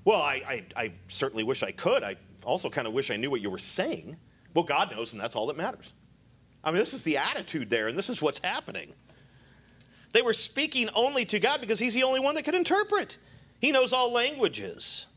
Well, 0.05 0.21
I, 0.21 0.63
I, 0.75 0.83
I 0.83 0.91
certainly 1.07 1.43
wish 1.43 1.63
I 1.63 1.71
could. 1.71 2.03
I 2.03 2.15
also 2.43 2.69
kind 2.69 2.87
of 2.87 2.93
wish 2.93 3.09
I 3.09 3.17
knew 3.17 3.29
what 3.29 3.41
you 3.41 3.49
were 3.49 3.57
saying. 3.57 4.15
Well, 4.53 4.63
God 4.63 4.91
knows, 4.91 5.13
and 5.13 5.21
that's 5.21 5.35
all 5.35 5.47
that 5.47 5.57
matters. 5.57 5.91
I 6.63 6.71
mean, 6.71 6.79
this 6.79 6.93
is 6.93 7.03
the 7.03 7.17
attitude 7.17 7.69
there, 7.69 7.87
and 7.87 7.97
this 7.97 8.09
is 8.09 8.21
what's 8.21 8.39
happening. 8.39 8.93
They 10.13 10.21
were 10.21 10.33
speaking 10.33 10.89
only 10.95 11.25
to 11.25 11.39
God 11.39 11.59
because 11.59 11.79
He's 11.79 11.93
the 11.93 12.03
only 12.03 12.19
one 12.19 12.35
that 12.35 12.43
could 12.43 12.55
interpret. 12.55 13.17
He 13.59 13.71
knows 13.71 13.91
all 13.91 14.11
languages. 14.11 15.07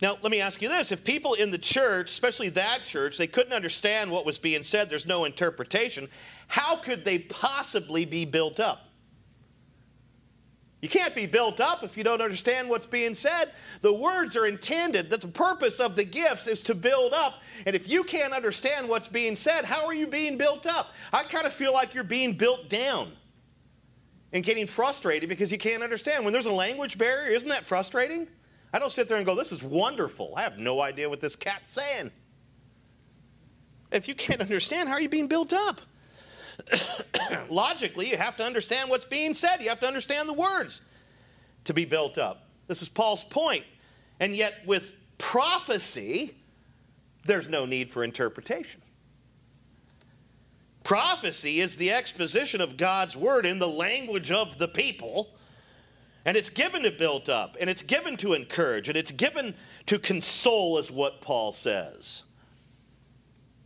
Now, 0.00 0.16
let 0.22 0.32
me 0.32 0.40
ask 0.40 0.60
you 0.60 0.68
this. 0.68 0.90
If 0.90 1.04
people 1.04 1.34
in 1.34 1.50
the 1.50 1.58
church, 1.58 2.10
especially 2.10 2.48
that 2.50 2.80
church, 2.84 3.18
they 3.18 3.26
couldn't 3.28 3.52
understand 3.52 4.10
what 4.10 4.26
was 4.26 4.38
being 4.38 4.62
said, 4.62 4.90
there's 4.90 5.06
no 5.06 5.24
interpretation, 5.24 6.08
how 6.48 6.76
could 6.76 7.04
they 7.04 7.18
possibly 7.18 8.04
be 8.04 8.24
built 8.24 8.58
up? 8.58 8.88
You 10.80 10.88
can't 10.88 11.14
be 11.14 11.26
built 11.26 11.60
up 11.60 11.84
if 11.84 11.96
you 11.96 12.02
don't 12.02 12.20
understand 12.20 12.68
what's 12.68 12.86
being 12.86 13.14
said. 13.14 13.52
The 13.82 13.92
words 13.92 14.34
are 14.34 14.46
intended 14.46 15.10
that 15.10 15.20
the 15.20 15.28
purpose 15.28 15.78
of 15.78 15.94
the 15.94 16.02
gifts 16.02 16.48
is 16.48 16.60
to 16.62 16.74
build 16.74 17.12
up. 17.12 17.34
And 17.64 17.76
if 17.76 17.88
you 17.88 18.02
can't 18.02 18.32
understand 18.32 18.88
what's 18.88 19.06
being 19.06 19.36
said, 19.36 19.64
how 19.64 19.86
are 19.86 19.94
you 19.94 20.08
being 20.08 20.36
built 20.36 20.66
up? 20.66 20.92
I 21.12 21.22
kind 21.22 21.46
of 21.46 21.52
feel 21.52 21.72
like 21.72 21.94
you're 21.94 22.02
being 22.02 22.32
built 22.32 22.68
down 22.68 23.12
and 24.32 24.42
getting 24.44 24.66
frustrated 24.66 25.28
because 25.28 25.52
you 25.52 25.58
can't 25.58 25.82
understand. 25.82 26.24
When 26.24 26.32
there's 26.32 26.46
a 26.46 26.52
language 26.52 26.98
barrier, 26.98 27.32
isn't 27.32 27.48
that 27.48 27.64
frustrating? 27.64 28.28
I 28.72 28.78
don't 28.78 28.90
sit 28.90 29.08
there 29.08 29.18
and 29.18 29.26
go, 29.26 29.34
This 29.34 29.52
is 29.52 29.62
wonderful. 29.62 30.32
I 30.36 30.42
have 30.42 30.58
no 30.58 30.80
idea 30.80 31.08
what 31.08 31.20
this 31.20 31.36
cat's 31.36 31.72
saying. 31.72 32.10
If 33.90 34.08
you 34.08 34.14
can't 34.14 34.40
understand, 34.40 34.88
how 34.88 34.94
are 34.94 35.00
you 35.00 35.08
being 35.08 35.28
built 35.28 35.52
up? 35.52 35.82
Logically, 37.50 38.10
you 38.10 38.16
have 38.16 38.36
to 38.38 38.44
understand 38.44 38.88
what's 38.90 39.04
being 39.04 39.34
said, 39.34 39.58
you 39.60 39.68
have 39.68 39.80
to 39.80 39.86
understand 39.86 40.28
the 40.28 40.32
words 40.32 40.82
to 41.64 41.74
be 41.74 41.84
built 41.84 42.18
up. 42.18 42.48
This 42.66 42.82
is 42.82 42.88
Paul's 42.88 43.24
point. 43.24 43.64
And 44.20 44.34
yet, 44.34 44.54
with 44.66 44.96
prophecy, 45.18 46.36
there's 47.24 47.48
no 47.48 47.66
need 47.66 47.90
for 47.90 48.04
interpretation. 48.04 48.81
Prophecy 50.84 51.60
is 51.60 51.76
the 51.76 51.92
exposition 51.92 52.60
of 52.60 52.76
God's 52.76 53.16
word 53.16 53.46
in 53.46 53.58
the 53.58 53.68
language 53.68 54.30
of 54.30 54.58
the 54.58 54.68
people. 54.68 55.30
And 56.24 56.36
it's 56.36 56.50
given 56.50 56.82
to 56.84 56.90
build 56.90 57.28
up, 57.28 57.56
and 57.60 57.68
it's 57.68 57.82
given 57.82 58.16
to 58.18 58.34
encourage, 58.34 58.88
and 58.88 58.96
it's 58.96 59.10
given 59.10 59.54
to 59.86 59.98
console, 59.98 60.78
is 60.78 60.90
what 60.90 61.20
Paul 61.20 61.50
says. 61.50 62.22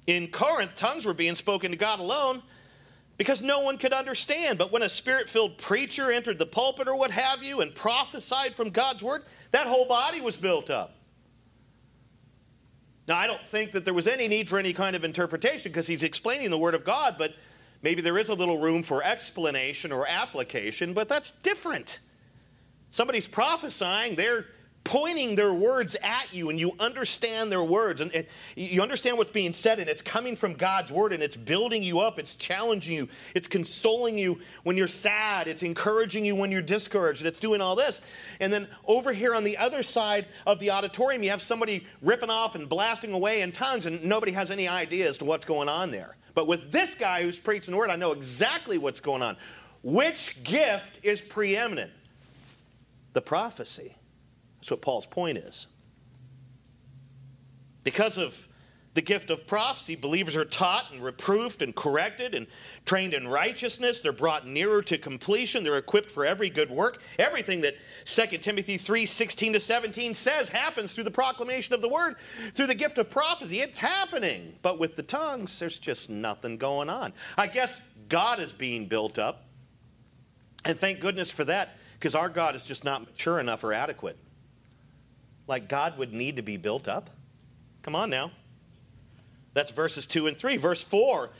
In 0.07 0.29
Corinth, 0.29 0.75
tongues 0.75 1.05
were 1.05 1.13
being 1.13 1.35
spoken 1.35 1.71
to 1.73 1.77
God 1.77 2.01
alone 2.01 2.43
because 3.19 3.43
no 3.43 3.61
one 3.61 3.77
could 3.77 3.93
understand. 3.93 4.57
But 4.57 4.73
when 4.73 4.83
a 4.83 4.89
spirit 4.89 5.29
filled 5.29 5.59
preacher 5.59 6.11
entered 6.11 6.39
the 6.39 6.47
pulpit 6.47 6.89
or 6.89 6.97
what 6.97 7.11
have 7.11 7.43
you 7.43 7.61
and 7.61 7.75
prophesied 7.75 8.55
from 8.55 8.71
God's 8.71 9.03
word, 9.03 9.25
that 9.51 9.67
whole 9.67 9.87
body 9.87 10.21
was 10.21 10.37
built 10.37 10.71
up. 10.71 10.96
Now, 13.09 13.17
I 13.17 13.27
don't 13.27 13.45
think 13.47 13.73
that 13.73 13.85
there 13.85 13.95
was 13.95 14.07
any 14.07 14.27
need 14.27 14.49
for 14.49 14.59
any 14.59 14.73
kind 14.73 14.97
of 14.97 15.05
interpretation 15.05 15.71
because 15.71 15.87
he's 15.87 16.03
explaining 16.03 16.51
the 16.51 16.59
Word 16.59 16.75
of 16.75 16.85
God, 16.85 17.17
but 17.19 17.35
maybe 17.83 18.03
there 18.03 18.19
is 18.19 18.29
a 18.31 18.35
little 18.35 18.59
room 18.59 18.83
for 18.83 19.03
explanation 19.05 19.93
or 19.93 20.07
application, 20.09 20.93
but 20.93 21.09
that's 21.09 21.31
different. 21.31 22.01
Somebody's 22.91 23.29
prophesying, 23.29 24.17
they're 24.17 24.47
pointing 24.87 25.35
their 25.35 25.53
words 25.53 25.97
at 26.01 26.33
you 26.33 26.49
and 26.49 26.61
you 26.61 26.73
understand 26.79 27.51
their 27.51 27.65
words 27.65 28.01
and, 28.01 28.25
you 28.55 28.81
understand 28.81 29.19
what's 29.19 29.33
being 29.33 29.53
said 29.53 29.81
and 29.81 29.91
it's 29.91 30.01
coming 30.01 30.37
from 30.37 30.55
God's 30.55 30.93
word 30.93 31.13
and 31.13 31.25
it's 31.25 31.35
building 31.35 31.83
you 31.83 31.99
up, 31.99 32.21
it's 32.21 32.37
challenging 32.37 32.95
you, 32.95 33.09
it's 33.35 33.49
consoling 33.49 34.17
you 34.17 34.41
when 34.63 34.77
you're 34.77 34.87
sad, 34.87 35.49
it's 35.49 35.65
encouraging 35.65 36.25
you 36.25 36.37
when 36.37 36.53
you're 36.53 36.63
discouraged, 36.63 37.21
and 37.21 37.27
it's 37.27 37.41
doing 37.41 37.61
all 37.61 37.75
this. 37.75 38.01
And 38.39 38.53
then 38.53 38.69
over 38.87 39.13
here 39.13 39.35
on 39.35 39.43
the 39.43 39.57
other 39.57 39.83
side 39.83 40.27
of 40.47 40.61
the 40.61 40.71
auditorium, 40.71 41.25
you 41.25 41.31
have 41.31 41.43
somebody 41.43 41.85
ripping 42.01 42.31
off 42.31 42.55
and 42.55 42.69
blasting 42.69 43.13
away 43.13 43.43
in 43.43 43.51
tongues 43.51 43.87
and 43.87 44.05
nobody 44.05 44.31
has 44.33 44.53
any 44.53 44.69
idea 44.69 45.09
as 45.09 45.19
to 45.19 45.25
what's 45.25 45.45
going 45.45 45.69
on 45.69 45.91
there. 45.91 46.17
But 46.35 46.47
with 46.47 46.71
this 46.71 46.95
guy 46.95 47.23
who's 47.23 47.41
preaching 47.41 47.73
the 47.73 47.79
word, 47.79 47.91
I 47.91 47.97
know 47.97 48.13
exactly 48.13 48.79
what's 48.79 49.01
going 49.01 49.23
on. 49.23 49.37
Which 49.83 50.41
gift 50.45 51.01
is 51.03 51.21
preeminent? 51.21 51.91
The 53.15 53.21
prophecy. 53.21 53.97
That's 54.67 54.73
what 54.73 54.83
Paul's 54.83 55.07
point 55.07 55.39
is. 55.39 55.69
Because 57.85 58.19
of 58.19 58.49
the 58.95 59.01
gift 59.01 59.31
of 59.31 59.47
prophecy, 59.47 59.95
believers 59.95 60.35
are 60.35 60.45
taught 60.45 60.91
and 60.91 61.05
reproved 61.05 61.63
and 61.63 61.73
corrected 61.73 62.35
and 62.35 62.49
trained 62.85 63.15
in 63.15 63.29
righteousness. 63.29 64.03
They're 64.03 64.11
brought 64.11 64.45
nearer 64.45 64.83
to 64.83 64.99
completion. 64.99 65.63
They're 65.63 65.79
equipped 65.79 66.11
for 66.11 66.27
every 66.27 66.51
good 66.51 66.69
work. 66.69 67.01
Everything 67.21 67.61
that 67.61 67.75
2 68.07 68.39
Timothy 68.39 68.77
3 68.77 69.07
16 69.07 69.53
to 69.53 69.61
17 69.61 70.15
says 70.15 70.49
happens 70.49 70.97
through 70.97 71.05
the 71.05 71.13
proclamation 71.13 71.73
of 71.73 71.81
the 71.81 71.89
word, 71.89 72.17
through 72.53 72.67
the 72.67 72.75
gift 72.75 72.99
of 72.99 73.09
prophecy. 73.09 73.61
It's 73.61 73.79
happening. 73.79 74.57
But 74.63 74.81
with 74.81 74.97
the 74.97 75.05
tongues, 75.05 75.57
there's 75.61 75.79
just 75.79 76.11
nothing 76.11 76.57
going 76.57 76.91
on. 76.91 77.13
I 77.39 77.47
guess 77.47 77.83
God 78.09 78.41
is 78.41 78.53
being 78.53 78.87
built 78.87 79.17
up. 79.17 79.45
And 80.65 80.77
thank 80.77 80.99
goodness 80.99 81.31
for 81.31 81.45
that, 81.45 81.77
because 81.93 82.17
our 82.17 82.29
God 82.29 82.57
is 82.57 82.67
just 82.67 82.83
not 82.83 83.03
mature 83.03 83.39
enough 83.39 83.63
or 83.63 83.73
adequate 83.73 84.19
like 85.47 85.69
God 85.69 85.99
would 85.99 86.13
need 86.13 86.37
to 86.37 86.43
be 86.43 86.57
built 86.57 86.89
up? 86.89 87.11
Come 87.83 87.95
on 87.95 88.11
now. 88.11 88.31
That's 89.55 89.71
verses 89.71 90.07
2 90.07 90.27
and 90.27 90.37
3. 90.37 90.57
Verse 90.57 90.83
4 90.83 91.31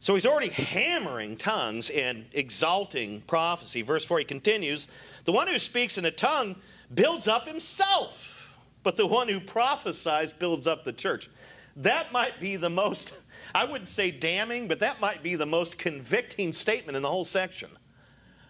So 0.00 0.14
he's 0.14 0.26
already 0.26 0.48
hammering 0.48 1.36
tongues 1.36 1.90
and 1.90 2.26
exalting 2.32 3.20
prophecy. 3.22 3.82
Verse 3.82 4.04
4, 4.04 4.20
he 4.20 4.24
continues 4.24 4.88
The 5.24 5.32
one 5.32 5.48
who 5.48 5.58
speaks 5.58 5.98
in 5.98 6.04
a 6.06 6.10
tongue 6.10 6.56
builds 6.94 7.28
up 7.28 7.46
himself, 7.46 8.56
but 8.82 8.96
the 8.96 9.06
one 9.06 9.28
who 9.28 9.40
prophesies 9.40 10.32
builds 10.32 10.66
up 10.66 10.84
the 10.84 10.92
church. 10.92 11.30
That 11.76 12.10
might 12.10 12.40
be 12.40 12.56
the 12.56 12.70
most, 12.70 13.12
I 13.54 13.64
wouldn't 13.64 13.88
say 13.88 14.10
damning, 14.10 14.66
but 14.66 14.80
that 14.80 15.00
might 15.00 15.22
be 15.22 15.34
the 15.34 15.46
most 15.46 15.78
convicting 15.78 16.52
statement 16.52 16.96
in 16.96 17.02
the 17.02 17.10
whole 17.10 17.24
section. 17.24 17.70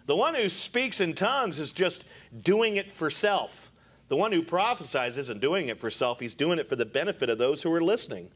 The 0.05 0.15
one 0.15 0.33
who 0.33 0.47
speaks 0.47 1.01
in 1.01 1.13
tongues 1.13 1.59
is 1.59 1.73
just 1.73 2.05
doing 2.41 2.77
it 2.77 2.89
for 2.89 3.09
self. 3.09 3.71
The 4.09 4.15
one 4.15 4.31
who 4.31 4.41
prophesies 4.41 5.17
isn't 5.17 5.41
doing 5.41 5.67
it 5.67 5.79
for 5.79 5.89
self, 5.89 6.19
he's 6.19 6.35
doing 6.35 6.59
it 6.59 6.67
for 6.67 6.75
the 6.75 6.85
benefit 6.85 7.29
of 7.29 7.37
those 7.37 7.61
who 7.61 7.73
are 7.73 7.81
listening. 7.81 8.29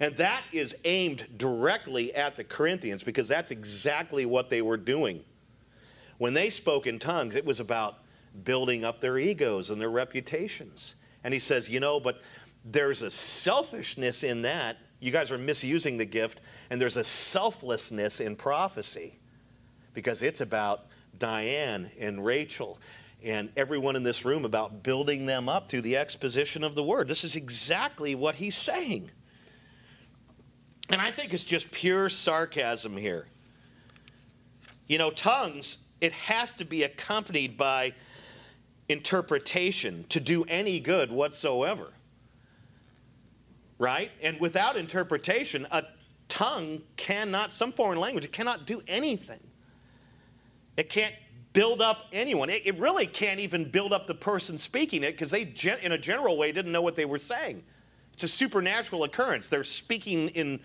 And 0.00 0.16
that 0.16 0.42
is 0.52 0.76
aimed 0.84 1.26
directly 1.36 2.14
at 2.14 2.36
the 2.36 2.44
Corinthians 2.44 3.02
because 3.02 3.28
that's 3.28 3.50
exactly 3.50 4.26
what 4.26 4.48
they 4.48 4.62
were 4.62 4.76
doing. 4.76 5.24
When 6.18 6.34
they 6.34 6.50
spoke 6.50 6.86
in 6.86 6.98
tongues, 6.98 7.36
it 7.36 7.44
was 7.44 7.60
about 7.60 7.98
building 8.44 8.84
up 8.84 9.00
their 9.00 9.18
egos 9.18 9.70
and 9.70 9.80
their 9.80 9.90
reputations. 9.90 10.94
And 11.24 11.34
he 11.34 11.40
says, 11.40 11.68
you 11.68 11.80
know, 11.80 11.98
but 11.98 12.22
there's 12.64 13.02
a 13.02 13.10
selfishness 13.10 14.22
in 14.22 14.42
that. 14.42 14.78
You 15.00 15.10
guys 15.10 15.30
are 15.30 15.38
misusing 15.38 15.96
the 15.96 16.04
gift, 16.04 16.40
and 16.70 16.80
there's 16.80 16.96
a 16.96 17.04
selflessness 17.04 18.20
in 18.20 18.36
prophecy 18.36 19.18
because 19.94 20.22
it's 20.22 20.40
about 20.40 20.86
Diane 21.18 21.90
and 21.98 22.24
Rachel 22.24 22.78
and 23.24 23.50
everyone 23.56 23.96
in 23.96 24.02
this 24.02 24.24
room 24.24 24.44
about 24.44 24.82
building 24.82 25.26
them 25.26 25.48
up 25.48 25.68
through 25.68 25.82
the 25.82 25.96
exposition 25.96 26.62
of 26.62 26.74
the 26.74 26.82
word. 26.82 27.08
This 27.08 27.24
is 27.24 27.36
exactly 27.36 28.14
what 28.14 28.36
he's 28.36 28.56
saying. 28.56 29.10
And 30.90 31.00
I 31.00 31.10
think 31.10 31.34
it's 31.34 31.44
just 31.44 31.70
pure 31.70 32.08
sarcasm 32.08 32.96
here. 32.96 33.26
You 34.86 34.98
know, 34.98 35.10
tongues, 35.10 35.78
it 36.00 36.12
has 36.12 36.52
to 36.52 36.64
be 36.64 36.84
accompanied 36.84 37.56
by 37.56 37.92
interpretation 38.88 40.04
to 40.08 40.20
do 40.20 40.44
any 40.48 40.80
good 40.80 41.10
whatsoever. 41.10 41.92
Right? 43.78 44.10
And 44.22 44.40
without 44.40 44.76
interpretation, 44.76 45.66
a 45.70 45.84
tongue 46.28 46.82
cannot, 46.96 47.52
some 47.52 47.72
foreign 47.72 47.98
language, 47.98 48.24
it 48.24 48.32
cannot 48.32 48.66
do 48.66 48.80
anything. 48.88 49.40
It 50.76 50.88
can't 50.88 51.14
build 51.58 51.80
up 51.80 52.06
anyone. 52.12 52.48
It, 52.50 52.62
it 52.66 52.78
really 52.78 53.04
can't 53.04 53.40
even 53.40 53.68
build 53.68 53.92
up 53.92 54.06
the 54.06 54.14
person 54.14 54.56
speaking 54.56 55.02
it 55.02 55.10
because 55.10 55.32
they, 55.32 55.52
in 55.82 55.90
a 55.90 55.98
general 55.98 56.38
way, 56.38 56.52
didn't 56.52 56.70
know 56.70 56.82
what 56.82 56.94
they 56.94 57.04
were 57.04 57.18
saying. 57.18 57.64
It's 58.12 58.22
a 58.22 58.28
supernatural 58.28 59.02
occurrence. 59.02 59.48
They're 59.48 59.64
speaking 59.64 60.28
in 60.28 60.60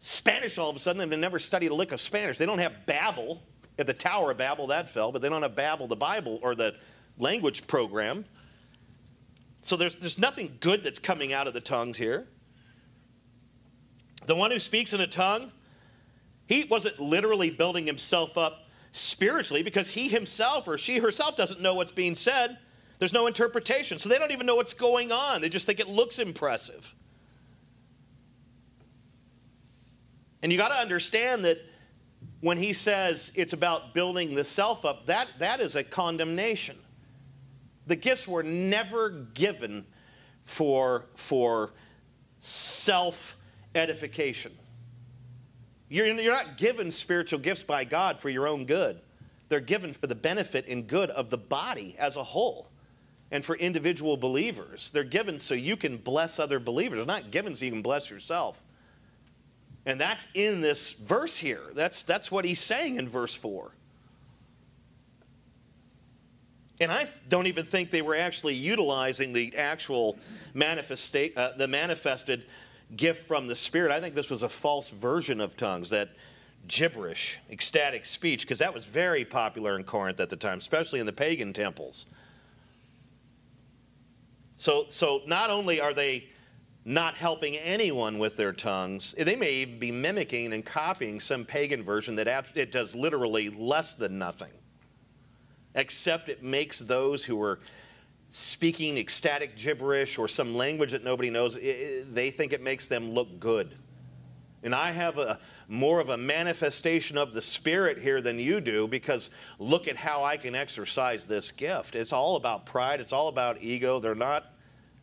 Spanish 0.00 0.56
all 0.56 0.70
of 0.70 0.76
a 0.76 0.78
sudden 0.78 1.02
and 1.02 1.12
they 1.12 1.18
never 1.18 1.38
studied 1.38 1.70
a 1.70 1.74
lick 1.74 1.92
of 1.92 2.00
Spanish. 2.00 2.38
They 2.38 2.46
don't 2.46 2.60
have 2.60 2.74
Babbel. 2.86 3.40
At 3.78 3.86
the 3.86 3.92
Tower 3.92 4.30
of 4.30 4.38
Babel, 4.38 4.68
that 4.68 4.88
fell, 4.88 5.12
but 5.12 5.20
they 5.20 5.28
don't 5.28 5.42
have 5.42 5.54
Babbel, 5.54 5.86
the 5.86 5.96
Bible, 5.96 6.40
or 6.42 6.54
the 6.54 6.74
language 7.18 7.66
program. 7.66 8.24
So 9.60 9.76
there's, 9.76 9.96
there's 9.98 10.18
nothing 10.18 10.56
good 10.60 10.82
that's 10.82 10.98
coming 10.98 11.34
out 11.34 11.46
of 11.46 11.52
the 11.52 11.60
tongues 11.60 11.98
here. 11.98 12.26
The 14.24 14.34
one 14.34 14.50
who 14.50 14.58
speaks 14.58 14.94
in 14.94 15.02
a 15.02 15.06
tongue, 15.06 15.52
he 16.46 16.64
wasn't 16.64 16.98
literally 16.98 17.50
building 17.50 17.86
himself 17.86 18.38
up 18.38 18.67
spiritually 18.90 19.62
because 19.62 19.90
he 19.90 20.08
himself 20.08 20.66
or 20.66 20.78
she 20.78 20.98
herself 20.98 21.36
doesn't 21.36 21.60
know 21.60 21.74
what's 21.74 21.92
being 21.92 22.14
said. 22.14 22.58
There's 22.98 23.12
no 23.12 23.26
interpretation. 23.26 23.98
So 23.98 24.08
they 24.08 24.18
don't 24.18 24.32
even 24.32 24.46
know 24.46 24.56
what's 24.56 24.74
going 24.74 25.12
on. 25.12 25.40
They 25.40 25.48
just 25.48 25.66
think 25.66 25.80
it 25.80 25.88
looks 25.88 26.18
impressive. 26.18 26.94
And 30.42 30.52
you 30.52 30.58
got 30.58 30.68
to 30.68 30.78
understand 30.78 31.44
that 31.44 31.58
when 32.40 32.56
he 32.58 32.72
says 32.72 33.32
it's 33.34 33.52
about 33.52 33.94
building 33.94 34.34
the 34.34 34.44
self 34.44 34.84
up, 34.84 35.06
that, 35.06 35.28
that 35.38 35.60
is 35.60 35.76
a 35.76 35.84
condemnation. 35.84 36.76
The 37.86 37.96
gifts 37.96 38.28
were 38.28 38.42
never 38.42 39.10
given 39.10 39.86
for, 40.44 41.06
for 41.14 41.72
self 42.40 43.36
edification. 43.74 44.52
You're, 45.88 46.06
you're 46.06 46.34
not 46.34 46.56
given 46.56 46.90
spiritual 46.90 47.38
gifts 47.38 47.62
by 47.62 47.84
God 47.84 48.20
for 48.20 48.28
your 48.28 48.46
own 48.46 48.66
good, 48.66 49.00
they're 49.48 49.60
given 49.60 49.92
for 49.92 50.06
the 50.06 50.14
benefit 50.14 50.68
and 50.68 50.86
good 50.86 51.10
of 51.10 51.30
the 51.30 51.38
body 51.38 51.96
as 51.98 52.16
a 52.16 52.22
whole 52.22 52.68
and 53.30 53.44
for 53.44 53.56
individual 53.56 54.16
believers. 54.16 54.90
They're 54.90 55.04
given 55.04 55.38
so 55.38 55.54
you 55.54 55.76
can 55.76 55.96
bless 55.96 56.38
other 56.38 56.58
believers, 56.58 56.98
they're 56.98 57.06
not 57.06 57.30
given 57.30 57.54
so 57.54 57.64
you 57.64 57.70
can 57.70 57.82
bless 57.82 58.10
yourself. 58.10 58.62
And 59.86 59.98
that's 59.98 60.26
in 60.34 60.60
this 60.60 60.92
verse 60.92 61.36
here. 61.36 61.62
That's, 61.74 62.02
that's 62.02 62.30
what 62.30 62.44
he's 62.44 62.60
saying 62.60 62.96
in 62.96 63.08
verse 63.08 63.34
4. 63.34 63.72
And 66.80 66.92
I 66.92 67.06
don't 67.28 67.46
even 67.46 67.64
think 67.64 67.90
they 67.90 68.02
were 68.02 68.14
actually 68.14 68.54
utilizing 68.54 69.32
the 69.32 69.56
actual 69.56 70.18
manifesta- 70.54 71.32
uh, 71.36 71.52
the 71.56 71.66
manifested 71.66 72.44
gift 72.96 73.26
from 73.26 73.46
the 73.46 73.54
Spirit. 73.54 73.92
I 73.92 74.00
think 74.00 74.14
this 74.14 74.30
was 74.30 74.42
a 74.42 74.48
false 74.48 74.90
version 74.90 75.40
of 75.40 75.56
tongues, 75.56 75.90
that 75.90 76.10
gibberish, 76.66 77.38
ecstatic 77.50 78.04
speech, 78.04 78.42
because 78.42 78.58
that 78.58 78.72
was 78.72 78.84
very 78.84 79.24
popular 79.24 79.76
in 79.76 79.84
Corinth 79.84 80.20
at 80.20 80.30
the 80.30 80.36
time, 80.36 80.58
especially 80.58 81.00
in 81.00 81.06
the 81.06 81.12
pagan 81.12 81.52
temples. 81.52 82.06
So, 84.56 84.86
so 84.88 85.22
not 85.26 85.50
only 85.50 85.80
are 85.80 85.94
they 85.94 86.28
not 86.88 87.14
helping 87.14 87.54
anyone 87.56 88.18
with 88.18 88.34
their 88.36 88.52
tongues. 88.54 89.14
They 89.18 89.36
may 89.36 89.52
even 89.52 89.78
be 89.78 89.92
mimicking 89.92 90.54
and 90.54 90.64
copying 90.64 91.20
some 91.20 91.44
pagan 91.44 91.82
version 91.82 92.16
that 92.16 92.46
it 92.54 92.72
does 92.72 92.94
literally 92.94 93.50
less 93.50 93.92
than 93.92 94.18
nothing, 94.18 94.52
except 95.74 96.30
it 96.30 96.42
makes 96.42 96.78
those 96.78 97.22
who 97.22 97.42
are 97.42 97.60
speaking 98.28 98.98
ecstatic 98.98 99.56
gibberish 99.56 100.18
or 100.18 100.28
some 100.28 100.54
language 100.54 100.92
that 100.92 101.04
nobody 101.04 101.30
knows, 101.30 101.54
they 101.54 102.30
think 102.30 102.52
it 102.52 102.62
makes 102.62 102.88
them 102.88 103.10
look 103.10 103.40
good. 103.40 103.74
And 104.62 104.74
I 104.74 104.90
have 104.90 105.18
a 105.18 105.38
more 105.68 106.00
of 106.00 106.08
a 106.08 106.16
manifestation 106.16 107.16
of 107.16 107.32
the 107.32 107.42
Spirit 107.42 107.98
here 107.98 108.20
than 108.20 108.38
you 108.38 108.60
do 108.60 108.88
because 108.88 109.30
look 109.58 109.86
at 109.86 109.96
how 109.96 110.24
I 110.24 110.36
can 110.36 110.54
exercise 110.54 111.26
this 111.26 111.52
gift. 111.52 111.94
It's 111.94 112.12
all 112.12 112.36
about 112.36 112.66
pride, 112.66 113.00
it's 113.00 113.12
all 113.12 113.28
about 113.28 113.62
ego. 113.62 114.00
They're 114.00 114.14
not 114.14 114.52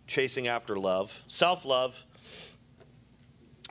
chasing 0.08 0.48
after 0.48 0.78
love, 0.78 1.24
self 1.28 1.66
love. 1.66 2.04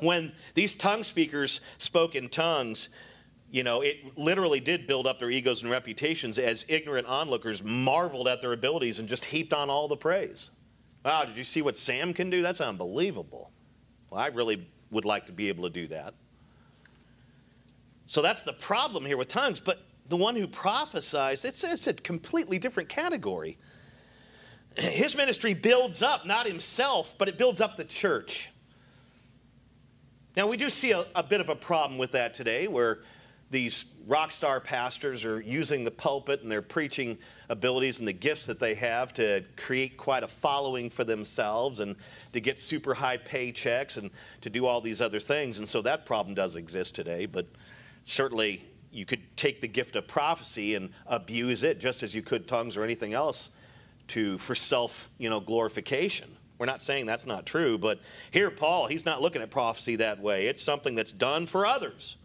When 0.00 0.32
these 0.54 0.74
tongue 0.74 1.02
speakers 1.02 1.60
spoke 1.78 2.14
in 2.14 2.28
tongues, 2.28 2.88
you 3.54 3.62
know, 3.62 3.82
it 3.82 4.18
literally 4.18 4.58
did 4.58 4.84
build 4.88 5.06
up 5.06 5.20
their 5.20 5.30
egos 5.30 5.62
and 5.62 5.70
reputations 5.70 6.40
as 6.40 6.64
ignorant 6.66 7.06
onlookers 7.06 7.62
marveled 7.62 8.26
at 8.26 8.40
their 8.40 8.52
abilities 8.52 8.98
and 8.98 9.08
just 9.08 9.24
heaped 9.24 9.52
on 9.52 9.70
all 9.70 9.86
the 9.86 9.96
praise. 9.96 10.50
Wow, 11.04 11.24
did 11.24 11.36
you 11.36 11.44
see 11.44 11.62
what 11.62 11.76
Sam 11.76 12.12
can 12.12 12.30
do? 12.30 12.42
That's 12.42 12.60
unbelievable. 12.60 13.52
Well, 14.10 14.20
I 14.20 14.26
really 14.26 14.66
would 14.90 15.04
like 15.04 15.26
to 15.26 15.32
be 15.32 15.48
able 15.48 15.62
to 15.62 15.70
do 15.70 15.86
that. 15.86 16.14
So 18.06 18.22
that's 18.22 18.42
the 18.42 18.54
problem 18.54 19.04
here 19.04 19.16
with 19.16 19.28
tongues. 19.28 19.60
But 19.60 19.86
the 20.08 20.16
one 20.16 20.34
who 20.34 20.48
prophesies, 20.48 21.44
it's, 21.44 21.62
it's 21.62 21.86
a 21.86 21.94
completely 21.94 22.58
different 22.58 22.88
category 22.88 23.56
his 24.76 25.14
ministry 25.14 25.54
builds 25.54 26.02
up 26.02 26.26
not 26.26 26.48
himself, 26.48 27.14
but 27.18 27.28
it 27.28 27.38
builds 27.38 27.60
up 27.60 27.76
the 27.76 27.84
church. 27.84 28.50
Now, 30.36 30.48
we 30.48 30.56
do 30.56 30.68
see 30.68 30.90
a, 30.90 31.04
a, 31.14 31.22
bit 31.22 31.40
of 31.40 31.48
a 31.48 31.54
problem 31.54 31.98
with 31.98 32.10
that 32.12 32.34
today, 32.34 32.66
where 32.66 33.02
these 33.54 33.84
rock 34.06 34.32
star 34.32 34.58
pastors 34.60 35.24
are 35.24 35.40
using 35.40 35.84
the 35.84 35.90
pulpit 35.90 36.42
and 36.42 36.50
their 36.50 36.60
preaching 36.60 37.16
abilities 37.48 38.00
and 38.00 38.08
the 38.08 38.12
gifts 38.12 38.46
that 38.46 38.58
they 38.58 38.74
have 38.74 39.14
to 39.14 39.44
create 39.56 39.96
quite 39.96 40.24
a 40.24 40.28
following 40.28 40.90
for 40.90 41.04
themselves 41.04 41.78
and 41.78 41.94
to 42.32 42.40
get 42.40 42.58
super 42.58 42.92
high 42.92 43.16
paychecks 43.16 43.96
and 43.96 44.10
to 44.40 44.50
do 44.50 44.66
all 44.66 44.80
these 44.80 45.00
other 45.00 45.20
things. 45.20 45.58
And 45.58 45.68
so 45.68 45.80
that 45.82 46.04
problem 46.04 46.34
does 46.34 46.56
exist 46.56 46.96
today, 46.96 47.26
but 47.26 47.46
certainly 48.02 48.62
you 48.90 49.06
could 49.06 49.22
take 49.36 49.60
the 49.60 49.68
gift 49.68 49.94
of 49.94 50.08
prophecy 50.08 50.74
and 50.74 50.90
abuse 51.06 51.62
it 51.62 51.78
just 51.78 52.02
as 52.02 52.12
you 52.12 52.22
could 52.22 52.48
tongues 52.48 52.76
or 52.76 52.82
anything 52.82 53.14
else 53.14 53.50
to 54.08 54.36
for 54.38 54.56
self, 54.56 55.10
you 55.16 55.30
know, 55.30 55.38
glorification. 55.38 56.36
We're 56.58 56.66
not 56.66 56.82
saying 56.82 57.06
that's 57.06 57.24
not 57.24 57.46
true, 57.46 57.78
but 57.78 58.00
here 58.32 58.50
Paul, 58.50 58.88
he's 58.88 59.06
not 59.06 59.22
looking 59.22 59.42
at 59.42 59.50
prophecy 59.50 59.96
that 59.96 60.20
way. 60.20 60.48
It's 60.48 60.62
something 60.62 60.96
that's 60.96 61.12
done 61.12 61.46
for 61.46 61.64
others. 61.64 62.16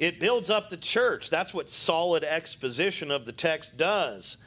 It 0.00 0.18
builds 0.18 0.48
up 0.48 0.70
the 0.70 0.78
church. 0.78 1.28
That's 1.28 1.52
what 1.52 1.68
solid 1.68 2.24
exposition 2.24 3.10
of 3.10 3.26
the 3.26 3.32
text 3.32 3.76
does. 3.76 4.38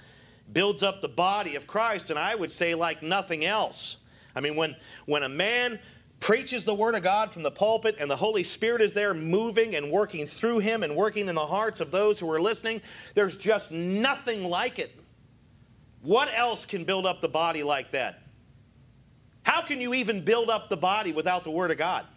Builds 0.52 0.82
up 0.82 1.02
the 1.02 1.08
body 1.08 1.56
of 1.56 1.68
Christ, 1.68 2.10
and 2.10 2.18
I 2.18 2.34
would 2.34 2.52
say 2.52 2.74
like 2.74 3.04
nothing 3.04 3.46
else. 3.46 3.98
I 4.36 4.42
mean, 4.42 4.56
when, 4.56 4.76
when 5.06 5.22
a 5.22 5.30
man 5.30 5.80
preaches 6.20 6.66
the 6.66 6.74
word 6.74 6.96
of 6.96 7.04
God 7.04 7.32
from 7.32 7.44
the 7.44 7.52
pulpit 7.52 7.98
and 8.00 8.10
the 8.10 8.16
Holy 8.16 8.44
Spirit 8.44 8.82
is 8.82 8.94
there 8.94 9.14
moving 9.14 9.76
and 9.76 9.92
working 9.92 10.26
through 10.26 10.58
him 10.60 10.82
and 10.82 10.96
working 10.96 11.30
in 11.30 11.36
the 11.36 11.46
hearts 11.46 11.82
of 11.82 11.92
those 11.92 12.20
who 12.20 12.30
are 12.32 12.42
listening, 12.42 12.82
there's 13.14 13.38
just 13.38 13.72
nothing 13.72 14.44
like 14.44 14.80
it. 14.80 15.00
What 16.02 16.34
else 16.36 16.66
can 16.66 16.84
build 16.84 17.06
up 17.06 17.22
the 17.22 17.30
body 17.30 17.62
like 17.62 17.92
that? 17.92 18.24
How 19.44 19.62
can 19.62 19.80
you 19.80 19.94
even 19.94 20.26
build 20.26 20.50
up 20.50 20.70
the 20.70 20.78
body 20.78 21.12
without 21.12 21.44
the 21.44 21.52
Word 21.52 21.70
of 21.70 21.78
God? 21.78 22.08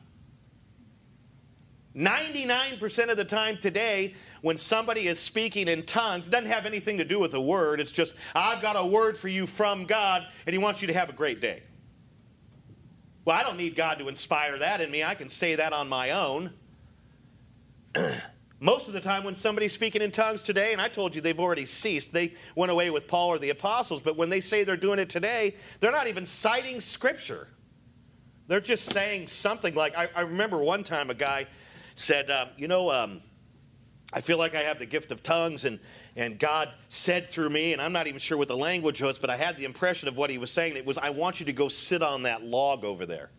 99% 1.97 3.11
of 3.11 3.17
the 3.17 3.25
time 3.25 3.57
today, 3.57 4.15
when 4.43 4.59
somebody 4.59 5.07
is 5.07 5.19
speaking 5.19 5.67
in 5.67 5.83
tongues, 5.85 6.29
doesn't 6.29 6.51
have 6.51 6.67
anything 6.67 6.99
to 6.99 7.05
do 7.05 7.19
with 7.19 7.33
the 7.33 7.41
word. 7.41 7.81
It's 7.81 7.93
just, 7.93 8.13
I've 8.35 8.61
got 8.61 8.77
a 8.77 8.85
word 8.85 9.17
for 9.17 9.29
you 9.29 9.47
from 9.47 9.85
God, 9.87 10.27
and 10.47 10.53
He 10.53 10.59
wants 10.59 10.83
you 10.83 10.89
to 10.89 10.93
have 10.93 11.09
a 11.09 11.15
great 11.15 11.41
day. 11.41 11.63
Well, 13.25 13.37
I 13.37 13.43
don't 13.43 13.57
need 13.57 13.77
God 13.77 13.99
to 13.99 14.09
inspire 14.09 14.59
that 14.59 14.81
in 14.81 14.91
me. 14.91 15.03
I 15.03 15.15
can 15.15 15.29
say 15.29 15.57
that 15.57 15.73
on 15.73 15.89
my 15.89 16.11
own. 16.11 16.53
Most 18.61 18.89
of 18.89 18.95
the 18.95 19.01
time, 19.01 19.25
when 19.25 19.35
somebody's 19.35 19.73
speaking 19.73 20.03
in 20.03 20.11
tongues 20.11 20.43
today, 20.43 20.73
and 20.73 20.81
I 20.81 20.89
told 20.89 21.15
you 21.15 21.21
they've 21.21 21.41
already 21.41 21.65
ceased, 21.65 22.13
they 22.13 22.35
went 22.55 22.71
away 22.71 22.91
with 22.91 23.09
Paul 23.09 23.29
or 23.31 23.39
the 23.39 23.51
apostles, 23.51 24.03
but 24.03 24.17
when 24.17 24.31
they 24.31 24.41
say 24.41 24.65
they're 24.65 24.77
doing 24.77 24.99
it 24.99 25.09
today, 25.09 25.57
they're 25.81 25.93
not 25.93 26.07
even 26.07 26.25
citing 26.27 26.81
scripture. 26.81 27.49
They're 28.49 28.61
just 28.61 28.85
saying 28.85 29.27
something 29.27 29.75
like, 29.75 29.97
I, 29.97 30.09
I 30.15 30.21
remember 30.21 30.59
one 30.59 30.85
time 30.85 31.11
a 31.11 31.15
guy 31.15 31.47
said, 31.97 32.31
um, 32.31 32.49
You 32.57 32.69
know, 32.69 32.91
um, 32.91 33.23
I 34.13 34.21
feel 34.21 34.39
like 34.39 34.55
I 34.55 34.61
have 34.61 34.79
the 34.79 34.87
gift 34.87 35.11
of 35.11 35.23
tongues, 35.23 35.65
and, 35.65 35.81
and 36.15 36.39
God 36.39 36.73
said 36.89 37.27
through 37.27 37.51
me, 37.51 37.73
and 37.73 37.83
I'm 37.83 37.93
not 37.93 38.07
even 38.07 38.21
sure 38.21 38.39
what 38.39 38.49
the 38.49 38.57
language 38.57 39.03
was, 39.03 39.19
but 39.19 39.31
I 39.31 39.37
had 39.37 39.57
the 39.57 39.65
impression 39.65 40.09
of 40.09 40.17
what 40.17 40.31
he 40.31 40.39
was 40.39 40.51
saying. 40.51 40.77
It 40.77 40.87
was, 40.87 40.97
I 40.97 41.11
want 41.11 41.41
you 41.41 41.47
to 41.47 41.53
go 41.53 41.69
sit 41.69 42.03
on 42.03 42.23
that 42.23 42.45
log 42.45 42.85
over 42.85 43.05
there. 43.05 43.31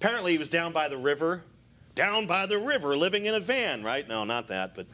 Apparently, 0.00 0.32
he 0.32 0.38
was 0.38 0.48
down 0.48 0.72
by 0.72 0.88
the 0.88 0.96
river, 0.96 1.44
down 1.94 2.26
by 2.26 2.46
the 2.46 2.58
river, 2.58 2.96
living 2.96 3.26
in 3.26 3.34
a 3.34 3.40
van, 3.40 3.82
right? 3.82 4.08
No, 4.08 4.24
not 4.24 4.48
that, 4.48 4.74
but 4.74 4.86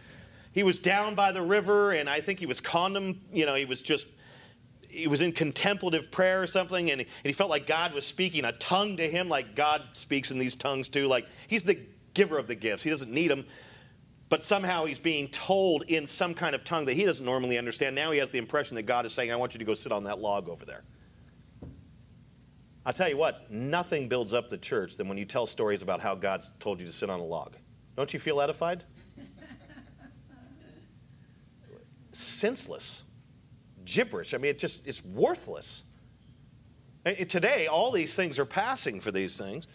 he 0.52 0.62
was 0.62 0.78
down 0.78 1.14
by 1.14 1.30
the 1.30 1.42
river, 1.42 1.92
and 1.92 2.08
I 2.08 2.20
think 2.20 2.38
he 2.38 2.46
was 2.46 2.60
condom, 2.60 3.20
you 3.32 3.44
know, 3.46 3.54
he 3.54 3.66
was 3.66 3.82
just 3.82 4.06
he 4.94 5.08
was 5.08 5.20
in 5.20 5.32
contemplative 5.32 6.10
prayer 6.10 6.42
or 6.42 6.46
something, 6.46 6.90
and 6.90 7.00
he, 7.00 7.06
and 7.06 7.26
he 7.26 7.32
felt 7.32 7.50
like 7.50 7.66
God 7.66 7.92
was 7.92 8.06
speaking 8.06 8.44
a 8.44 8.52
tongue 8.52 8.96
to 8.96 9.08
him, 9.08 9.28
like 9.28 9.54
God 9.54 9.82
speaks 9.92 10.30
in 10.30 10.38
these 10.38 10.54
tongues 10.54 10.88
too. 10.88 11.08
Like 11.08 11.26
he's 11.48 11.64
the 11.64 11.78
giver 12.14 12.38
of 12.38 12.46
the 12.46 12.54
gifts, 12.54 12.82
he 12.82 12.90
doesn't 12.90 13.10
need 13.10 13.30
them. 13.30 13.44
But 14.28 14.42
somehow 14.42 14.84
he's 14.86 14.98
being 14.98 15.28
told 15.28 15.84
in 15.84 16.06
some 16.06 16.34
kind 16.34 16.54
of 16.54 16.64
tongue 16.64 16.86
that 16.86 16.94
he 16.94 17.04
doesn't 17.04 17.24
normally 17.24 17.58
understand. 17.58 17.94
Now 17.94 18.10
he 18.10 18.18
has 18.18 18.30
the 18.30 18.38
impression 18.38 18.74
that 18.76 18.84
God 18.84 19.04
is 19.04 19.12
saying, 19.12 19.30
I 19.30 19.36
want 19.36 19.52
you 19.54 19.58
to 19.58 19.64
go 19.64 19.74
sit 19.74 19.92
on 19.92 20.04
that 20.04 20.18
log 20.18 20.48
over 20.48 20.64
there. 20.64 20.82
I'll 22.86 22.92
tell 22.92 23.08
you 23.08 23.16
what, 23.16 23.50
nothing 23.50 24.08
builds 24.08 24.34
up 24.34 24.50
the 24.50 24.58
church 24.58 24.96
than 24.96 25.08
when 25.08 25.18
you 25.18 25.24
tell 25.24 25.46
stories 25.46 25.82
about 25.82 26.00
how 26.00 26.14
God's 26.14 26.50
told 26.58 26.80
you 26.80 26.86
to 26.86 26.92
sit 26.92 27.10
on 27.10 27.20
a 27.20 27.24
log. 27.24 27.56
Don't 27.96 28.12
you 28.12 28.18
feel 28.18 28.40
edified? 28.40 28.84
Senseless 32.12 33.03
gibberish. 33.84 34.34
I 34.34 34.38
mean, 34.38 34.50
it 34.50 34.58
just 34.58 34.86
it's 34.86 35.04
worthless. 35.04 35.84
And 37.04 37.28
today, 37.28 37.66
all 37.66 37.90
these 37.90 38.14
things 38.14 38.38
are 38.38 38.46
passing 38.46 39.00
for 39.00 39.10
these 39.10 39.36
things. 39.36 39.66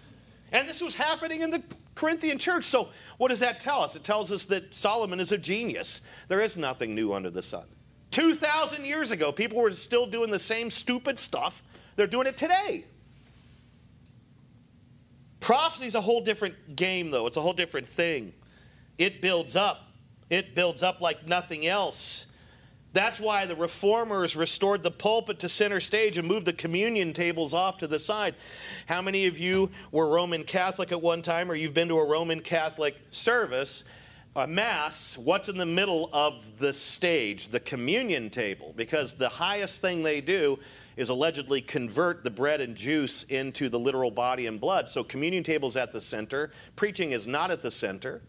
And 0.51 0.67
this 0.67 0.81
was 0.81 0.95
happening 0.95 1.41
in 1.41 1.51
the 1.51 1.61
Corinthian 1.93 2.39
church. 2.39 2.65
So, 2.65 2.89
what 3.17 3.27
does 3.27 3.39
that 3.39 3.59
tell 3.59 3.81
us? 3.81 3.95
It 3.95 4.03
tells 4.03 4.31
us 4.31 4.45
that 4.45 4.73
Solomon 4.73 5.19
is 5.19 5.31
a 5.31 5.37
genius. 5.37 6.01
There 6.27 6.41
is 6.41 6.57
nothing 6.57 6.95
new 6.95 7.13
under 7.13 7.29
the 7.29 7.43
sun. 7.43 7.65
2,000 8.11 8.85
years 8.85 9.11
ago, 9.11 9.31
people 9.31 9.59
were 9.59 9.71
still 9.73 10.07
doing 10.07 10.31
the 10.31 10.39
same 10.39 10.71
stupid 10.71 11.19
stuff. 11.19 11.61
They're 11.95 12.07
doing 12.07 12.25
it 12.25 12.37
today. 12.37 12.85
Prophecy 15.39 15.85
is 15.85 15.95
a 15.95 16.01
whole 16.01 16.21
different 16.21 16.75
game, 16.75 17.11
though. 17.11 17.27
It's 17.27 17.37
a 17.37 17.41
whole 17.41 17.53
different 17.53 17.87
thing. 17.87 18.33
It 18.97 19.21
builds 19.21 19.55
up, 19.55 19.91
it 20.29 20.55
builds 20.55 20.81
up 20.81 21.01
like 21.01 21.27
nothing 21.27 21.67
else. 21.67 22.25
That's 22.91 23.19
why 23.19 23.45
the 23.45 23.55
reformers 23.55 24.35
restored 24.35 24.81
the 24.81 24.91
pulpit 24.91 25.39
to 25.39 25.49
center 25.49 25.79
stage 25.79 26.17
and 26.17 26.27
moved 26.27 26.47
the 26.47 26.53
communion 26.53 27.13
tables 27.13 27.53
off 27.53 27.77
to 27.79 27.87
the 27.87 27.99
side. 27.99 28.35
How 28.87 29.01
many 29.01 29.27
of 29.27 29.37
you 29.37 29.69
were 29.91 30.07
Roman 30.07 30.43
Catholic 30.43 30.91
at 30.91 31.01
one 31.01 31.21
time 31.21 31.51
or 31.51 31.55
you've 31.55 31.73
been 31.73 31.89
to 31.89 31.99
a 31.99 32.05
Roman 32.05 32.39
Catholic 32.41 32.95
service? 33.11 33.83
A 34.35 34.47
mass, 34.47 35.17
what's 35.17 35.49
in 35.49 35.57
the 35.57 35.65
middle 35.65 36.09
of 36.13 36.59
the 36.59 36.71
stage? 36.73 37.49
The 37.49 37.59
communion 37.59 38.29
table. 38.29 38.73
Because 38.75 39.13
the 39.13 39.29
highest 39.29 39.81
thing 39.81 40.01
they 40.01 40.21
do 40.21 40.57
is 40.97 41.09
allegedly 41.09 41.61
convert 41.61 42.23
the 42.23 42.31
bread 42.31 42.59
and 42.59 42.75
juice 42.75 43.23
into 43.23 43.69
the 43.69 43.79
literal 43.79 44.11
body 44.11 44.47
and 44.47 44.59
blood. 44.59 44.87
So 44.89 45.03
communion 45.03 45.43
table's 45.43 45.77
at 45.77 45.91
the 45.91 46.01
center, 46.01 46.51
preaching 46.75 47.11
is 47.11 47.27
not 47.27 47.51
at 47.51 47.61
the 47.61 47.71
center. 47.71 48.21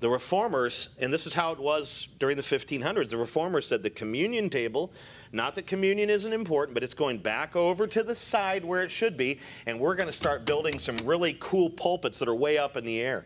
The 0.00 0.08
reformers, 0.10 0.90
and 0.98 1.12
this 1.12 1.26
is 1.26 1.32
how 1.32 1.52
it 1.52 1.58
was 1.58 2.08
during 2.18 2.36
the 2.36 2.42
1500s, 2.42 3.10
the 3.10 3.16
reformers 3.16 3.66
said 3.66 3.82
the 3.82 3.90
communion 3.90 4.50
table, 4.50 4.92
not 5.32 5.54
that 5.54 5.66
communion 5.66 6.10
isn't 6.10 6.32
important, 6.32 6.74
but 6.74 6.82
it's 6.82 6.94
going 6.94 7.18
back 7.18 7.56
over 7.56 7.86
to 7.86 8.02
the 8.02 8.14
side 8.14 8.64
where 8.64 8.82
it 8.82 8.90
should 8.90 9.16
be, 9.16 9.38
and 9.66 9.78
we're 9.78 9.94
going 9.94 10.08
to 10.08 10.12
start 10.12 10.44
building 10.44 10.78
some 10.78 10.96
really 10.98 11.36
cool 11.40 11.70
pulpits 11.70 12.18
that 12.18 12.28
are 12.28 12.34
way 12.34 12.58
up 12.58 12.76
in 12.76 12.84
the 12.84 13.00
air. 13.00 13.24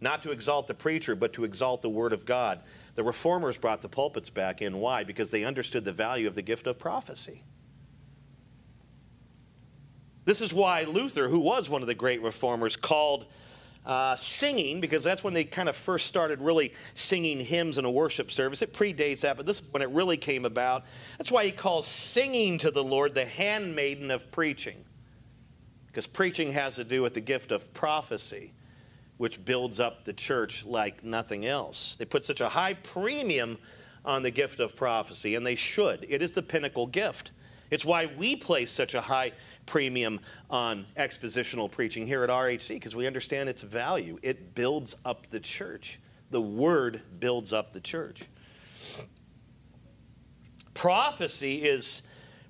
Not 0.00 0.22
to 0.22 0.30
exalt 0.30 0.66
the 0.66 0.74
preacher, 0.74 1.14
but 1.14 1.32
to 1.34 1.44
exalt 1.44 1.82
the 1.82 1.90
Word 1.90 2.12
of 2.12 2.24
God. 2.24 2.60
The 2.94 3.02
reformers 3.02 3.56
brought 3.56 3.82
the 3.82 3.88
pulpits 3.88 4.30
back 4.30 4.62
in. 4.62 4.78
Why? 4.78 5.04
Because 5.04 5.30
they 5.30 5.44
understood 5.44 5.84
the 5.84 5.92
value 5.92 6.26
of 6.26 6.34
the 6.34 6.42
gift 6.42 6.66
of 6.66 6.78
prophecy. 6.78 7.42
This 10.24 10.40
is 10.40 10.54
why 10.54 10.84
Luther, 10.84 11.28
who 11.28 11.40
was 11.40 11.68
one 11.68 11.82
of 11.82 11.88
the 11.88 11.94
great 11.94 12.22
reformers, 12.22 12.76
called 12.76 13.26
uh, 13.86 14.16
singing, 14.16 14.80
because 14.80 15.04
that's 15.04 15.22
when 15.22 15.34
they 15.34 15.44
kind 15.44 15.68
of 15.68 15.76
first 15.76 16.06
started 16.06 16.40
really 16.40 16.72
singing 16.94 17.40
hymns 17.40 17.78
in 17.78 17.84
a 17.84 17.90
worship 17.90 18.30
service. 18.30 18.62
It 18.62 18.72
predates 18.72 19.20
that, 19.20 19.36
but 19.36 19.46
this 19.46 19.60
is 19.60 19.72
when 19.72 19.82
it 19.82 19.90
really 19.90 20.16
came 20.16 20.44
about. 20.44 20.84
That's 21.18 21.30
why 21.30 21.44
he 21.44 21.50
calls 21.50 21.86
singing 21.86 22.58
to 22.58 22.70
the 22.70 22.82
Lord 22.82 23.14
the 23.14 23.26
handmaiden 23.26 24.10
of 24.10 24.30
preaching, 24.30 24.84
because 25.86 26.06
preaching 26.06 26.52
has 26.52 26.76
to 26.76 26.84
do 26.84 27.02
with 27.02 27.14
the 27.14 27.20
gift 27.20 27.52
of 27.52 27.72
prophecy, 27.74 28.52
which 29.18 29.44
builds 29.44 29.80
up 29.80 30.04
the 30.04 30.12
church 30.12 30.64
like 30.64 31.04
nothing 31.04 31.46
else. 31.46 31.96
They 31.96 32.04
put 32.04 32.24
such 32.24 32.40
a 32.40 32.48
high 32.48 32.74
premium 32.74 33.58
on 34.04 34.22
the 34.22 34.30
gift 34.30 34.60
of 34.60 34.76
prophecy, 34.76 35.34
and 35.34 35.46
they 35.46 35.54
should. 35.54 36.06
It 36.08 36.20
is 36.22 36.32
the 36.32 36.42
pinnacle 36.42 36.86
gift. 36.86 37.32
It's 37.70 37.84
why 37.84 38.06
we 38.18 38.36
place 38.36 38.70
such 38.70 38.94
a 38.94 39.00
high 39.00 39.32
premium 39.66 40.20
on 40.50 40.86
expositional 40.96 41.70
preaching 41.70 42.06
here 42.06 42.22
at 42.24 42.30
RHC 42.30 42.68
because 42.70 42.94
we 42.94 43.06
understand 43.06 43.48
its 43.48 43.62
value. 43.62 44.18
It 44.22 44.54
builds 44.54 44.96
up 45.04 45.28
the 45.30 45.40
church. 45.40 46.00
The 46.30 46.40
word 46.40 47.02
builds 47.20 47.52
up 47.52 47.72
the 47.72 47.80
church. 47.80 48.24
Prophecy 50.74 51.64
is 51.64 52.02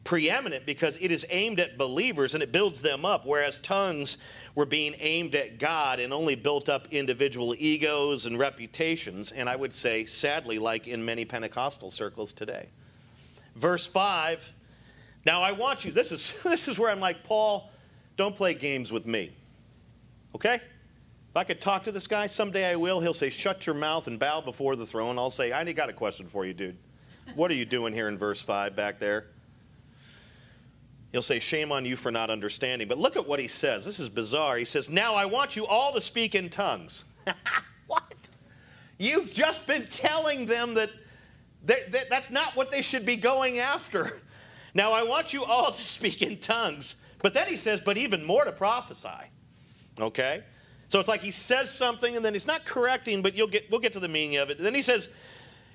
preeminent 0.05 0.66
because 0.66 0.98
it 1.00 1.11
is 1.11 1.27
aimed 1.31 1.61
at 1.61 1.79
believers 1.79 2.35
and 2.35 2.42
it 2.42 2.53
builds 2.53 2.81
them 2.81 3.05
up, 3.05 3.27
whereas 3.27 3.59
tongues 3.61 4.18
were 4.55 4.66
being 4.66 4.94
aimed 5.00 5.35
at 5.35 5.59
God 5.59 5.98
and 5.98 6.12
only 6.12 6.35
built 6.35 6.68
up 6.68 6.88
individual 6.90 7.55
egos 7.59 8.27
and 8.27 8.38
reputations, 8.38 9.33
and 9.33 9.48
I 9.48 9.57
would 9.57 9.74
say, 9.74 10.05
sadly, 10.05 10.59
like 10.59 10.87
in 10.87 11.05
many 11.05 11.24
Pentecostal 11.24 11.90
circles 11.90 12.33
today. 12.33 12.68
Verse 13.57 13.87
5 13.87 14.53
now 15.26 15.42
I 15.42 15.52
want 15.52 15.84
you, 15.84 15.90
this 15.90 16.12
is, 16.12 16.32
this 16.44 16.68
is 16.68 16.78
where 16.78 16.90
I'm 16.90 17.00
like, 17.00 17.22
Paul, 17.24 17.70
don't 18.16 18.34
play 18.34 18.54
games 18.54 18.92
with 18.92 19.06
me. 19.06 19.32
Okay? 20.34 20.54
If 20.54 21.37
I 21.37 21.44
could 21.44 21.60
talk 21.60 21.84
to 21.84 21.92
this 21.92 22.06
guy, 22.06 22.28
someday 22.28 22.70
I 22.70 22.76
will. 22.76 23.00
He'll 23.00 23.12
say, 23.12 23.30
shut 23.30 23.66
your 23.66 23.74
mouth 23.74 24.06
and 24.06 24.18
bow 24.18 24.40
before 24.40 24.76
the 24.76 24.87
throne. 24.87 25.18
I'll 25.18 25.30
say, 25.30 25.52
I 25.52 25.64
got 25.72 25.88
a 25.88 25.92
question 25.92 26.28
for 26.28 26.44
you, 26.44 26.54
dude. 26.54 26.76
What 27.34 27.50
are 27.50 27.54
you 27.54 27.64
doing 27.64 27.92
here 27.92 28.08
in 28.08 28.16
verse 28.18 28.40
5 28.40 28.76
back 28.76 29.00
there? 29.00 29.26
He'll 31.14 31.22
say, 31.22 31.38
Shame 31.38 31.70
on 31.70 31.84
you 31.84 31.96
for 31.96 32.10
not 32.10 32.28
understanding. 32.28 32.88
But 32.88 32.98
look 32.98 33.16
at 33.16 33.24
what 33.24 33.38
he 33.38 33.46
says. 33.46 33.84
This 33.84 34.00
is 34.00 34.08
bizarre. 34.08 34.56
He 34.56 34.64
says, 34.64 34.88
Now 34.88 35.14
I 35.14 35.24
want 35.26 35.54
you 35.54 35.64
all 35.64 35.92
to 35.92 36.00
speak 36.00 36.34
in 36.34 36.50
tongues. 36.50 37.04
what? 37.87 38.14
You've 38.98 39.32
just 39.32 39.64
been 39.66 39.87
telling 39.87 40.44
them 40.44 40.74
that, 40.74 40.90
that, 41.66 41.92
that 41.92 42.10
that's 42.10 42.30
not 42.32 42.56
what 42.56 42.72
they 42.72 42.82
should 42.82 43.06
be 43.06 43.16
going 43.16 43.58
after. 43.58 44.22
Now 44.74 44.92
I 44.92 45.04
want 45.04 45.32
you 45.32 45.44
all 45.44 45.70
to 45.70 45.82
speak 45.82 46.20
in 46.20 46.38
tongues. 46.38 46.96
But 47.22 47.32
then 47.32 47.48
he 47.48 47.56
says, 47.56 47.80
but 47.80 47.96
even 47.96 48.22
more 48.22 48.44
to 48.44 48.52
prophesy. 48.52 49.08
Okay? 49.98 50.42
So 50.88 51.00
it's 51.00 51.08
like 51.08 51.22
he 51.22 51.30
says 51.30 51.70
something 51.70 52.16
and 52.16 52.24
then 52.24 52.34
he's 52.34 52.46
not 52.46 52.66
correcting, 52.66 53.22
but 53.22 53.34
you'll 53.34 53.48
get, 53.48 53.70
we'll 53.70 53.80
get 53.80 53.94
to 53.94 54.00
the 54.00 54.08
meaning 54.08 54.37
of 54.37 54.50
it. 54.50 54.58
And 54.58 54.66
then 54.66 54.74
he 54.74 54.82
says, 54.82 55.08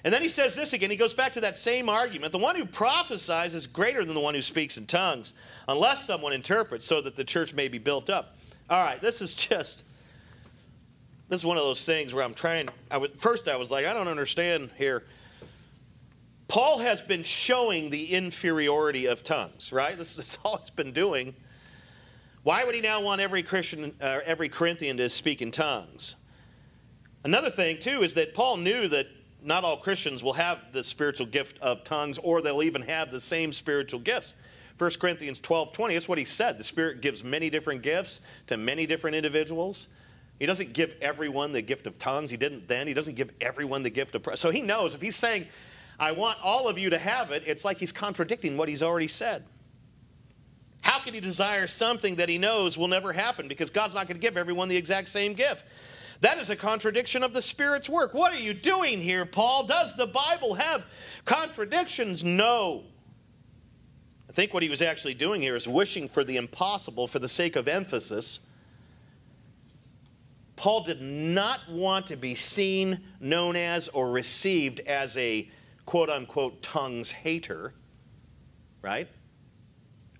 and 0.03 0.13
then 0.13 0.21
he 0.21 0.29
says 0.29 0.55
this 0.55 0.73
again. 0.73 0.91
He 0.91 0.95
goes 0.95 1.13
back 1.13 1.33
to 1.33 1.41
that 1.41 1.57
same 1.57 1.89
argument. 1.89 2.31
The 2.31 2.37
one 2.37 2.55
who 2.55 2.65
prophesies 2.65 3.53
is 3.53 3.67
greater 3.67 4.05
than 4.05 4.13
the 4.13 4.21
one 4.21 4.33
who 4.33 4.41
speaks 4.41 4.77
in 4.77 4.85
tongues, 4.85 5.33
unless 5.67 6.05
someone 6.05 6.31
interprets 6.31 6.85
so 6.85 7.01
that 7.01 7.15
the 7.15 7.23
church 7.23 7.53
may 7.53 7.67
be 7.67 7.79
built 7.79 8.09
up. 8.09 8.37
All 8.69 8.83
right, 8.83 9.01
this 9.01 9.21
is 9.21 9.33
just, 9.33 9.83
this 11.27 11.41
is 11.41 11.45
one 11.45 11.57
of 11.57 11.63
those 11.63 11.83
things 11.83 12.13
where 12.13 12.23
I'm 12.23 12.35
trying, 12.35 12.69
I 12.91 12.97
was, 12.97 13.09
first 13.17 13.47
I 13.47 13.55
was 13.55 13.71
like, 13.71 13.87
I 13.87 13.93
don't 13.93 14.07
understand 14.07 14.69
here. 14.77 15.03
Paul 16.49 16.79
has 16.79 16.99
been 16.99 17.21
showing 17.21 17.91
the 17.91 18.07
inferiority 18.07 19.05
of 19.05 19.23
tongues, 19.23 19.71
right? 19.71 19.95
This, 19.95 20.17
is 20.17 20.37
all 20.43 20.55
it's 20.57 20.71
been 20.71 20.91
doing. 20.91 21.35
Why 22.43 22.63
would 22.65 22.73
he 22.73 22.81
now 22.81 23.01
want 23.01 23.21
every 23.21 23.43
Christian, 23.43 23.95
uh, 24.01 24.19
every 24.25 24.49
Corinthian 24.49 24.97
to 24.97 25.07
speak 25.09 25.41
in 25.41 25.51
tongues? 25.51 26.15
Another 27.23 27.51
thing, 27.51 27.79
too, 27.79 28.01
is 28.01 28.15
that 28.15 28.33
Paul 28.33 28.57
knew 28.57 28.87
that 28.87 29.07
not 29.43 29.63
all 29.63 29.77
Christians 29.77 30.23
will 30.23 30.33
have 30.33 30.59
the 30.73 30.83
spiritual 30.83 31.27
gift 31.27 31.59
of 31.59 31.83
tongues 31.83 32.17
or 32.17 32.41
they'll 32.41 32.63
even 32.63 32.81
have 32.81 33.11
the 33.11 33.21
same 33.21 33.53
spiritual 33.53 33.99
gifts. 33.99 34.33
1 34.79 34.91
Corinthians 34.99 35.39
12 35.39 35.71
20, 35.71 35.93
that's 35.93 36.07
what 36.07 36.17
he 36.17 36.25
said. 36.25 36.57
The 36.57 36.63
Spirit 36.63 37.01
gives 37.01 37.23
many 37.23 37.49
different 37.49 37.83
gifts 37.83 38.21
to 38.47 38.57
many 38.57 38.87
different 38.87 39.15
individuals. 39.15 39.89
He 40.39 40.45
doesn't 40.45 40.73
give 40.73 40.95
everyone 41.01 41.51
the 41.51 41.61
gift 41.61 41.85
of 41.85 41.99
tongues. 41.99 42.31
He 42.31 42.37
didn't 42.37 42.67
then. 42.67 42.87
He 42.87 42.93
doesn't 42.93 43.15
give 43.15 43.31
everyone 43.39 43.83
the 43.83 43.89
gift 43.89 44.15
of. 44.15 44.25
So 44.39 44.49
he 44.49 44.61
knows 44.61 44.95
if 44.95 45.01
he's 45.01 45.17
saying, 45.17 45.47
I 45.99 46.11
want 46.13 46.37
all 46.41 46.69
of 46.69 46.77
you 46.77 46.89
to 46.91 46.97
have 46.97 47.31
it, 47.31 47.43
it's 47.45 47.65
like 47.65 47.77
he's 47.77 47.91
contradicting 47.91 48.55
what 48.55 48.69
he's 48.69 48.81
already 48.81 49.07
said. 49.07 49.43
How 50.81 50.99
can 50.99 51.13
he 51.13 51.19
desire 51.19 51.67
something 51.67 52.15
that 52.15 52.29
he 52.29 52.37
knows 52.37 52.77
will 52.77 52.87
never 52.87 53.11
happen? 53.11 53.47
Because 53.47 53.69
God's 53.69 53.93
not 53.93 54.07
going 54.07 54.19
to 54.19 54.25
give 54.25 54.37
everyone 54.37 54.69
the 54.69 54.77
exact 54.77 55.09
same 55.09 55.33
gift. 55.33 55.63
That 56.21 56.37
is 56.37 56.49
a 56.49 56.55
contradiction 56.55 57.23
of 57.23 57.33
the 57.33 57.41
Spirit's 57.41 57.89
work. 57.89 58.13
What 58.13 58.33
are 58.33 58.39
you 58.39 58.53
doing 58.53 59.01
here, 59.01 59.25
Paul? 59.25 59.65
Does 59.65 59.95
the 59.95 60.07
Bible 60.07 60.53
have 60.53 60.85
contradictions? 61.25 62.23
No. 62.23 62.83
I 64.29 64.31
think 64.31 64.53
what 64.53 64.63
he 64.63 64.69
was 64.69 64.81
actually 64.81 65.13
doing 65.15 65.41
here 65.41 65.55
is 65.55 65.67
wishing 65.67 66.07
for 66.07 66.23
the 66.23 66.37
impossible 66.37 67.07
for 67.07 67.19
the 67.19 67.27
sake 67.27 67.55
of 67.55 67.67
emphasis. 67.67 68.39
Paul 70.55 70.83
did 70.83 71.01
not 71.01 71.61
want 71.69 72.07
to 72.07 72.17
be 72.17 72.35
seen, 72.35 72.99
known 73.21 73.55
as, 73.55 73.87
or 73.87 74.11
received 74.11 74.81
as 74.81 75.15
a 75.17 75.49
quote 75.89 76.11
unquote 76.11 76.61
tongues 76.61 77.09
hater, 77.09 77.73
right? 78.83 79.07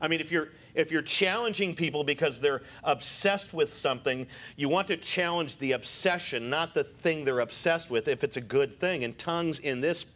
I 0.02 0.08
mean, 0.08 0.20
if 0.20 0.32
you're 0.32 0.50
if 0.74 0.92
you're 0.92 1.04
challenging 1.04 1.76
people 1.76 2.04
because 2.04 2.42
they're 2.42 2.64
obsessed 2.84 3.54
with 3.54 3.70
something, 3.70 4.26
you 4.56 4.68
want 4.68 4.88
to 4.88 4.98
challenge 4.98 5.60
the 5.60 5.74
obsession, 5.74 6.50
not 6.50 6.74
the 6.74 6.84
thing 6.84 7.24
they're 7.24 7.42
obsessed 7.42 7.92
with, 7.92 8.08
if 8.08 8.24
it's 8.24 8.36
a 8.36 8.42
good 8.42 8.80
thing. 8.80 9.04
And 9.04 9.16
tongues 9.20 9.60
in 9.60 9.80
this 9.80 10.08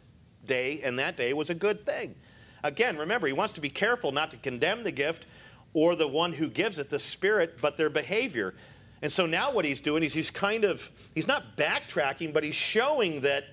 day 0.44 0.80
and 0.82 0.98
that 0.98 1.16
day 1.16 1.32
was 1.34 1.50
a 1.50 1.54
good 1.54 1.86
thing. 1.86 2.16
Again, 2.64 2.96
remember, 2.96 3.28
he 3.28 3.32
wants 3.32 3.52
to 3.52 3.60
be 3.60 3.68
careful 3.68 4.10
not 4.10 4.32
to 4.32 4.36
condemn 4.38 4.82
the 4.82 4.90
gift 4.90 5.26
or 5.72 5.94
the 5.94 6.08
one 6.08 6.32
who 6.32 6.48
gives 6.48 6.80
it, 6.80 6.90
the 6.90 6.98
Spirit, 6.98 7.58
but 7.62 7.76
their 7.76 7.90
behavior. 7.90 8.54
And 9.02 9.12
so 9.12 9.24
now 9.24 9.52
what 9.52 9.64
he's 9.64 9.80
doing 9.80 10.02
is 10.02 10.12
he's 10.14 10.32
kind 10.32 10.64
of, 10.64 10.90
he's 11.14 11.28
not 11.28 11.56
backtracking, 11.56 12.32
but 12.32 12.42
he's 12.42 12.56
showing 12.56 13.20
that 13.20 13.44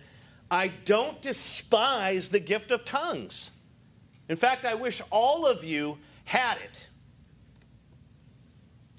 I 0.51 0.67
don't 0.67 1.21
despise 1.21 2.29
the 2.29 2.41
gift 2.41 2.71
of 2.71 2.83
tongues. 2.83 3.51
In 4.27 4.35
fact, 4.35 4.65
I 4.65 4.75
wish 4.75 5.01
all 5.09 5.47
of 5.47 5.63
you 5.63 5.97
had 6.25 6.57
it. 6.57 6.87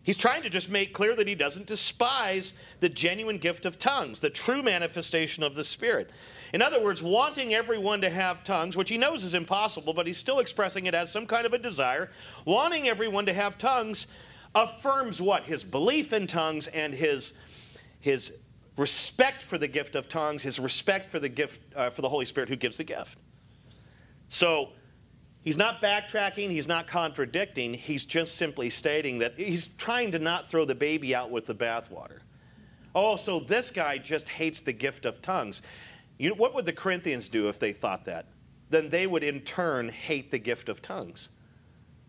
He's 0.03 0.17
trying 0.17 0.43
to 0.43 0.51
just 0.51 0.69
make 0.69 0.93
clear 0.93 1.15
that 1.15 1.29
he 1.29 1.37
doesn't 1.37 1.67
despise 1.67 2.55
the 2.81 2.89
genuine 2.89 3.39
gift 3.39 3.67
of 3.67 3.79
tongues, 3.79 4.19
the 4.19 4.31
true 4.31 4.63
manifestation 4.63 5.45
of 5.45 5.55
the 5.55 5.63
Spirit. 5.63 6.11
In 6.53 6.61
other 6.61 6.83
words, 6.83 7.03
wanting 7.03 7.55
everyone 7.55 8.01
to 8.01 8.11
have 8.11 8.43
tongues, 8.43 8.77
which 8.77 8.89
he 8.89 8.99
knows 8.99 9.23
is 9.23 9.35
impossible, 9.35 9.95
but 9.95 10.07
he's 10.07 10.19
still 10.19 10.41
expressing 10.41 10.87
it 10.87 10.95
as 10.95 11.13
some 11.13 11.27
kind 11.27 11.47
of 11.47 11.53
a 11.53 11.59
desire, 11.59 12.11
wanting 12.45 12.89
everyone 12.89 13.27
to 13.27 13.33
have 13.33 13.59
tongues 13.59 14.09
affirms 14.55 15.21
what? 15.21 15.45
His 15.45 15.63
belief 15.63 16.13
in 16.13 16.27
tongues 16.27 16.67
and 16.67 16.93
his, 16.93 17.35
his 18.01 18.33
respect 18.77 19.43
for 19.43 19.59
the 19.59 19.69
gift 19.69 19.95
of 19.95 20.09
tongues, 20.09 20.43
his 20.43 20.59
respect 20.59 21.09
for 21.09 21.21
the 21.21 21.29
gift 21.29 21.61
uh, 21.75 21.91
for 21.91 22.03
the 22.03 22.09
Holy 22.09 22.25
Spirit 22.25 22.49
who 22.49 22.57
gives 22.57 22.77
the 22.77 22.85
gift. 22.85 23.19
So 24.29 24.71
he's 25.43 25.59
not 25.59 25.83
backtracking, 25.83 26.51
he's 26.51 26.67
not 26.67 26.87
contradicting, 26.87 27.75
he's 27.75 28.05
just 28.05 28.37
simply 28.37 28.71
stating 28.71 29.19
that 29.19 29.35
he's 29.37 29.67
trying 29.67 30.13
to 30.13 30.19
not 30.19 30.49
throw 30.49 30.65
the 30.65 30.75
baby 30.75 31.15
out 31.15 31.31
with 31.31 31.47
the 31.47 31.55
bathwater. 31.55 32.21
Oh, 32.95 33.17
so 33.17 33.41
this 33.41 33.71
guy 33.71 33.99
just 33.99 34.29
hates 34.29 34.61
the 34.61 34.73
gift 34.73 35.05
of 35.05 35.23
tongues. 35.23 35.63
You 36.19 36.31
know, 36.31 36.35
what 36.37 36.55
would 36.55 36.67
the 36.67 36.73
Corinthians 36.73 37.29
do 37.29 37.49
if 37.49 37.59
they 37.59 37.73
thought 37.73 38.05
that? 38.05 38.27
Then 38.71 38.89
they 38.89 39.07
would 39.07 39.23
in 39.23 39.41
turn 39.41 39.89
hate 39.89 40.31
the 40.31 40.39
gift 40.39 40.69
of 40.69 40.81
tongues. 40.81 41.29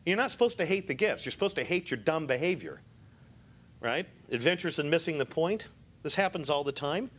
You're 0.06 0.18
not 0.18 0.32
supposed 0.32 0.58
to 0.58 0.66
hate 0.66 0.88
the 0.88 0.94
gifts. 0.94 1.26
You're 1.26 1.32
supposed 1.32 1.56
to 1.56 1.64
hate 1.64 1.90
your 1.90 1.98
dumb 1.98 2.28
behavior. 2.28 2.82
Right? 3.80 4.06
Adventures 4.32 4.80
in 4.80 4.90
missing 4.90 5.18
the 5.18 5.26
point. 5.26 5.68
This 6.04 6.16
happens 6.16 6.50
all 6.50 6.64
the 6.64 6.72
time. 6.72 7.10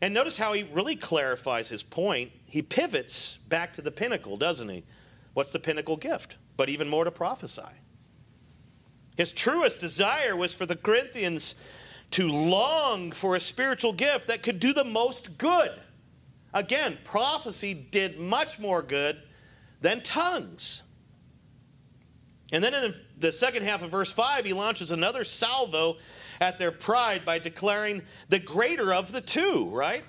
And 0.00 0.12
notice 0.12 0.36
how 0.36 0.52
he 0.52 0.64
really 0.64 0.96
clarifies 0.96 1.68
his 1.68 1.82
point. 1.82 2.32
He 2.44 2.60
pivots 2.62 3.38
back 3.48 3.72
to 3.74 3.82
the 3.82 3.90
pinnacle, 3.90 4.36
doesn't 4.36 4.68
he? 4.68 4.84
What's 5.32 5.50
the 5.50 5.58
pinnacle 5.58 5.96
gift? 5.96 6.36
But 6.56 6.68
even 6.68 6.88
more 6.88 7.04
to 7.04 7.10
prophesy. 7.10 7.62
His 9.16 9.32
truest 9.32 9.78
desire 9.78 10.36
was 10.36 10.54
for 10.54 10.66
the 10.66 10.76
Corinthians 10.76 11.54
to 12.12 12.28
long 12.28 13.12
for 13.12 13.36
a 13.36 13.40
spiritual 13.40 13.92
gift 13.92 14.28
that 14.28 14.42
could 14.42 14.60
do 14.60 14.72
the 14.72 14.84
most 14.84 15.38
good. 15.38 15.70
Again, 16.52 16.98
prophecy 17.04 17.72
did 17.72 18.18
much 18.18 18.58
more 18.58 18.82
good 18.82 19.22
than 19.80 20.02
tongues. 20.02 20.82
And 22.52 22.62
then 22.62 22.74
in 22.74 22.94
the 23.18 23.32
second 23.32 23.64
half 23.64 23.82
of 23.82 23.90
verse 23.90 24.12
5, 24.12 24.44
he 24.44 24.52
launches 24.52 24.90
another 24.90 25.24
salvo 25.24 25.96
at 26.42 26.58
their 26.58 26.72
pride 26.72 27.24
by 27.24 27.38
declaring 27.38 28.02
the 28.28 28.38
greater 28.38 28.92
of 28.92 29.12
the 29.12 29.20
two, 29.20 29.70
right? 29.70 30.04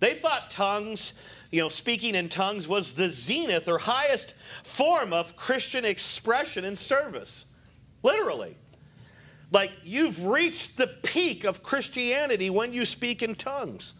They 0.00 0.14
thought 0.14 0.50
tongues, 0.50 1.14
you 1.52 1.60
know, 1.60 1.68
speaking 1.68 2.16
in 2.16 2.28
tongues 2.28 2.66
was 2.66 2.94
the 2.94 3.08
zenith 3.08 3.68
or 3.68 3.78
highest 3.78 4.34
form 4.64 5.12
of 5.12 5.36
Christian 5.36 5.84
expression 5.84 6.64
and 6.64 6.76
service. 6.76 7.46
Literally. 8.02 8.56
Like 9.52 9.70
you've 9.84 10.26
reached 10.26 10.76
the 10.76 10.88
peak 11.04 11.44
of 11.44 11.62
Christianity 11.62 12.50
when 12.50 12.72
you 12.72 12.84
speak 12.84 13.22
in 13.22 13.36
tongues. 13.36 13.94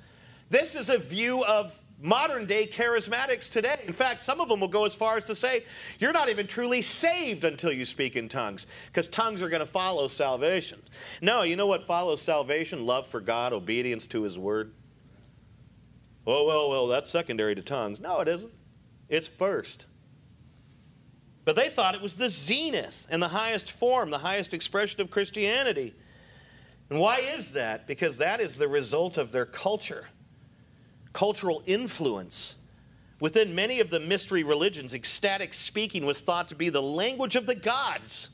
This 0.50 0.74
is 0.74 0.88
a 0.88 0.98
view 0.98 1.44
of 1.44 1.78
modern 2.00 2.46
day 2.46 2.66
charismatics 2.66 3.50
today. 3.50 3.80
In 3.86 3.92
fact, 3.92 4.22
some 4.22 4.40
of 4.40 4.48
them 4.48 4.60
will 4.60 4.68
go 4.68 4.84
as 4.84 4.94
far 4.94 5.16
as 5.16 5.24
to 5.24 5.34
say, 5.34 5.64
you're 5.98 6.12
not 6.12 6.28
even 6.28 6.46
truly 6.46 6.80
saved 6.80 7.44
until 7.44 7.72
you 7.72 7.84
speak 7.84 8.16
in 8.16 8.28
tongues, 8.28 8.66
because 8.86 9.08
tongues 9.08 9.42
are 9.42 9.48
going 9.48 9.60
to 9.60 9.66
follow 9.66 10.06
salvation. 10.08 10.80
No, 11.20 11.42
you 11.42 11.56
know 11.56 11.66
what 11.66 11.86
follows 11.86 12.22
salvation? 12.22 12.86
Love 12.86 13.06
for 13.06 13.20
God, 13.20 13.52
obedience 13.52 14.06
to 14.08 14.22
His 14.22 14.38
word. 14.38 14.72
Oh, 16.26 16.46
well, 16.46 16.70
well, 16.70 16.86
that's 16.86 17.10
secondary 17.10 17.54
to 17.54 17.62
tongues. 17.62 18.00
No, 18.00 18.20
it 18.20 18.28
isn't. 18.28 18.52
It's 19.08 19.26
first. 19.26 19.86
But 21.44 21.56
they 21.56 21.68
thought 21.68 21.94
it 21.94 22.02
was 22.02 22.16
the 22.16 22.28
zenith 22.28 23.06
and 23.10 23.22
the 23.22 23.28
highest 23.28 23.72
form, 23.72 24.10
the 24.10 24.18
highest 24.18 24.52
expression 24.52 25.00
of 25.00 25.10
Christianity. 25.10 25.94
And 26.90 27.00
why 27.00 27.20
is 27.34 27.52
that? 27.52 27.86
Because 27.86 28.18
that 28.18 28.40
is 28.40 28.56
the 28.56 28.68
result 28.68 29.16
of 29.16 29.32
their 29.32 29.46
culture 29.46 30.06
cultural 31.18 31.64
influence. 31.66 32.54
Within 33.18 33.52
many 33.52 33.80
of 33.80 33.90
the 33.90 33.98
mystery 33.98 34.44
religions, 34.44 34.94
ecstatic 34.94 35.52
speaking 35.52 36.06
was 36.06 36.20
thought 36.20 36.46
to 36.46 36.54
be 36.54 36.68
the 36.68 36.80
language 36.80 37.34
of 37.34 37.44
the 37.44 37.56
gods. 37.56 38.28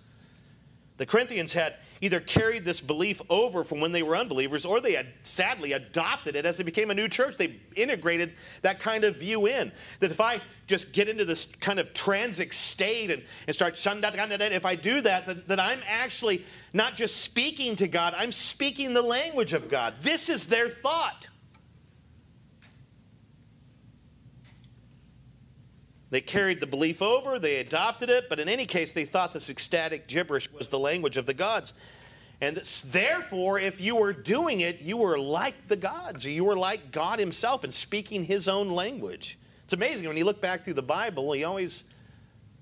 The 0.98 1.06
Corinthians 1.06 1.54
had 1.54 1.76
either 2.02 2.20
carried 2.20 2.66
this 2.66 2.82
belief 2.82 3.22
over 3.30 3.64
from 3.64 3.80
when 3.80 3.92
they 3.92 4.02
were 4.02 4.14
unbelievers 4.14 4.66
or 4.66 4.82
they 4.82 4.92
had 4.92 5.06
sadly 5.22 5.72
adopted 5.72 6.36
it 6.36 6.44
as 6.44 6.58
they 6.58 6.62
became 6.62 6.90
a 6.90 6.94
new 6.94 7.08
church. 7.08 7.38
They 7.38 7.58
integrated 7.74 8.34
that 8.60 8.80
kind 8.80 9.04
of 9.04 9.16
view 9.16 9.46
in. 9.46 9.72
That 10.00 10.10
if 10.10 10.20
I 10.20 10.42
just 10.66 10.92
get 10.92 11.08
into 11.08 11.24
this 11.24 11.46
kind 11.60 11.78
of 11.78 11.94
transic 11.94 12.52
state 12.52 13.10
and, 13.10 13.22
and 13.46 13.56
start, 13.56 13.80
if 13.82 14.66
I 14.66 14.74
do 14.74 15.00
that, 15.00 15.24
that, 15.24 15.48
that 15.48 15.58
I'm 15.58 15.80
actually 15.88 16.44
not 16.74 16.96
just 16.96 17.22
speaking 17.22 17.76
to 17.76 17.88
God, 17.88 18.12
I'm 18.14 18.30
speaking 18.30 18.92
the 18.92 19.00
language 19.00 19.54
of 19.54 19.70
God. 19.70 19.94
This 20.02 20.28
is 20.28 20.44
their 20.44 20.68
thought. 20.68 21.28
They 26.14 26.20
carried 26.20 26.60
the 26.60 26.66
belief 26.68 27.02
over, 27.02 27.40
they 27.40 27.56
adopted 27.56 28.08
it, 28.08 28.28
but 28.28 28.38
in 28.38 28.48
any 28.48 28.66
case, 28.66 28.92
they 28.92 29.04
thought 29.04 29.32
this 29.32 29.50
ecstatic 29.50 30.06
gibberish 30.06 30.48
was 30.52 30.68
the 30.68 30.78
language 30.78 31.16
of 31.16 31.26
the 31.26 31.34
gods. 31.34 31.74
And 32.40 32.58
therefore, 32.58 33.58
if 33.58 33.80
you 33.80 33.96
were 33.96 34.12
doing 34.12 34.60
it, 34.60 34.80
you 34.80 34.96
were 34.96 35.18
like 35.18 35.66
the 35.66 35.74
gods, 35.74 36.24
or 36.24 36.30
you 36.30 36.44
were 36.44 36.54
like 36.54 36.92
God 36.92 37.18
Himself 37.18 37.64
and 37.64 37.74
speaking 37.74 38.22
His 38.22 38.46
own 38.46 38.70
language. 38.70 39.40
It's 39.64 39.72
amazing 39.72 40.06
when 40.06 40.16
you 40.16 40.24
look 40.24 40.40
back 40.40 40.62
through 40.62 40.74
the 40.74 40.84
Bible, 40.84 41.32
He 41.32 41.42
always 41.42 41.82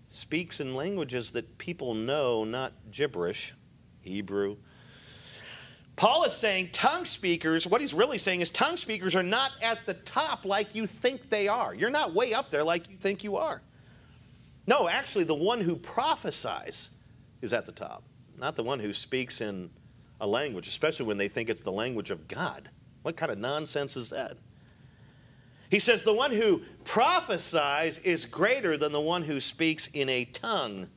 speaks 0.08 0.60
in 0.60 0.74
languages 0.74 1.30
that 1.32 1.58
people 1.58 1.92
know, 1.92 2.44
not 2.44 2.72
gibberish, 2.90 3.52
Hebrew, 4.00 4.56
Paul 5.96 6.24
is 6.24 6.32
saying 6.32 6.70
tongue 6.72 7.04
speakers, 7.04 7.66
what 7.66 7.80
he's 7.80 7.94
really 7.94 8.18
saying 8.18 8.40
is 8.40 8.50
tongue 8.50 8.76
speakers 8.76 9.14
are 9.14 9.22
not 9.22 9.52
at 9.62 9.84
the 9.86 9.94
top 9.94 10.44
like 10.44 10.74
you 10.74 10.86
think 10.86 11.28
they 11.28 11.48
are. 11.48 11.74
You're 11.74 11.90
not 11.90 12.14
way 12.14 12.32
up 12.32 12.50
there 12.50 12.64
like 12.64 12.88
you 12.90 12.96
think 12.96 13.22
you 13.22 13.36
are. 13.36 13.62
No, 14.66 14.88
actually, 14.88 15.24
the 15.24 15.34
one 15.34 15.60
who 15.60 15.76
prophesies 15.76 16.90
is 17.42 17.52
at 17.52 17.66
the 17.66 17.72
top, 17.72 18.04
not 18.38 18.56
the 18.56 18.62
one 18.62 18.78
who 18.78 18.92
speaks 18.92 19.40
in 19.40 19.70
a 20.20 20.26
language, 20.26 20.68
especially 20.68 21.06
when 21.06 21.18
they 21.18 21.28
think 21.28 21.50
it's 21.50 21.62
the 21.62 21.72
language 21.72 22.10
of 22.10 22.28
God. 22.28 22.70
What 23.02 23.16
kind 23.16 23.32
of 23.32 23.38
nonsense 23.38 23.96
is 23.96 24.10
that? 24.10 24.36
He 25.68 25.78
says 25.78 26.02
the 26.02 26.12
one 26.12 26.30
who 26.30 26.62
prophesies 26.84 27.98
is 27.98 28.24
greater 28.24 28.76
than 28.76 28.92
the 28.92 29.00
one 29.00 29.22
who 29.22 29.40
speaks 29.40 29.88
in 29.88 30.08
a 30.08 30.24
tongue. 30.26 30.88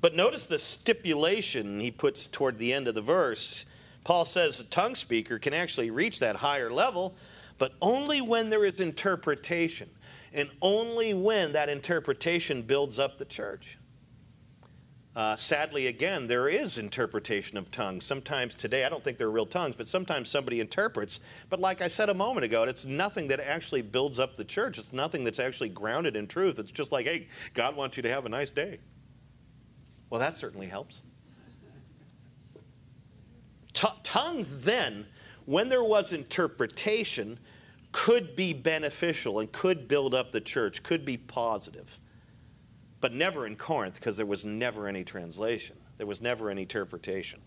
But 0.00 0.14
notice 0.14 0.46
the 0.46 0.58
stipulation 0.58 1.80
he 1.80 1.90
puts 1.90 2.26
toward 2.26 2.58
the 2.58 2.72
end 2.72 2.88
of 2.88 2.94
the 2.94 3.02
verse. 3.02 3.64
Paul 4.04 4.24
says 4.24 4.60
a 4.60 4.64
tongue 4.64 4.94
speaker 4.94 5.38
can 5.38 5.52
actually 5.52 5.90
reach 5.90 6.20
that 6.20 6.36
higher 6.36 6.70
level, 6.72 7.14
but 7.58 7.74
only 7.82 8.20
when 8.20 8.48
there 8.48 8.64
is 8.64 8.80
interpretation. 8.80 9.90
and 10.32 10.50
only 10.62 11.14
when 11.14 11.52
that 11.52 11.68
interpretation 11.68 12.62
builds 12.62 12.98
up 12.98 13.18
the 13.18 13.24
church. 13.24 13.78
Uh, 15.16 15.34
sadly, 15.34 15.88
again, 15.88 16.28
there 16.28 16.48
is 16.48 16.78
interpretation 16.78 17.58
of 17.58 17.68
tongues. 17.72 18.04
Sometimes 18.04 18.54
today, 18.54 18.84
I 18.84 18.88
don't 18.88 19.02
think 19.02 19.18
they're 19.18 19.30
real 19.30 19.44
tongues, 19.44 19.74
but 19.74 19.88
sometimes 19.88 20.28
somebody 20.28 20.60
interprets. 20.60 21.18
But 21.48 21.58
like 21.58 21.82
I 21.82 21.88
said 21.88 22.10
a 22.10 22.14
moment 22.14 22.44
ago, 22.44 22.62
it's 22.62 22.86
nothing 22.86 23.26
that 23.28 23.40
actually 23.40 23.82
builds 23.82 24.20
up 24.20 24.36
the 24.36 24.44
church. 24.44 24.78
It's 24.78 24.92
nothing 24.92 25.24
that's 25.24 25.40
actually 25.40 25.70
grounded 25.70 26.14
in 26.14 26.28
truth. 26.28 26.60
It's 26.60 26.70
just 26.70 26.92
like, 26.92 27.06
hey, 27.06 27.26
God 27.54 27.74
wants 27.74 27.96
you 27.96 28.04
to 28.04 28.08
have 28.08 28.24
a 28.24 28.28
nice 28.28 28.52
day. 28.52 28.78
Well, 30.10 30.20
that 30.20 30.34
certainly 30.34 30.66
helps. 30.66 31.02
T- 33.72 33.88
tongues 34.02 34.48
then, 34.62 35.06
when 35.46 35.68
there 35.68 35.84
was 35.84 36.12
interpretation, 36.12 37.38
could 37.92 38.36
be 38.36 38.52
beneficial 38.52 39.40
and 39.40 39.50
could 39.52 39.88
build 39.88 40.14
up 40.14 40.32
the 40.32 40.40
church, 40.40 40.82
could 40.82 41.04
be 41.04 41.16
positive 41.16 42.00
but 43.00 43.14
never 43.14 43.46
in 43.46 43.56
Corinth 43.56 43.94
because 43.94 44.16
there 44.16 44.26
was 44.26 44.44
never 44.44 44.86
any 44.86 45.04
translation. 45.04 45.76
There 45.96 46.06
was 46.06 46.20
never 46.20 46.50
any 46.50 46.62
interpretation. 46.62 47.40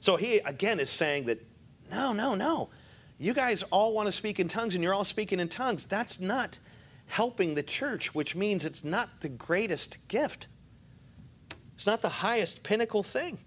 So 0.00 0.16
he, 0.16 0.38
again, 0.38 0.80
is 0.80 0.90
saying 0.90 1.26
that 1.26 1.44
no, 1.90 2.12
no, 2.12 2.34
no. 2.34 2.70
You 3.18 3.34
guys 3.34 3.62
all 3.70 3.92
want 3.92 4.06
to 4.06 4.12
speak 4.12 4.40
in 4.40 4.48
tongues 4.48 4.74
and 4.74 4.82
you're 4.82 4.94
all 4.94 5.04
speaking 5.04 5.38
in 5.38 5.48
tongues. 5.48 5.86
That's 5.86 6.20
not 6.20 6.58
helping 7.06 7.54
the 7.54 7.62
church, 7.62 8.14
which 8.14 8.34
means 8.34 8.64
it's 8.64 8.82
not 8.82 9.20
the 9.20 9.28
greatest 9.28 9.98
gift. 10.08 10.48
It's 11.82 11.86
not 11.88 12.00
the 12.00 12.08
highest 12.08 12.62
pinnacle 12.62 13.02
thing. 13.02 13.38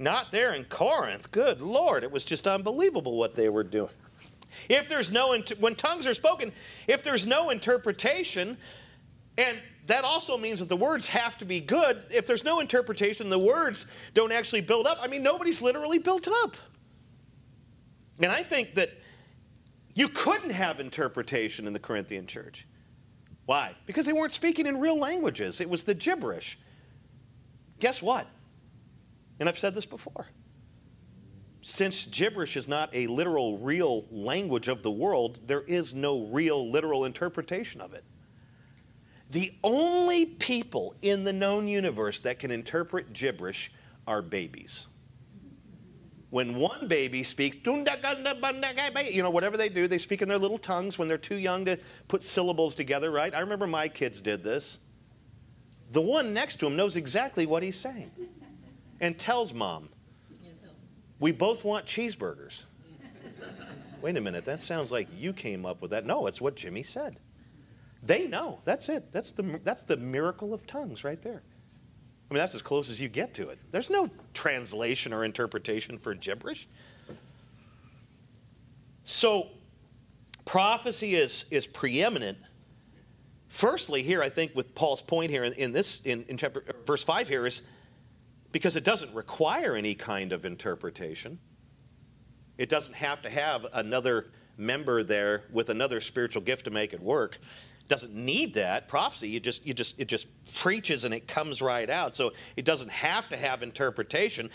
Not 0.00 0.32
there 0.32 0.52
in 0.52 0.64
Corinth. 0.64 1.30
Good 1.30 1.62
Lord, 1.62 2.02
it 2.02 2.10
was 2.10 2.24
just 2.24 2.48
unbelievable 2.48 3.16
what 3.16 3.36
they 3.36 3.48
were 3.48 3.62
doing. 3.62 3.92
If 4.68 4.88
there's 4.88 5.12
no, 5.12 5.38
when 5.60 5.76
tongues 5.76 6.08
are 6.08 6.14
spoken, 6.14 6.50
if 6.88 7.04
there's 7.04 7.28
no 7.28 7.50
interpretation, 7.50 8.56
and 9.38 9.56
that 9.86 10.02
also 10.02 10.36
means 10.36 10.58
that 10.58 10.68
the 10.68 10.76
words 10.76 11.06
have 11.06 11.38
to 11.38 11.44
be 11.44 11.60
good. 11.60 12.02
If 12.12 12.26
there's 12.26 12.42
no 12.42 12.58
interpretation, 12.58 13.30
the 13.30 13.38
words 13.38 13.86
don't 14.12 14.32
actually 14.32 14.62
build 14.62 14.88
up. 14.88 14.98
I 15.00 15.06
mean, 15.06 15.22
nobody's 15.22 15.62
literally 15.62 15.98
built 15.98 16.26
up. 16.42 16.56
And 18.20 18.32
I 18.32 18.42
think 18.42 18.74
that 18.74 18.90
you 19.94 20.08
couldn't 20.08 20.50
have 20.50 20.80
interpretation 20.80 21.68
in 21.68 21.74
the 21.74 21.78
Corinthian 21.78 22.26
church. 22.26 22.66
Why? 23.46 23.76
Because 23.86 24.04
they 24.04 24.12
weren't 24.12 24.32
speaking 24.32 24.66
in 24.66 24.80
real 24.80 24.98
languages, 24.98 25.60
it 25.60 25.70
was 25.70 25.84
the 25.84 25.94
gibberish. 25.94 26.58
Guess 27.80 28.00
what? 28.02 28.26
And 29.40 29.48
I've 29.48 29.58
said 29.58 29.74
this 29.74 29.86
before. 29.86 30.26
Since 31.62 32.06
gibberish 32.06 32.56
is 32.56 32.68
not 32.68 32.94
a 32.94 33.06
literal, 33.06 33.58
real 33.58 34.06
language 34.10 34.68
of 34.68 34.82
the 34.82 34.90
world, 34.90 35.40
there 35.46 35.62
is 35.62 35.92
no 35.94 36.26
real, 36.26 36.70
literal 36.70 37.04
interpretation 37.04 37.80
of 37.80 37.92
it. 37.92 38.04
The 39.30 39.52
only 39.62 40.26
people 40.26 40.94
in 41.02 41.24
the 41.24 41.32
known 41.32 41.68
universe 41.68 42.20
that 42.20 42.38
can 42.38 42.50
interpret 42.50 43.12
gibberish 43.12 43.72
are 44.06 44.22
babies. 44.22 44.86
When 46.30 46.54
one 46.54 46.86
baby 46.88 47.22
speaks, 47.22 47.58
you 47.64 49.22
know, 49.22 49.30
whatever 49.30 49.56
they 49.56 49.68
do, 49.68 49.88
they 49.88 49.98
speak 49.98 50.22
in 50.22 50.28
their 50.28 50.38
little 50.38 50.58
tongues 50.58 50.98
when 50.98 51.08
they're 51.08 51.18
too 51.18 51.36
young 51.36 51.64
to 51.64 51.78
put 52.08 52.24
syllables 52.24 52.74
together, 52.74 53.10
right? 53.10 53.34
I 53.34 53.40
remember 53.40 53.66
my 53.66 53.88
kids 53.88 54.20
did 54.20 54.42
this. 54.44 54.78
The 55.90 56.00
one 56.00 56.32
next 56.32 56.56
to 56.60 56.66
him 56.66 56.76
knows 56.76 56.96
exactly 56.96 57.46
what 57.46 57.62
he's 57.62 57.76
saying 57.76 58.10
and 59.00 59.18
tells 59.18 59.52
mom, 59.52 59.88
We 61.18 61.32
both 61.32 61.64
want 61.64 61.86
cheeseburgers. 61.86 62.64
Wait 64.00 64.16
a 64.16 64.20
minute, 64.20 64.44
that 64.46 64.62
sounds 64.62 64.90
like 64.90 65.08
you 65.14 65.32
came 65.32 65.66
up 65.66 65.82
with 65.82 65.90
that. 65.90 66.06
No, 66.06 66.26
it's 66.26 66.40
what 66.40 66.56
Jimmy 66.56 66.82
said. 66.82 67.18
They 68.02 68.26
know. 68.26 68.60
That's 68.64 68.88
it. 68.88 69.12
That's 69.12 69.32
the, 69.32 69.60
that's 69.62 69.82
the 69.82 69.96
miracle 69.96 70.54
of 70.54 70.66
tongues 70.66 71.04
right 71.04 71.20
there. 71.20 71.42
I 72.30 72.34
mean, 72.34 72.38
that's 72.38 72.54
as 72.54 72.62
close 72.62 72.90
as 72.90 73.00
you 73.00 73.08
get 73.08 73.34
to 73.34 73.50
it. 73.50 73.58
There's 73.72 73.90
no 73.90 74.08
translation 74.32 75.12
or 75.12 75.24
interpretation 75.24 75.98
for 75.98 76.14
gibberish. 76.14 76.68
So, 79.02 79.48
prophecy 80.44 81.16
is, 81.16 81.44
is 81.50 81.66
preeminent. 81.66 82.38
Firstly, 83.50 84.02
here, 84.02 84.22
I 84.22 84.28
think, 84.28 84.54
with 84.54 84.76
Paul's 84.76 85.02
point 85.02 85.30
here 85.30 85.42
in, 85.42 85.52
in 85.54 85.72
this, 85.72 86.00
in, 86.04 86.24
in 86.28 86.36
chapter, 86.36 86.64
uh, 86.68 86.72
verse 86.86 87.02
5 87.02 87.28
here, 87.28 87.46
is 87.46 87.62
because 88.52 88.76
it 88.76 88.84
doesn't 88.84 89.12
require 89.12 89.74
any 89.74 89.94
kind 89.94 90.32
of 90.32 90.44
interpretation. 90.44 91.38
It 92.58 92.68
doesn't 92.68 92.94
have 92.94 93.20
to 93.22 93.28
have 93.28 93.66
another 93.72 94.30
member 94.56 95.02
there 95.02 95.42
with 95.52 95.68
another 95.68 96.00
spiritual 96.00 96.42
gift 96.42 96.64
to 96.66 96.70
make 96.70 96.92
it 96.92 97.02
work. 97.02 97.38
Doesn't 97.88 98.14
need 98.14 98.54
that 98.54 98.86
prophecy. 98.86 99.28
You 99.28 99.40
just 99.40 99.66
you 99.66 99.74
just 99.74 99.98
it 99.98 100.06
just 100.06 100.28
preaches 100.54 101.04
and 101.04 101.12
it 101.12 101.26
comes 101.26 101.60
right 101.60 101.90
out. 101.90 102.14
So 102.14 102.32
it 102.56 102.64
doesn't 102.64 102.90
have 102.90 103.28
to 103.30 103.36
have 103.36 103.64
interpretation. 103.64 104.48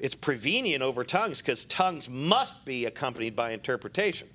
It's 0.00 0.16
prevenient 0.16 0.82
over 0.82 1.04
tongues 1.04 1.40
because 1.40 1.66
tongues 1.66 2.08
must 2.08 2.64
be 2.64 2.86
accompanied 2.86 3.36
by 3.36 3.52
interpretation. 3.52 4.28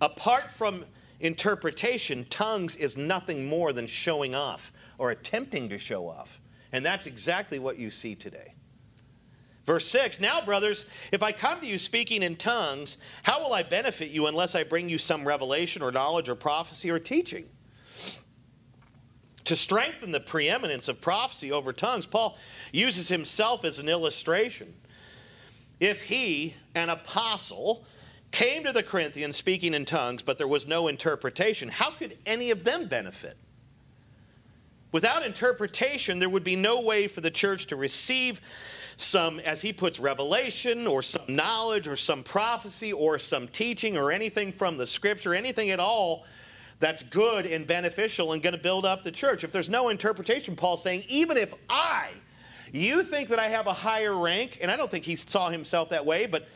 Apart 0.00 0.52
from 0.52 0.84
interpretation 1.20 2.24
tongues 2.24 2.76
is 2.76 2.96
nothing 2.96 3.46
more 3.46 3.72
than 3.72 3.86
showing 3.86 4.34
off 4.34 4.72
or 4.98 5.10
attempting 5.10 5.68
to 5.68 5.78
show 5.78 6.08
off 6.08 6.40
and 6.72 6.84
that's 6.84 7.06
exactly 7.06 7.58
what 7.58 7.78
you 7.78 7.90
see 7.90 8.14
today 8.14 8.54
Verse 9.66 9.88
6 9.88 10.20
Now, 10.20 10.40
brothers, 10.40 10.86
if 11.12 11.22
I 11.22 11.32
come 11.32 11.60
to 11.60 11.66
you 11.66 11.76
speaking 11.76 12.22
in 12.22 12.36
tongues, 12.36 12.98
how 13.24 13.42
will 13.42 13.52
I 13.52 13.64
benefit 13.64 14.10
you 14.10 14.28
unless 14.28 14.54
I 14.54 14.62
bring 14.62 14.88
you 14.88 14.96
some 14.96 15.26
revelation 15.26 15.82
or 15.82 15.90
knowledge 15.90 16.28
or 16.28 16.36
prophecy 16.36 16.90
or 16.90 17.00
teaching? 17.00 17.46
To 19.44 19.56
strengthen 19.56 20.12
the 20.12 20.20
preeminence 20.20 20.88
of 20.88 21.00
prophecy 21.00 21.52
over 21.52 21.72
tongues, 21.72 22.06
Paul 22.06 22.38
uses 22.72 23.08
himself 23.08 23.64
as 23.64 23.78
an 23.78 23.88
illustration. 23.88 24.74
If 25.78 26.02
he, 26.02 26.54
an 26.74 26.88
apostle, 26.88 27.84
came 28.36 28.64
to 28.64 28.72
the 28.72 28.82
Corinthians 28.82 29.34
speaking 29.34 29.72
in 29.72 29.86
tongues, 29.86 30.20
but 30.20 30.36
there 30.36 30.46
was 30.46 30.68
no 30.68 30.88
interpretation, 30.88 31.70
how 31.70 31.90
could 31.90 32.18
any 32.26 32.50
of 32.50 32.64
them 32.64 32.86
benefit? 32.86 33.34
Without 34.92 35.24
interpretation, 35.24 36.18
there 36.18 36.28
would 36.28 36.44
be 36.44 36.54
no 36.54 36.82
way 36.82 37.08
for 37.08 37.22
the 37.22 37.30
church 37.30 37.66
to 37.68 37.76
receive 37.76 38.42
some, 38.98 39.40
as 39.40 39.62
he 39.62 39.72
puts, 39.72 39.98
revelation 39.98 40.86
or 40.86 41.00
some 41.00 41.22
knowledge 41.28 41.88
or 41.88 41.96
some 41.96 42.22
prophecy 42.22 42.92
or 42.92 43.18
some 43.18 43.48
teaching 43.48 43.96
or 43.96 44.12
anything 44.12 44.52
from 44.52 44.76
the 44.76 44.86
scripture, 44.86 45.34
anything 45.34 45.70
at 45.70 45.80
all 45.80 46.26
that's 46.78 47.02
good 47.04 47.46
and 47.46 47.66
beneficial 47.66 48.34
and 48.34 48.42
going 48.42 48.54
to 48.54 48.60
build 48.60 48.84
up 48.84 49.02
the 49.02 49.10
church. 49.10 49.44
If 49.44 49.50
there's 49.50 49.70
no 49.70 49.88
interpretation, 49.88 50.54
Paul's 50.54 50.82
saying, 50.82 51.04
even 51.08 51.38
if 51.38 51.54
I, 51.70 52.10
you 52.70 53.02
think 53.02 53.30
that 53.30 53.38
I 53.38 53.46
have 53.46 53.66
a 53.66 53.72
higher 53.72 54.14
rank, 54.14 54.58
and 54.60 54.70
I 54.70 54.76
don't 54.76 54.90
think 54.90 55.06
he 55.06 55.16
saw 55.16 55.48
himself 55.48 55.88
that 55.88 56.04
way, 56.04 56.26
but 56.26 56.46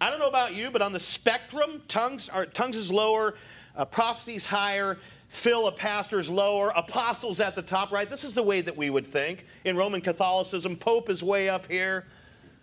I 0.00 0.10
don't 0.10 0.18
know 0.18 0.28
about 0.28 0.54
you, 0.54 0.70
but 0.70 0.80
on 0.80 0.92
the 0.92 1.00
spectrum, 1.00 1.82
tongues 1.86 2.28
are 2.30 2.46
tongues 2.46 2.76
is 2.76 2.90
lower, 2.90 3.34
uh, 3.76 3.84
prophecies 3.84 4.46
higher, 4.46 4.98
Phil, 5.28 5.68
a 5.68 5.72
pastor's 5.72 6.28
lower, 6.28 6.72
apostles 6.74 7.38
at 7.38 7.54
the 7.54 7.62
top, 7.62 7.92
right? 7.92 8.08
This 8.08 8.24
is 8.24 8.34
the 8.34 8.42
way 8.42 8.62
that 8.62 8.76
we 8.76 8.90
would 8.90 9.06
think. 9.06 9.46
In 9.64 9.76
Roman 9.76 10.00
Catholicism, 10.00 10.74
Pope 10.74 11.08
is 11.10 11.22
way 11.22 11.48
up 11.48 11.66
here, 11.66 12.06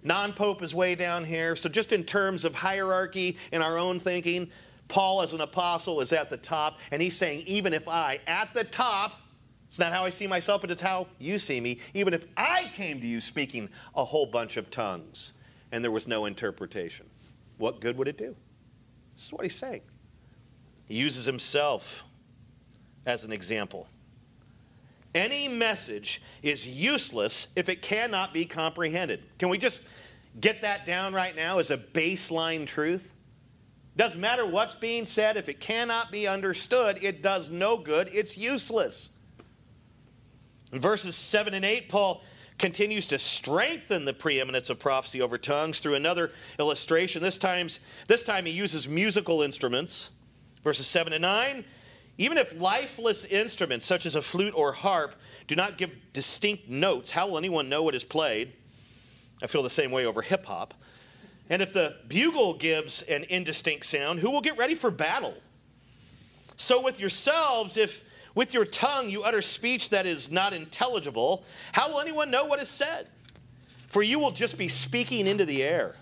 non 0.04 0.34
Pope 0.34 0.64
is 0.64 0.74
way 0.74 0.96
down 0.96 1.24
here. 1.24 1.56
So, 1.56 1.70
just 1.70 1.94
in 1.94 2.04
terms 2.04 2.44
of 2.44 2.56
hierarchy 2.56 3.38
in 3.52 3.62
our 3.62 3.78
own 3.78 4.00
thinking, 4.00 4.50
Paul, 4.88 5.22
as 5.22 5.34
an 5.34 5.42
apostle, 5.42 6.02
is 6.02 6.14
at 6.14 6.30
the 6.30 6.38
top. 6.38 6.80
And 6.92 7.02
he's 7.02 7.16
saying, 7.16 7.44
even 7.46 7.74
if 7.74 7.88
I, 7.88 8.20
at 8.28 8.54
the 8.54 8.64
top, 8.64 9.22
it's 9.68 9.80
not 9.80 9.94
how 9.94 10.06
I 10.06 10.10
see 10.10 10.28
myself, 10.28 10.62
but 10.62 10.72
it's 10.72 10.82
how 10.82 11.08
you 11.20 11.38
see 11.38 11.60
me. 11.60 11.80
Even 11.94 12.14
if 12.14 12.26
I 12.36 12.72
came 12.74 13.00
to 13.02 13.08
you 13.08 13.22
speaking 13.22 13.70
a 13.96 14.04
whole 14.04 14.26
bunch 14.26 14.58
of 14.58 14.72
tongues 14.72 15.34
and 15.72 15.84
there 15.84 15.92
was 15.92 16.08
no 16.08 16.26
interpretation, 16.26 17.07
what 17.58 17.82
good 17.82 17.98
would 17.98 18.08
it 18.08 18.18
do? 18.18 18.36
This 19.16 19.28
is 19.28 19.34
what 19.34 19.44
he's 19.44 19.56
saying. 19.56 19.82
He 20.86 20.96
uses 20.96 21.26
himself 21.26 22.04
as 23.06 23.24
an 23.24 23.32
example. 23.32 23.88
Any 25.16 25.48
message 25.48 26.22
is 26.44 26.68
useless 26.68 27.48
if 27.56 27.70
it 27.70 27.82
cannot 27.82 28.34
be 28.34 28.46
comprehended. 28.46 29.24
Can 29.40 29.50
we 29.50 29.58
just 29.58 29.84
get 30.40 30.62
that 30.62 30.86
down 30.86 31.14
right 31.14 31.36
now 31.36 31.60
as 31.60 31.72
a 31.72 31.78
baseline 31.78 32.68
truth? 32.68 33.14
Doesn't 33.96 34.22
matter 34.22 34.46
what's 34.46 34.76
being 34.76 35.08
said, 35.08 35.38
if 35.38 35.50
it 35.50 35.60
cannot 35.60 36.12
be 36.12 36.28
understood, 36.28 37.00
it 37.02 37.24
does 37.24 37.50
no 37.50 37.78
good, 37.78 38.12
it's 38.14 38.38
useless. 38.38 39.10
In 40.72 40.80
verses 40.80 41.16
7 41.16 41.56
and 41.56 41.66
8, 41.66 41.90
Paul 41.90 42.22
continues 42.58 43.06
to 43.08 43.20
strengthen 43.20 44.06
the 44.06 44.14
preeminence 44.14 44.70
of 44.70 44.80
prophecy 44.80 45.22
over 45.22 45.38
tongues 45.38 45.80
through 45.80 45.94
another 45.94 46.32
illustration. 46.60 47.22
This, 47.22 47.38
times, 47.38 47.80
this 48.08 48.24
time 48.24 48.46
he 48.46 48.52
uses 48.52 48.88
musical 48.88 49.42
instruments. 49.42 50.10
Verses 50.64 50.88
7 50.88 51.14
and 51.14 51.22
9 51.22 51.66
even 52.18 52.38
if 52.38 52.60
lifeless 52.60 53.26
instruments 53.26 53.86
such 53.86 54.06
as 54.06 54.16
a 54.16 54.22
flute 54.22 54.54
or 54.56 54.72
harp 54.72 55.16
do 55.48 55.56
not 55.56 55.78
give 55.78 55.92
distinct 56.14 56.68
notes, 56.68 57.12
how 57.12 57.28
will 57.28 57.38
anyone 57.38 57.70
know 57.70 57.84
what 57.84 57.96
is 57.96 58.04
played? 58.04 58.54
I 59.42 59.48
feel 59.48 59.62
the 59.62 59.70
same 59.70 59.92
way 59.92 60.06
over 60.06 60.22
hip 60.22 60.46
hop. 60.46 60.74
And 61.50 61.62
if 61.62 61.74
the 61.74 61.96
bugle 62.08 62.56
gives 62.56 63.04
an 63.04 63.26
indistinct 63.30 63.86
sound, 63.86 64.20
who 64.20 64.32
will 64.32 64.42
get 64.42 64.58
ready 64.58 64.76
for 64.76 64.92
battle? 64.92 65.36
So 66.56 66.84
with 66.84 67.00
yourselves, 67.00 67.78
if 67.78 68.04
with 68.38 68.54
your 68.54 68.66
tongue 68.66 69.10
you 69.10 69.24
utter 69.24 69.42
speech 69.42 69.90
that 69.90 70.06
is 70.06 70.30
not 70.30 70.54
intelligible, 70.54 71.44
how 71.72 71.90
will 71.90 72.00
anyone 72.00 72.30
know 72.30 72.46
what 72.46 72.62
is 72.62 72.70
said? 72.70 73.08
For 73.88 74.04
you 74.04 74.20
will 74.20 74.30
just 74.30 74.60
be 74.60 74.68
speaking 74.68 75.26
into 75.26 75.44
the 75.44 75.64
air. 75.64 75.96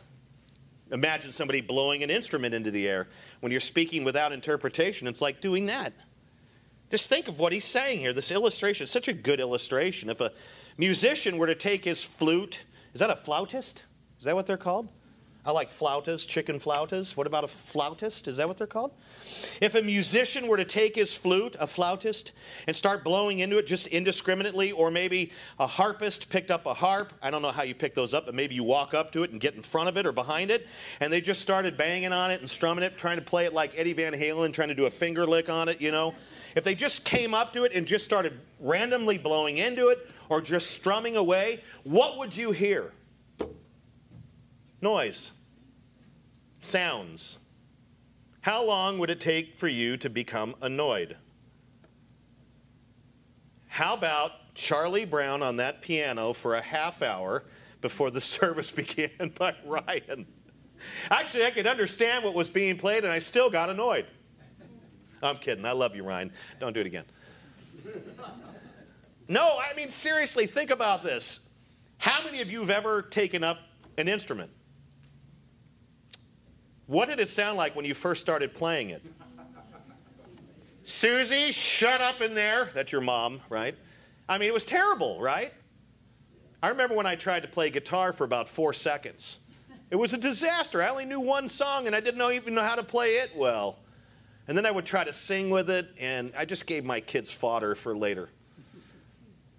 Imagine 0.91 1.31
somebody 1.31 1.61
blowing 1.61 2.03
an 2.03 2.09
instrument 2.09 2.53
into 2.53 2.71
the 2.71 2.89
air. 2.89 3.07
When 3.39 3.53
you're 3.53 3.61
speaking 3.61 4.03
without 4.03 4.33
interpretation, 4.33 5.07
it's 5.07 5.21
like 5.21 5.39
doing 5.39 5.67
that. 5.67 5.93
Just 6.91 7.07
think 7.07 7.29
of 7.29 7.39
what 7.39 7.53
he's 7.53 7.63
saying 7.63 7.99
here. 7.99 8.11
This 8.11 8.31
illustration 8.31 8.85
such 8.85 9.07
a 9.07 9.13
good 9.13 9.39
illustration. 9.39 10.09
If 10.09 10.19
a 10.19 10.33
musician 10.77 11.37
were 11.37 11.47
to 11.47 11.55
take 11.55 11.85
his 11.85 12.03
flute, 12.03 12.65
is 12.93 12.99
that 12.99 13.09
a 13.09 13.15
flautist? 13.15 13.83
Is 14.19 14.25
that 14.25 14.35
what 14.35 14.45
they're 14.45 14.57
called? 14.57 14.89
I 15.45 15.51
like 15.51 15.69
flautas, 15.69 16.25
chicken 16.25 16.59
flautas. 16.59 17.15
What 17.15 17.27
about 17.27 17.43
a 17.43 17.47
flautist? 17.47 18.27
Is 18.27 18.37
that 18.37 18.47
what 18.47 18.57
they're 18.57 18.65
called? 18.65 18.93
If 19.61 19.75
a 19.75 19.81
musician 19.81 20.47
were 20.47 20.57
to 20.57 20.65
take 20.65 20.95
his 20.95 21.13
flute, 21.13 21.55
a 21.59 21.67
flautist, 21.67 22.31
and 22.65 22.75
start 22.75 23.03
blowing 23.03 23.39
into 23.39 23.59
it 23.59 23.67
just 23.67 23.85
indiscriminately, 23.87 24.71
or 24.71 24.89
maybe 24.89 25.31
a 25.59 25.67
harpist 25.67 26.29
picked 26.29 26.49
up 26.49 26.65
a 26.65 26.73
harp, 26.73 27.13
I 27.21 27.29
don't 27.29 27.43
know 27.43 27.51
how 27.51 27.61
you 27.61 27.75
pick 27.75 27.93
those 27.93 28.11
up, 28.15 28.25
but 28.25 28.33
maybe 28.33 28.55
you 28.55 28.63
walk 28.63 28.95
up 28.95 29.11
to 29.11 29.21
it 29.21 29.29
and 29.29 29.39
get 29.39 29.53
in 29.53 29.61
front 29.61 29.87
of 29.87 29.97
it 29.97 30.07
or 30.07 30.11
behind 30.11 30.49
it, 30.49 30.65
and 30.99 31.13
they 31.13 31.21
just 31.21 31.41
started 31.41 31.77
banging 31.77 32.11
on 32.11 32.31
it 32.31 32.39
and 32.39 32.49
strumming 32.49 32.83
it, 32.83 32.97
trying 32.97 33.17
to 33.17 33.21
play 33.21 33.45
it 33.45 33.53
like 33.53 33.71
Eddie 33.77 33.93
Van 33.93 34.13
Halen, 34.13 34.51
trying 34.51 34.69
to 34.69 34.75
do 34.75 34.85
a 34.85 34.91
finger 34.91 35.27
lick 35.27 35.47
on 35.47 35.69
it, 35.69 35.79
you 35.79 35.91
know. 35.91 36.15
If 36.55 36.63
they 36.63 36.73
just 36.73 37.03
came 37.03 37.35
up 37.35 37.53
to 37.53 37.65
it 37.65 37.73
and 37.73 37.85
just 37.85 38.03
started 38.03 38.39
randomly 38.59 39.19
blowing 39.19 39.59
into 39.59 39.89
it 39.89 40.09
or 40.29 40.41
just 40.41 40.71
strumming 40.71 41.17
away, 41.17 41.61
what 41.83 42.17
would 42.17 42.35
you 42.35 42.51
hear? 42.51 42.93
Noise 44.81 45.31
sounds. 46.65 47.37
How 48.41 48.63
long 48.63 48.99
would 48.99 49.09
it 49.09 49.19
take 49.19 49.57
for 49.57 49.67
you 49.67 49.97
to 49.97 50.09
become 50.09 50.55
annoyed? 50.61 51.17
How 53.67 53.93
about 53.93 54.53
Charlie 54.53 55.05
Brown 55.05 55.41
on 55.41 55.57
that 55.57 55.81
piano 55.81 56.31
for 56.33 56.55
a 56.55 56.61
half 56.61 57.01
hour 57.01 57.43
before 57.81 58.11
the 58.11 58.21
service 58.39 58.71
began 58.71 59.33
by 59.37 59.55
Ryan? 59.65 60.25
Actually, 61.09 61.45
I 61.45 61.51
could 61.51 61.67
understand 61.67 62.23
what 62.23 62.33
was 62.33 62.49
being 62.49 62.77
played 62.77 63.03
and 63.03 63.11
I 63.11 63.19
still 63.19 63.49
got 63.49 63.69
annoyed. 63.69 64.05
I'm 65.23 65.37
kidding. 65.37 65.65
I 65.65 65.71
love 65.71 65.95
you, 65.95 66.03
Ryan. 66.03 66.31
Don't 66.59 66.73
do 66.73 66.81
it 66.81 66.87
again. 66.87 67.05
No, 69.27 69.57
I 69.59 69.73
mean, 69.75 69.89
seriously, 69.89 70.45
think 70.45 70.69
about 70.69 71.03
this. 71.03 71.39
How 71.97 72.23
many 72.23 72.41
of 72.41 72.51
you 72.51 72.59
have 72.59 72.69
ever 72.69 73.01
taken 73.01 73.43
up 73.43 73.59
an 73.97 74.07
instrument? 74.07 74.51
What 76.87 77.07
did 77.09 77.19
it 77.19 77.29
sound 77.29 77.57
like 77.57 77.75
when 77.75 77.85
you 77.85 77.93
first 77.93 78.21
started 78.21 78.53
playing 78.53 78.89
it? 78.89 79.03
Susie, 80.83 81.51
shut 81.51 81.99
up 81.99 82.21
in 82.21 82.35
there. 82.35 82.69
That's 82.75 82.91
your 82.91 83.01
mom, 83.01 83.41
right? 83.49 83.75
I 84.29 84.37
mean, 84.37 84.49
it 84.49 84.53
was 84.53 84.65
terrible, 84.65 85.19
right? 85.19 85.51
I 86.61 86.69
remember 86.69 86.95
when 86.95 87.07
I 87.07 87.15
tried 87.15 87.41
to 87.41 87.47
play 87.47 87.71
guitar 87.71 88.13
for 88.13 88.23
about 88.23 88.47
four 88.47 88.71
seconds. 88.71 89.39
It 89.89 89.95
was 89.95 90.13
a 90.13 90.17
disaster. 90.17 90.81
I 90.81 90.89
only 90.89 91.05
knew 91.05 91.19
one 91.19 91.47
song 91.47 91.87
and 91.87 91.95
I 91.95 91.99
didn't 91.99 92.17
know, 92.17 92.31
even 92.31 92.53
know 92.53 92.61
how 92.61 92.75
to 92.75 92.83
play 92.83 93.15
it 93.15 93.31
well. 93.35 93.79
And 94.47 94.55
then 94.55 94.65
I 94.65 94.71
would 94.71 94.85
try 94.85 95.03
to 95.03 95.13
sing 95.13 95.49
with 95.49 95.71
it, 95.71 95.87
and 95.99 96.31
I 96.37 96.45
just 96.45 96.67
gave 96.67 96.85
my 96.85 96.99
kids 96.99 97.31
fodder 97.31 97.73
for 97.73 97.97
later. 97.97 98.29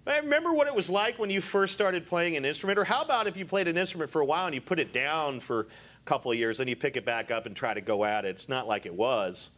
I 0.05 0.19
remember 0.19 0.53
what 0.53 0.67
it 0.67 0.73
was 0.73 0.89
like 0.89 1.19
when 1.19 1.29
you 1.29 1.41
first 1.41 1.73
started 1.73 2.07
playing 2.07 2.37
an 2.37 2.45
instrument, 2.45 2.79
or 2.79 2.85
how 2.85 3.01
about 3.01 3.27
if 3.27 3.35
you 3.35 3.45
played 3.45 3.67
an 3.67 3.77
instrument 3.77 4.09
for 4.09 4.21
a 4.21 4.25
while 4.25 4.45
and 4.45 4.55
you 4.55 4.61
put 4.61 4.79
it 4.79 4.93
down 4.93 5.41
for 5.41 5.67
couple 6.07 6.31
of 6.31 6.37
years, 6.37 6.57
then 6.57 6.67
you 6.67 6.75
pick 6.75 6.95
it 6.95 7.05
back 7.05 7.29
up 7.29 7.45
and 7.45 7.55
try 7.55 7.73
to 7.73 7.81
go 7.81 8.03
at 8.05 8.25
it. 8.25 8.29
It's 8.29 8.49
not 8.49 8.67
like 8.67 8.87
it 8.87 8.93
was. 8.93 9.51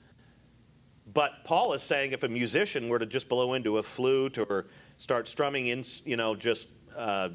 But 1.13 1.43
Paul 1.43 1.73
is 1.73 1.81
saying 1.81 2.11
if 2.11 2.23
a 2.23 2.27
musician 2.27 2.89
were 2.89 2.99
to 2.99 3.05
just 3.05 3.29
blow 3.29 3.53
into 3.53 3.77
a 3.77 3.83
flute 3.83 4.37
or 4.37 4.67
start 4.97 5.27
strumming 5.27 5.67
in, 5.67 5.83
you 6.05 6.17
know, 6.17 6.35
just 6.35 6.69
uh, 6.97 7.29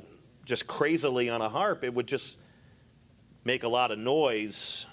just 0.44 0.66
crazily 0.66 1.30
on 1.30 1.40
a 1.40 1.48
harp, 1.48 1.84
it 1.84 1.94
would 1.94 2.06
just 2.06 2.36
make 3.44 3.64
a 3.64 3.68
lot 3.68 3.90
of 3.90 3.98
noise. 3.98 4.86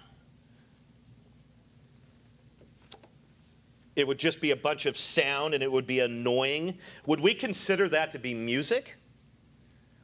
It 3.95 4.07
would 4.07 4.17
just 4.17 4.39
be 4.39 4.51
a 4.51 4.55
bunch 4.55 4.85
of 4.85 4.97
sound 4.97 5.53
and 5.53 5.61
it 5.61 5.71
would 5.71 5.85
be 5.85 5.99
annoying. 5.99 6.77
Would 7.05 7.19
we 7.19 7.33
consider 7.33 7.89
that 7.89 8.11
to 8.13 8.19
be 8.19 8.33
music? 8.33 8.95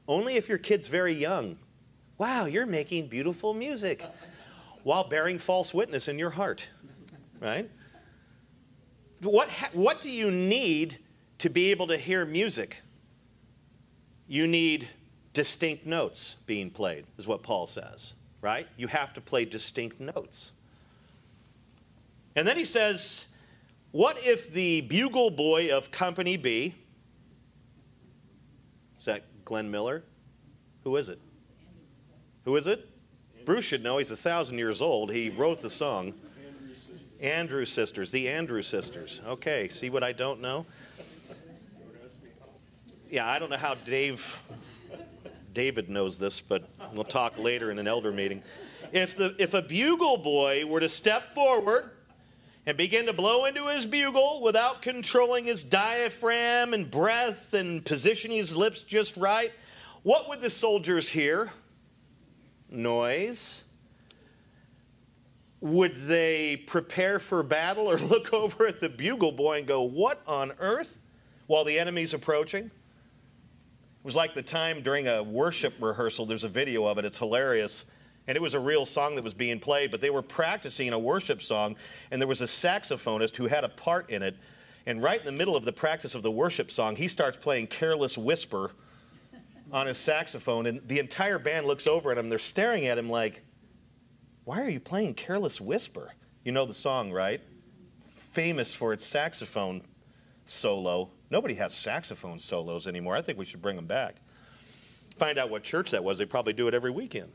Only 0.08 0.36
if 0.36 0.50
your 0.50 0.58
kid's 0.58 0.88
very 0.88 1.14
young. 1.14 1.58
Wow, 2.18 2.46
you're 2.46 2.66
making 2.66 3.08
beautiful 3.08 3.54
music 3.54 4.04
while 4.84 5.04
bearing 5.04 5.38
false 5.38 5.74
witness 5.74 6.08
in 6.08 6.18
your 6.18 6.32
heart, 6.32 6.68
right? 7.40 7.70
What, 9.22 9.50
what 9.74 10.02
do 10.02 10.10
you 10.10 10.32
need 10.32 10.98
to 11.40 11.50
be 11.50 11.70
able 11.70 11.88
to 11.88 11.98
hear 11.98 12.26
music? 12.26 12.82
You 14.28 14.48
need 14.48 14.88
distinct 15.34 15.86
notes 15.86 16.38
being 16.48 16.72
played, 16.72 17.06
is 17.18 17.28
what 17.28 17.44
Paul 17.44 17.68
says, 17.68 18.16
right? 18.42 18.68
You 18.78 18.88
have 18.88 19.14
to 19.14 19.22
play 19.22 19.46
distinct 19.46 20.00
notes. 20.00 20.52
And 22.36 22.48
then 22.48 22.58
he 22.58 22.66
says, 22.66 23.28
What 23.92 24.18
if 24.26 24.52
the 24.52 24.82
bugle 24.82 25.30
boy 25.30 25.76
of 25.76 25.92
Company 25.92 26.38
B, 26.38 26.74
is 29.00 29.06
that 29.06 29.24
Glenn 29.46 29.70
Miller? 29.70 30.04
Who 30.84 30.96
is 30.98 31.10
it? 31.10 31.20
Who 32.48 32.56
is 32.56 32.66
it? 32.66 32.88
Bruce 33.44 33.66
should 33.66 33.84
know. 33.84 33.98
He's 33.98 34.10
a 34.10 34.16
thousand 34.16 34.58
years 34.58 34.82
old. 34.82 35.12
He 35.12 35.30
wrote 35.30 35.60
the 35.60 35.70
song. 35.70 36.14
Andrew 37.20 37.66
sisters, 37.66 38.10
the 38.10 38.30
Andrew 38.30 38.62
sisters. 38.62 39.20
Okay, 39.28 39.68
see 39.68 39.90
what 39.90 40.02
I 40.02 40.14
don't 40.14 40.40
know? 40.40 40.66
Yeah, 43.10 43.28
I 43.28 43.38
don't 43.38 43.50
know 43.50 43.58
how 43.58 43.74
Dave 43.74 44.42
David 45.54 45.90
knows 45.90 46.18
this, 46.18 46.40
but 46.40 46.70
we'll 46.94 47.04
talk 47.04 47.38
later 47.38 47.70
in 47.70 47.80
an 47.80 47.88
elder 47.88 48.14
meeting. 48.14 48.42
If 48.94 49.18
the 49.18 49.36
if 49.38 49.54
a 49.54 49.62
bugle 49.62 50.16
boy 50.16 50.66
were 50.66 50.80
to 50.80 50.88
step 50.88 51.36
forward 51.36 51.92
and 52.66 52.78
begin 52.78 53.08
to 53.08 53.14
blow 53.14 53.44
into 53.44 53.68
his 53.68 53.86
bugle 53.86 54.42
without 54.42 54.82
controlling 54.82 55.48
his 55.48 55.66
diaphragm 55.66 56.74
and 56.74 56.90
breath 56.90 57.54
and 57.54 57.84
positioning 57.84 58.38
his 58.38 58.56
lips 58.56 58.84
just 58.84 59.18
right, 59.18 59.52
what 60.04 60.30
would 60.30 60.40
the 60.40 60.50
soldiers 60.50 61.10
hear? 61.10 61.52
Noise? 62.70 63.64
Would 65.62 66.08
they 66.08 66.58
prepare 66.68 67.20
for 67.20 67.42
battle 67.44 67.90
or 67.90 67.98
look 67.98 68.34
over 68.34 68.68
at 68.68 68.80
the 68.80 68.90
bugle 68.90 69.32
boy 69.32 69.60
and 69.60 69.68
go, 69.68 69.84
What 69.84 70.22
on 70.28 70.52
earth? 70.60 71.00
while 71.48 71.64
the 71.64 71.80
enemy's 71.80 72.14
approaching? 72.14 72.66
It 72.66 72.72
was 74.04 74.16
like 74.16 74.34
the 74.34 74.42
time 74.42 74.82
during 74.82 75.08
a 75.08 75.24
worship 75.24 75.74
rehearsal. 75.80 76.26
There's 76.26 76.44
a 76.44 76.50
video 76.50 76.86
of 76.86 76.98
it, 76.98 77.06
it's 77.06 77.18
hilarious. 77.18 77.86
And 78.28 78.36
it 78.36 78.42
was 78.42 78.54
a 78.54 78.60
real 78.60 78.86
song 78.86 79.16
that 79.16 79.24
was 79.24 79.34
being 79.34 79.58
played, 79.58 79.90
but 79.90 80.02
they 80.02 80.10
were 80.10 80.22
practicing 80.22 80.92
a 80.92 81.00
worship 81.00 81.42
song, 81.42 81.78
and 82.12 82.22
there 82.22 82.28
was 82.28 82.42
a 82.42 82.46
saxophonist 82.46 83.38
who 83.38 83.48
had 83.48 83.64
a 83.64 83.70
part 83.70 84.10
in 84.10 84.22
it. 84.22 84.36
And 84.86 85.02
right 85.02 85.20
in 85.20 85.26
the 85.26 85.32
middle 85.32 85.56
of 85.56 85.64
the 85.64 85.72
practice 85.72 86.14
of 86.14 86.24
the 86.24 86.32
worship 86.32 86.70
song, 86.70 86.98
he 86.98 87.08
starts 87.08 87.38
playing 87.38 87.68
Careless 87.68 88.18
Whisper 88.18 88.72
on 89.72 89.88
his 89.88 89.98
saxophone, 89.98 90.66
and 90.66 90.82
the 90.88 91.00
entire 91.00 91.40
band 91.40 91.66
looks 91.66 91.88
over 91.88 92.12
at 92.12 92.18
him. 92.18 92.30
They're 92.30 92.40
staring 92.40 92.88
at 92.88 92.98
him 92.98 93.10
like, 93.10 93.44
Why 94.44 94.62
are 94.62 94.70
you 94.70 94.80
playing 94.80 95.16
Careless 95.16 95.60
Whisper? 95.60 96.14
You 96.44 96.52
know 96.52 96.66
the 96.66 96.74
song, 96.74 97.12
right? 97.12 97.42
Famous 98.32 98.74
for 98.74 98.94
its 98.94 99.06
saxophone 99.06 99.82
solo. 100.46 101.10
Nobody 101.30 101.56
has 101.56 101.74
saxophone 101.74 102.40
solos 102.40 102.88
anymore. 102.88 103.16
I 103.16 103.22
think 103.22 103.38
we 103.38 103.46
should 103.46 103.62
bring 103.62 103.76
them 103.76 103.88
back. 103.88 104.16
Find 105.18 105.38
out 105.38 105.50
what 105.50 105.64
church 105.64 105.92
that 105.92 106.04
was. 106.04 106.18
They 106.18 106.26
probably 106.26 106.54
do 106.54 106.68
it 106.68 106.74
every 106.74 106.92
weekend. 106.92 107.34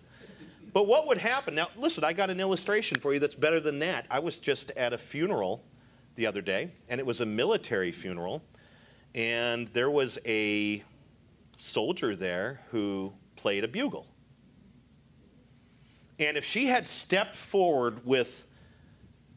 But 0.72 0.86
what 0.86 1.06
would 1.08 1.18
happen? 1.18 1.54
Now, 1.54 1.68
listen, 1.76 2.04
I 2.04 2.12
got 2.12 2.30
an 2.30 2.40
illustration 2.40 2.98
for 2.98 3.12
you 3.12 3.18
that's 3.18 3.34
better 3.34 3.60
than 3.60 3.78
that. 3.80 4.06
I 4.10 4.20
was 4.20 4.38
just 4.38 4.70
at 4.70 4.92
a 4.92 4.98
funeral 4.98 5.62
the 6.14 6.26
other 6.26 6.40
day, 6.40 6.70
and 6.88 6.98
it 6.98 7.04
was 7.06 7.20
a 7.20 7.26
military 7.26 7.92
funeral, 7.92 8.42
and 9.14 9.68
there 9.68 9.90
was 9.90 10.18
a 10.24 10.82
soldier 11.62 12.16
there 12.16 12.60
who 12.70 13.12
played 13.36 13.62
a 13.62 13.68
bugle. 13.68 14.06
And 16.18 16.36
if 16.36 16.44
she 16.44 16.66
had 16.66 16.88
stepped 16.88 17.36
forward 17.36 18.04
with 18.04 18.44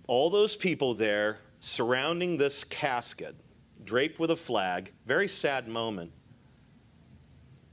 all 0.08 0.30
those 0.30 0.56
people 0.56 0.94
there 0.96 1.38
surrounding 1.60 2.38
this 2.38 2.64
casket, 2.64 3.36
draped 3.84 4.20
with 4.20 4.32
a 4.32 4.36
flag, 4.36 4.92
very 5.06 5.28
sad 5.28 5.68
moment, 5.68 6.12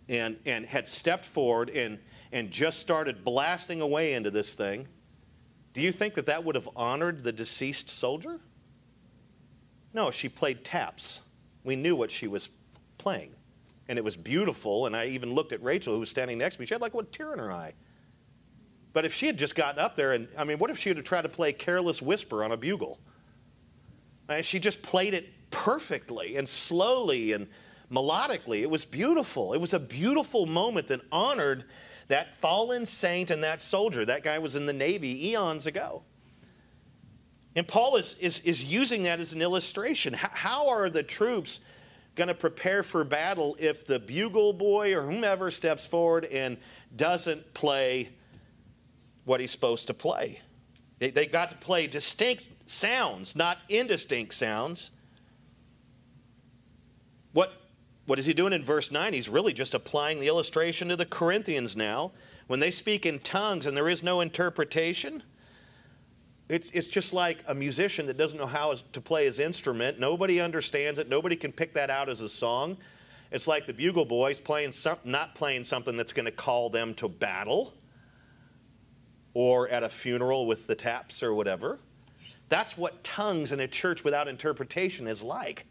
and, 0.09 0.37
and 0.45 0.67
had 0.67 0.87
stepped 0.87 1.25
forward 1.25 1.71
and, 1.71 1.99
and 2.33 2.51
just 2.51 2.79
started 2.79 3.25
blasting 3.25 3.81
away 3.81 4.13
into 4.13 4.31
this 4.31 4.55
thing, 4.55 4.87
do 5.73 5.81
you 5.81 5.93
think 5.93 6.13
that 6.15 6.27
that 6.27 6.45
would 6.45 6.55
have 6.55 6.69
honored 6.77 7.25
the 7.25 7.33
deceased 7.33 7.89
soldier? 7.89 8.39
No, 9.95 10.11
she 10.11 10.29
played 10.29 10.63
taps. 10.63 11.23
We 11.65 11.75
knew 11.75 11.97
what 11.97 12.11
she 12.11 12.29
was 12.29 12.51
playing 12.99 13.35
and 13.89 13.99
it 13.99 14.05
was 14.05 14.17
beautiful. 14.17 14.87
And 14.87 14.97
I 14.97 15.07
even 15.07 15.35
looked 15.35 15.53
at 15.53 15.63
Rachel, 15.63 15.95
who 15.95 16.01
was 16.01 16.11
standing 16.11 16.39
next 16.39 16.57
to 16.57 16.61
me. 16.61 16.67
She 16.67 16.75
had 16.75 16.81
like 16.81 16.95
a 16.95 17.03
tear 17.05 17.33
in 17.33 17.39
her 17.39 17.53
eye. 17.53 17.73
But 18.93 19.05
if 19.05 19.15
she 19.15 19.27
had 19.27 19.39
just 19.39 19.55
gotten 19.55 19.79
up 19.79 19.97
there 19.97 20.13
and, 20.13 20.29
I 20.37 20.45
mean, 20.45 20.59
what 20.59 20.71
if 20.71 20.79
she 20.79 20.91
had 20.91 21.05
tried 21.05 21.23
to 21.23 21.29
play 21.29 21.53
Careless 21.53 22.03
Whisper 22.03 22.45
on 22.45 22.53
a 22.53 22.57
bugle? 22.57 22.99
And 24.29 24.45
she 24.45 24.59
just 24.59 24.83
played 24.83 25.15
it 25.15 25.29
perfectly 25.51 26.37
and 26.37 26.49
slowly 26.49 27.33
and 27.33 27.49
melodically. 27.91 28.61
It 28.61 28.71
was 28.71 28.85
beautiful. 28.85 29.53
It 29.53 29.61
was 29.61 29.75
a 29.75 29.81
beautiful 29.81 30.47
moment 30.47 30.89
that 30.89 31.01
honored 31.11 31.65
that 32.09 32.37
fallen 32.37 32.85
saint 32.85 33.31
and 33.31 33.43
that 33.45 33.61
soldier. 33.61 34.05
That 34.05 34.23
guy 34.23 34.39
was 34.39 34.57
in 34.57 34.67
the 34.67 34.73
Navy 34.73 35.31
eons 35.31 35.67
ago. 35.67 36.03
And 37.55 37.67
Paul 37.69 37.97
is, 37.97 38.17
is, 38.19 38.41
is 38.41 38.65
using 38.65 39.03
that 39.05 39.21
as 39.21 39.33
an 39.33 39.43
illustration. 39.43 40.15
How, 40.15 40.31
how 40.33 40.69
are 40.69 40.91
the 40.91 41.03
troops 41.03 41.61
going 42.15 42.29
to 42.29 42.35
prepare 42.35 42.83
for 42.83 43.05
battle 43.05 43.57
if 43.59 43.87
the 43.87 43.99
bugle 43.99 44.53
boy 44.53 44.95
or 44.95 45.03
whomever 45.03 45.51
steps 45.51 45.87
forward 45.87 46.27
and 46.27 46.59
doesn't 46.95 47.55
play 47.55 48.11
what 49.25 49.41
he's 49.41 49.51
supposed 49.51 49.87
to 49.87 49.95
play? 49.95 50.41
They, 50.99 51.11
they 51.11 51.27
got 51.27 51.51
to 51.51 51.57
play 51.57 51.87
distinct 51.87 52.45
sounds, 52.67 53.35
not 53.35 53.59
indistinct 53.69 54.35
sounds. 54.35 54.91
What, 57.33 57.53
what 58.07 58.19
is 58.19 58.27
he 58.27 58.35
doing 58.35 58.53
in 58.53 58.65
verse 58.65 58.93
9? 58.93 59.13
He's 59.13 59.29
really 59.29 59.53
just 59.53 59.75
applying 59.75 60.21
the 60.21 60.29
illustration 60.29 60.89
to 60.89 60.97
the 60.97 61.07
Corinthians 61.07 61.77
now. 61.77 62.13
When 62.47 62.61
they 62.61 62.71
speak 62.71 63.07
in 63.07 63.21
tongues 63.21 63.67
and 63.67 63.77
there 63.77 63.89
is 63.89 64.03
no 64.03 64.21
interpretation, 64.21 65.23
it's, 66.49 66.71
it's 66.71 66.89
just 66.89 67.13
like 67.13 67.45
a 67.47 67.55
musician 67.55 68.07
that 68.07 68.17
doesn't 68.17 68.39
know 68.39 68.47
how 68.47 68.75
to 68.75 69.01
play 69.01 69.25
his 69.25 69.39
instrument. 69.39 69.99
Nobody 69.99 70.41
understands 70.41 70.99
it. 70.99 71.09
Nobody 71.09 71.37
can 71.37 71.53
pick 71.53 71.75
that 71.75 71.89
out 71.89 72.09
as 72.09 72.21
a 72.21 72.29
song. 72.29 72.77
It's 73.31 73.49
like 73.49 73.67
the 73.67 73.73
bugle 73.73 74.05
boys 74.05 74.39
playing 74.39 74.73
some, 74.73 74.99
not 75.05 75.35
playing 75.35 75.65
something 75.65 75.97
that's 75.97 76.13
going 76.13 76.27
to 76.27 76.33
call 76.33 76.69
them 76.69 76.95
to 76.95 77.09
battle 77.09 77.73
or 79.35 79.69
at 79.69 79.83
a 79.83 79.89
funeral 79.89 80.47
with 80.47 80.67
the 80.67 80.75
taps 80.75 81.23
or 81.23 81.33
whatever. 81.33 81.79
That's 82.51 82.77
what 82.77 83.03
tongues 83.03 83.53
in 83.53 83.61
a 83.61 83.67
church 83.67 84.05
without 84.05 84.29
interpretation 84.29 85.07
is 85.07 85.23
like. 85.23 85.65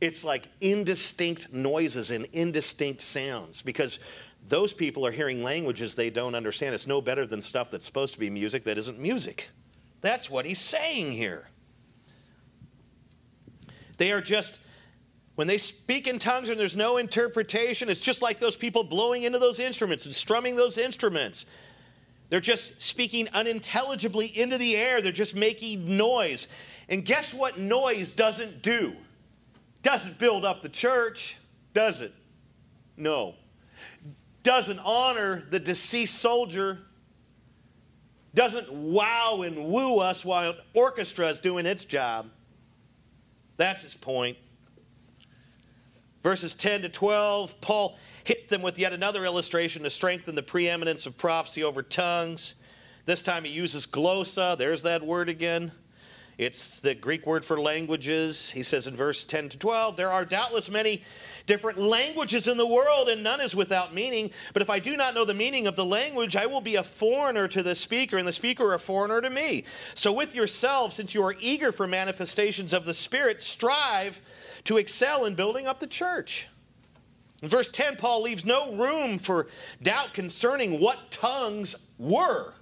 It's 0.00 0.24
like 0.24 0.48
indistinct 0.60 1.52
noises 1.52 2.10
and 2.10 2.24
indistinct 2.32 3.00
sounds 3.00 3.62
because 3.62 4.00
those 4.48 4.72
people 4.72 5.06
are 5.06 5.12
hearing 5.12 5.44
languages 5.44 5.94
they 5.94 6.10
don't 6.10 6.34
understand. 6.34 6.74
It's 6.74 6.88
no 6.88 7.00
better 7.00 7.24
than 7.24 7.40
stuff 7.40 7.70
that's 7.70 7.86
supposed 7.86 8.14
to 8.14 8.20
be 8.20 8.28
music 8.28 8.64
that 8.64 8.78
isn't 8.78 8.98
music. 8.98 9.48
That's 10.06 10.30
what 10.30 10.46
he's 10.46 10.60
saying 10.60 11.10
here. 11.10 11.48
They 13.96 14.12
are 14.12 14.20
just, 14.20 14.60
when 15.34 15.48
they 15.48 15.58
speak 15.58 16.06
in 16.06 16.20
tongues 16.20 16.48
and 16.48 16.60
there's 16.60 16.76
no 16.76 16.98
interpretation, 16.98 17.88
it's 17.88 18.00
just 18.00 18.22
like 18.22 18.38
those 18.38 18.56
people 18.56 18.84
blowing 18.84 19.24
into 19.24 19.40
those 19.40 19.58
instruments 19.58 20.06
and 20.06 20.14
strumming 20.14 20.54
those 20.54 20.78
instruments. 20.78 21.44
They're 22.28 22.38
just 22.38 22.80
speaking 22.80 23.28
unintelligibly 23.32 24.26
into 24.26 24.58
the 24.58 24.76
air. 24.76 25.00
They're 25.00 25.10
just 25.10 25.34
making 25.34 25.96
noise. 25.96 26.46
And 26.88 27.04
guess 27.04 27.34
what 27.34 27.58
noise 27.58 28.12
doesn't 28.12 28.62
do? 28.62 28.94
Doesn't 29.82 30.18
build 30.18 30.44
up 30.44 30.62
the 30.62 30.68
church, 30.68 31.36
does 31.74 32.00
it? 32.00 32.12
No. 32.96 33.34
Doesn't 34.44 34.78
honor 34.84 35.42
the 35.50 35.58
deceased 35.58 36.14
soldier. 36.14 36.78
Doesn't 38.36 38.70
wow 38.70 39.40
and 39.46 39.64
woo 39.64 39.98
us 39.98 40.22
while 40.22 40.50
an 40.50 40.56
orchestra 40.74 41.28
is 41.28 41.40
doing 41.40 41.64
its 41.64 41.86
job. 41.86 42.28
That's 43.56 43.80
his 43.80 43.94
point. 43.94 44.36
Verses 46.22 46.52
10 46.52 46.82
to 46.82 46.90
12, 46.90 47.58
Paul 47.62 47.96
hits 48.24 48.50
them 48.50 48.60
with 48.60 48.78
yet 48.78 48.92
another 48.92 49.24
illustration 49.24 49.84
to 49.84 49.90
strengthen 49.90 50.34
the 50.34 50.42
preeminence 50.42 51.06
of 51.06 51.16
prophecy 51.16 51.64
over 51.64 51.82
tongues. 51.82 52.56
This 53.06 53.22
time 53.22 53.44
he 53.44 53.50
uses 53.50 53.86
glossa. 53.86 54.58
There's 54.58 54.82
that 54.82 55.02
word 55.02 55.30
again. 55.30 55.72
It's 56.38 56.80
the 56.80 56.94
Greek 56.94 57.26
word 57.26 57.46
for 57.46 57.58
languages. 57.58 58.50
He 58.50 58.62
says 58.62 58.86
in 58.86 58.94
verse 58.94 59.24
10 59.24 59.48
to 59.50 59.58
12, 59.58 59.96
There 59.96 60.12
are 60.12 60.26
doubtless 60.26 60.70
many 60.70 61.02
different 61.46 61.78
languages 61.78 62.46
in 62.46 62.58
the 62.58 62.66
world, 62.66 63.08
and 63.08 63.22
none 63.22 63.40
is 63.40 63.56
without 63.56 63.94
meaning. 63.94 64.30
But 64.52 64.60
if 64.60 64.68
I 64.68 64.78
do 64.78 64.98
not 64.98 65.14
know 65.14 65.24
the 65.24 65.32
meaning 65.32 65.66
of 65.66 65.76
the 65.76 65.84
language, 65.84 66.36
I 66.36 66.44
will 66.44 66.60
be 66.60 66.76
a 66.76 66.82
foreigner 66.82 67.48
to 67.48 67.62
the 67.62 67.74
speaker, 67.74 68.18
and 68.18 68.28
the 68.28 68.34
speaker 68.34 68.74
a 68.74 68.78
foreigner 68.78 69.22
to 69.22 69.30
me. 69.30 69.64
So 69.94 70.12
with 70.12 70.34
yourselves, 70.34 70.94
since 70.94 71.14
you 71.14 71.22
are 71.22 71.36
eager 71.40 71.72
for 71.72 71.86
manifestations 71.86 72.74
of 72.74 72.84
the 72.84 72.94
Spirit, 72.94 73.40
strive 73.40 74.20
to 74.64 74.76
excel 74.76 75.24
in 75.24 75.36
building 75.36 75.66
up 75.66 75.80
the 75.80 75.86
church. 75.86 76.48
In 77.42 77.48
verse 77.48 77.70
10, 77.70 77.96
Paul 77.96 78.22
leaves 78.22 78.44
no 78.44 78.74
room 78.74 79.18
for 79.18 79.46
doubt 79.82 80.12
concerning 80.12 80.80
what 80.80 81.10
tongues 81.10 81.76
were. 81.96 82.52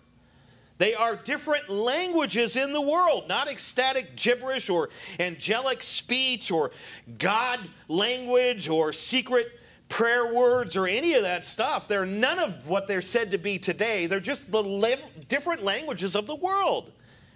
They 0.78 0.94
are 0.94 1.14
different 1.14 1.68
languages 1.68 2.56
in 2.56 2.72
the 2.72 2.80
world, 2.80 3.28
not 3.28 3.48
ecstatic 3.48 4.16
gibberish 4.16 4.68
or 4.68 4.90
angelic 5.20 5.82
speech 5.82 6.50
or 6.50 6.72
God 7.18 7.60
language 7.88 8.68
or 8.68 8.92
secret 8.92 9.60
prayer 9.88 10.34
words 10.34 10.76
or 10.76 10.88
any 10.88 11.14
of 11.14 11.22
that 11.22 11.44
stuff. 11.44 11.86
They're 11.86 12.06
none 12.06 12.40
of 12.40 12.66
what 12.66 12.88
they're 12.88 13.02
said 13.02 13.30
to 13.30 13.38
be 13.38 13.58
today. 13.58 14.06
They're 14.06 14.18
just 14.18 14.50
the 14.50 14.98
different 15.28 15.62
languages 15.62 16.16
of 16.16 16.26
the 16.26 16.34
world. 16.34 16.90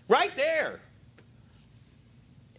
Right 0.09 0.33
there. 0.37 0.81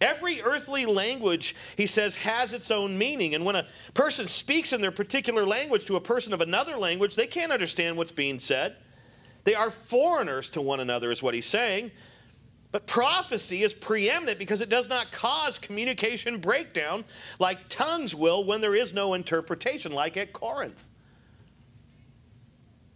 Every 0.00 0.40
earthly 0.40 0.86
language, 0.86 1.54
he 1.76 1.86
says, 1.86 2.16
has 2.16 2.54
its 2.54 2.70
own 2.70 2.96
meaning. 2.96 3.34
And 3.34 3.44
when 3.44 3.56
a 3.56 3.66
person 3.92 4.26
speaks 4.26 4.72
in 4.72 4.80
their 4.80 4.90
particular 4.90 5.44
language 5.44 5.84
to 5.86 5.96
a 5.96 6.00
person 6.00 6.32
of 6.32 6.40
another 6.40 6.78
language, 6.78 7.16
they 7.16 7.26
can't 7.26 7.52
understand 7.52 7.98
what's 7.98 8.12
being 8.12 8.38
said. 8.38 8.76
They 9.44 9.54
are 9.54 9.70
foreigners 9.70 10.50
to 10.50 10.60
one 10.60 10.80
another, 10.80 11.10
is 11.10 11.22
what 11.22 11.34
he's 11.34 11.46
saying. 11.46 11.90
But 12.72 12.86
prophecy 12.86 13.64
is 13.64 13.74
preeminent 13.74 14.38
because 14.38 14.60
it 14.60 14.68
does 14.68 14.88
not 14.88 15.10
cause 15.10 15.58
communication 15.58 16.38
breakdown 16.38 17.04
like 17.40 17.58
tongues 17.68 18.14
will 18.14 18.44
when 18.44 18.60
there 18.60 18.76
is 18.76 18.94
no 18.94 19.14
interpretation, 19.14 19.90
like 19.90 20.16
at 20.16 20.32
Corinth. 20.32 20.88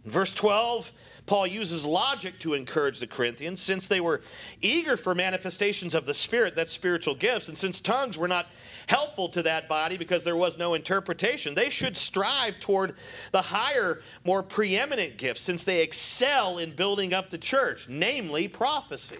In 0.05 0.11
verse 0.11 0.33
12, 0.35 0.91
Paul 1.25 1.47
uses 1.47 1.83
logic 1.83 2.39
to 2.39 2.53
encourage 2.53 2.99
the 2.99 3.07
Corinthians 3.07 3.59
since 3.59 3.87
they 3.87 3.99
were 3.99 4.21
eager 4.61 4.95
for 4.95 5.15
manifestations 5.15 5.95
of 5.95 6.05
the 6.05 6.13
Spirit, 6.13 6.55
that's 6.55 6.71
spiritual 6.71 7.15
gifts, 7.15 7.47
and 7.47 7.57
since 7.57 7.79
tongues 7.79 8.15
were 8.15 8.27
not 8.27 8.45
helpful 8.85 9.27
to 9.29 9.41
that 9.41 9.67
body 9.67 9.97
because 9.97 10.23
there 10.23 10.35
was 10.35 10.59
no 10.59 10.75
interpretation, 10.75 11.55
they 11.55 11.71
should 11.71 11.97
strive 11.97 12.59
toward 12.59 12.95
the 13.31 13.41
higher, 13.41 14.01
more 14.23 14.43
preeminent 14.43 15.17
gifts 15.17 15.41
since 15.41 15.63
they 15.63 15.81
excel 15.81 16.59
in 16.59 16.71
building 16.71 17.11
up 17.11 17.31
the 17.31 17.37
church, 17.39 17.89
namely 17.89 18.47
prophecy. 18.47 19.17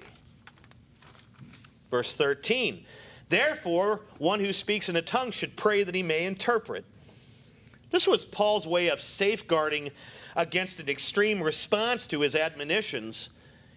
Verse 1.90 2.16
13 2.16 2.86
Therefore, 3.30 4.02
one 4.20 4.40
who 4.40 4.54
speaks 4.54 4.88
in 4.88 4.98
a 4.98 5.02
tongue 5.02 5.32
should 5.32 5.58
pray 5.58 5.84
that 5.84 5.96
he 5.96 6.04
may 6.04 6.26
interpret. 6.26 6.86
This 7.96 8.08
was 8.08 8.26
Paul's 8.26 8.68
way 8.68 8.90
of 8.90 9.00
safeguarding 9.00 9.90
against 10.36 10.82
an 10.82 10.90
extreme 10.90 11.42
response 11.42 12.08
to 12.08 12.20
his 12.20 12.36
admonitions. 12.36 13.30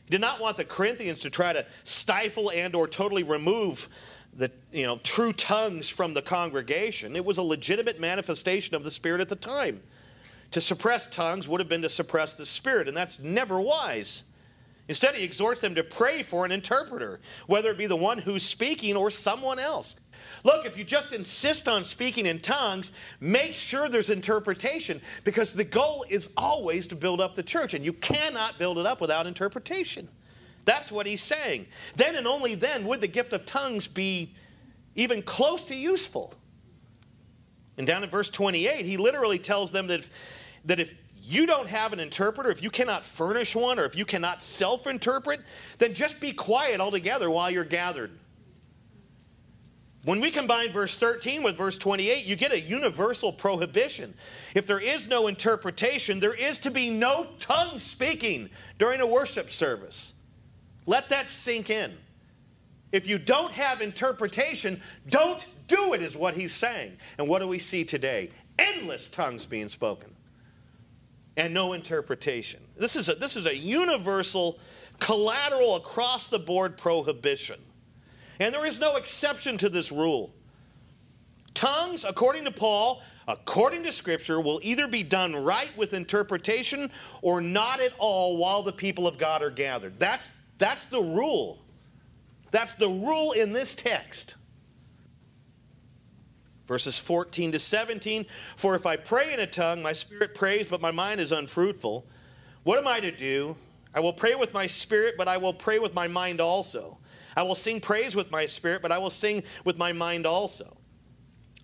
He 0.07 0.11
did 0.11 0.21
not 0.21 0.41
want 0.41 0.57
the 0.57 0.65
Corinthians 0.65 1.21
to 1.21 1.31
try 1.31 1.53
to 1.53 1.65
stifle 1.85 2.51
and 2.51 2.75
or 2.75 2.89
totally 2.89 3.23
remove 3.23 3.89
the 4.35 4.51
you 4.73 4.85
know 4.85 4.99
true 5.05 5.33
tongues 5.33 5.89
from 5.89 6.15
the 6.15 6.21
congregation. 6.21 7.15
It 7.15 7.25
was 7.25 7.39
a 7.39 7.45
legitimate 7.45 8.01
manifestation 8.01 8.75
of 8.75 8.83
the 8.83 8.91
Spirit 8.91 9.21
at 9.21 9.29
the 9.29 9.37
time. 9.37 9.81
To 10.51 10.61
suppress 10.61 11.07
tongues 11.07 11.47
would 11.47 11.61
have 11.61 11.69
been 11.69 11.83
to 11.83 11.89
suppress 11.89 12.35
the 12.35 12.45
Spirit, 12.45 12.89
and 12.89 12.97
that's 12.97 13.21
never 13.21 13.61
wise. 13.61 14.25
Instead, 14.89 15.15
he 15.15 15.23
exhorts 15.23 15.61
them 15.61 15.77
to 15.77 15.85
pray 15.85 16.25
for 16.25 16.45
an 16.45 16.51
interpreter, 16.51 17.21
whether 17.47 17.71
it 17.71 17.79
be 17.79 17.87
the 17.87 17.95
one 17.95 18.19
who's 18.19 18.43
speaking 18.43 18.97
or 18.97 19.13
someone 19.13 19.61
else. 19.61 19.95
Look, 20.45 20.67
if 20.67 20.77
you 20.77 20.85
just 20.85 21.13
insist 21.13 21.69
on 21.69 21.85
speaking 21.85 22.27
in 22.27 22.41
tongues, 22.41 22.93
make 23.21 23.55
sure 23.55 23.89
there's 23.89 24.11
interpretation 24.11 25.01
because 25.25 25.53
the 25.53 25.65
goal 25.65 26.05
is 26.09 26.29
always 26.37 26.87
to 26.89 26.97
build 26.97 27.21
up 27.21 27.35
the 27.35 27.43
church, 27.43 27.75
and 27.75 27.85
you 27.85 27.93
cannot 27.93 28.59
build 28.59 28.79
it 28.79 28.87
up 28.87 29.01
without 29.01 29.27
interpretation. 29.27 30.09
That's 30.65 30.93
what 30.93 31.07
he's 31.07 31.23
saying. 31.23 31.67
Then 31.97 32.17
and 32.17 32.27
only 32.27 32.55
then 32.55 32.85
would 32.87 33.01
the 33.01 33.09
gift 33.09 33.33
of 33.33 33.47
tongues 33.47 33.89
be 33.89 34.35
even 34.95 35.23
close 35.23 35.65
to 35.67 35.75
useful. 35.75 36.35
And 37.79 37.87
down 37.87 38.03
in 38.03 38.11
verse 38.11 38.29
28, 38.29 38.85
he 38.85 38.97
literally 38.97 39.39
tells 39.39 39.73
them 39.73 39.87
that 39.87 40.01
if, 40.01 40.11
that 40.65 40.81
if 40.81 40.93
you 41.23 41.47
don't 41.47 41.69
have 41.69 41.93
an 41.93 42.01
interpreter, 42.01 42.51
if 42.51 42.63
you 42.63 42.71
cannot 42.71 43.05
furnish 43.05 43.55
one, 43.55 43.79
or 43.79 43.85
if 43.85 43.97
you 43.97 44.05
cannot 44.05 44.43
self 44.43 44.87
interpret, 44.87 45.41
then 45.79 45.95
just 45.95 46.21
be 46.21 46.33
quiet 46.33 46.81
altogether 46.81 47.31
while 47.31 47.51
you're 47.51 47.65
gathered. 47.65 48.11
When 50.09 50.23
we 50.23 50.31
combine 50.31 50.73
verse 50.73 50.97
13 50.97 51.43
with 51.43 51.59
verse 51.59 51.77
28, 51.77 52.25
you 52.25 52.35
get 52.35 52.51
a 52.51 52.59
universal 52.59 53.31
prohibition. 53.31 54.15
If 54.55 54.67
there 54.67 54.81
is 54.81 55.07
no 55.07 55.27
interpretation, 55.27 56.19
there 56.19 56.33
is 56.33 56.59
to 56.61 56.71
be 56.71 56.89
no 56.89 57.27
tongue 57.41 57.79
speaking 57.79 58.49
during 58.79 59.03
a 59.03 59.07
worship 59.07 59.51
service. 59.51 60.15
Let 60.87 61.11
that 61.11 61.29
sink 61.29 61.69
in. 61.69 61.93
If 62.91 63.07
you 63.07 63.19
don't 63.19 63.53
have 63.53 63.83
interpretation, 63.83 64.81
don't 65.11 65.45
do 65.67 65.93
it, 65.93 66.01
is 66.01 66.17
what 66.17 66.33
he's 66.33 66.55
saying. 66.55 66.97
And 67.19 67.29
what 67.29 67.41
do 67.41 67.47
we 67.47 67.59
see 67.59 67.85
today? 67.85 68.31
Endless 68.59 69.09
tongues 69.09 69.45
being 69.45 69.69
spoken 69.69 70.17
and 71.37 71.53
no 71.53 71.75
interpretation. 71.75 72.61
This 72.79 72.97
is 72.97 73.11
a, 73.11 73.15
this 73.15 73.37
is 73.37 73.45
a 73.45 73.55
universal, 73.55 74.59
collateral, 75.01 75.77
across 75.77 76.29
the 76.29 76.39
board 76.39 76.79
prohibition. 76.79 77.61
And 78.41 78.55
there 78.55 78.67
is 78.67 78.81
no 78.81 78.97
exception 78.97 79.59
to 79.59 79.69
this 79.69 79.91
rule. 79.91 80.33
Tongues, 81.55 82.05
according 82.05 82.45
to 82.45 82.51
Paul, 82.51 83.03
according 83.27 83.83
to 83.83 83.93
Scripture, 83.93 84.41
will 84.41 84.61
either 84.63 84.87
be 84.87 85.03
done 85.03 85.35
right 85.35 85.77
with 85.77 85.93
interpretation 85.93 86.91
or 87.21 87.41
not 87.41 87.81
at 87.81 87.93
all 87.99 88.37
while 88.37 88.63
the 88.63 88.73
people 88.73 89.07
of 89.09 89.19
God 89.19 89.43
are 89.43 89.51
gathered. 89.51 89.99
That's, 89.99 90.33
that's 90.59 90.87
the 90.87 91.03
rule. 91.03 91.59
That's 92.51 92.75
the 92.75 92.89
rule 92.89 93.33
in 93.33 93.53
this 93.53 93.75
text. 93.75 94.37
Verses 96.67 96.99
14 96.99 97.53
to 97.53 97.59
17 97.59 98.27
For 98.57 98.75
if 98.75 98.87
I 98.87 98.97
pray 98.97 99.33
in 99.33 99.41
a 99.41 99.47
tongue, 99.47 99.83
my 99.83 99.93
spirit 99.93 100.35
prays, 100.35 100.67
but 100.67 100.81
my 100.81 100.91
mind 100.91 101.21
is 101.21 101.33
unfruitful. 101.33 102.07
What 102.63 102.79
am 102.79 102.87
I 102.87 103.01
to 103.01 103.11
do? 103.11 103.57
I 103.95 104.01
will 104.01 104.13
pray 104.13 104.35
with 104.35 104.53
my 104.53 104.67
spirit, 104.67 105.15
but 105.17 105.29
I 105.29 105.39
will 105.39 105.55
pray 105.55 105.79
with 105.79 105.95
my 105.95 106.07
mind 106.07 106.41
also. 106.41 106.99
I 107.39 107.43
will 107.43 107.55
sing 107.55 107.81
praise 107.81 108.17
with 108.17 108.33
my 108.33 108.47
spirit, 108.47 108.83
but 108.83 108.91
I 108.91 108.99
will 108.99 109.11
sing 109.11 109.45
with 109.65 109.79
my 109.79 109.93
mind 109.93 110.27
also. 110.27 110.77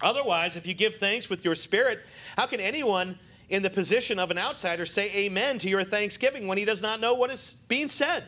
Otherwise, 0.01 0.55
if 0.55 0.68
you 0.68 0.72
give 0.72 0.95
thanks 0.95 1.29
with 1.29 1.45
your 1.45 1.57
spirit, 1.57 1.99
how 2.39 2.47
can 2.47 2.61
anyone 2.61 3.18
in 3.49 3.61
the 3.61 3.70
position 3.70 4.20
of 4.20 4.31
an 4.31 4.39
outsider 4.39 4.87
say 4.87 5.12
amen 5.12 5.59
to 5.59 5.68
your 5.68 5.83
thanksgiving 5.83 6.47
when 6.47 6.59
he 6.59 6.64
does 6.64 6.81
not 6.81 7.01
know 7.01 7.14
what 7.14 7.29
is 7.29 7.57
being 7.66 7.89
said? 7.89 8.22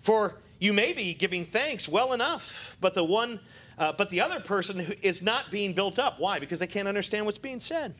For 0.00 0.40
you 0.58 0.72
may 0.72 0.94
be 0.94 1.12
giving 1.12 1.44
thanks 1.44 1.86
well 1.86 2.14
enough, 2.14 2.78
but 2.80 2.94
the 2.94 3.04
one 3.04 3.38
uh, 3.76 3.92
but 3.92 4.08
the 4.08 4.22
other 4.22 4.40
person 4.40 4.80
is 5.02 5.20
not 5.20 5.50
being 5.50 5.74
built 5.74 5.98
up. 5.98 6.18
Why? 6.18 6.38
Because 6.38 6.58
they 6.58 6.66
can't 6.66 6.88
understand 6.88 7.26
what's 7.26 7.36
being 7.36 7.60
said. 7.60 7.94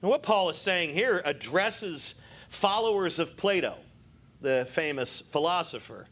And 0.00 0.08
what 0.08 0.22
Paul 0.22 0.48
is 0.48 0.58
saying 0.58 0.94
here 0.94 1.22
addresses 1.24 2.14
followers 2.50 3.18
of 3.18 3.36
Plato, 3.36 3.78
the 4.40 4.66
famous 4.70 5.22
philosopher. 5.22 6.06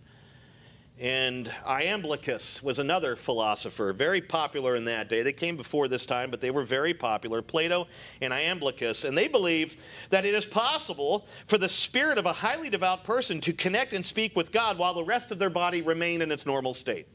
And 1.01 1.51
Iamblichus 1.67 2.63
was 2.63 2.79
another 2.79 3.17
philosopher, 3.17 3.93
very 3.93 4.21
popular 4.21 4.77
in 4.77 4.85
that 4.85 5.09
day. 5.09 5.23
They 5.23 5.33
came 5.33 5.57
before 5.57 5.89
this 5.89 6.07
time, 6.07 6.31
but 6.31 6.41
they 6.41 6.51
were 6.51 6.65
very 6.65 6.95
popular. 6.95 7.43
Plato 7.43 7.89
and 8.21 8.33
Iamblichus. 8.33 9.05
And 9.05 9.17
they 9.17 9.27
believe 9.27 9.77
that 10.11 10.25
it 10.25 10.35
is 10.35 10.45
possible 10.45 11.27
for 11.47 11.59
the 11.59 11.69
spirit 11.69 12.19
of 12.19 12.27
a 12.27 12.33
highly 12.33 12.71
devout 12.71 13.05
person 13.05 13.41
to 13.41 13.53
connect 13.53 13.95
and 13.95 14.05
speak 14.05 14.37
with 14.37 14.53
God 14.53 14.79
while 14.79 14.95
the 14.95 15.03
rest 15.03 15.33
of 15.33 15.39
their 15.39 15.51
body 15.51 15.83
remain 15.83 16.23
in 16.23 16.31
its 16.31 16.47
normal 16.47 16.75
state. 16.75 17.09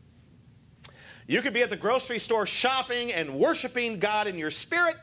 You 1.27 1.41
could 1.41 1.53
be 1.53 1.61
at 1.61 1.69
the 1.69 1.77
grocery 1.77 2.19
store 2.19 2.45
shopping 2.45 3.13
and 3.13 3.33
worshiping 3.33 3.99
God 3.99 4.27
in 4.27 4.37
your 4.37 4.51
spirit 4.51 4.95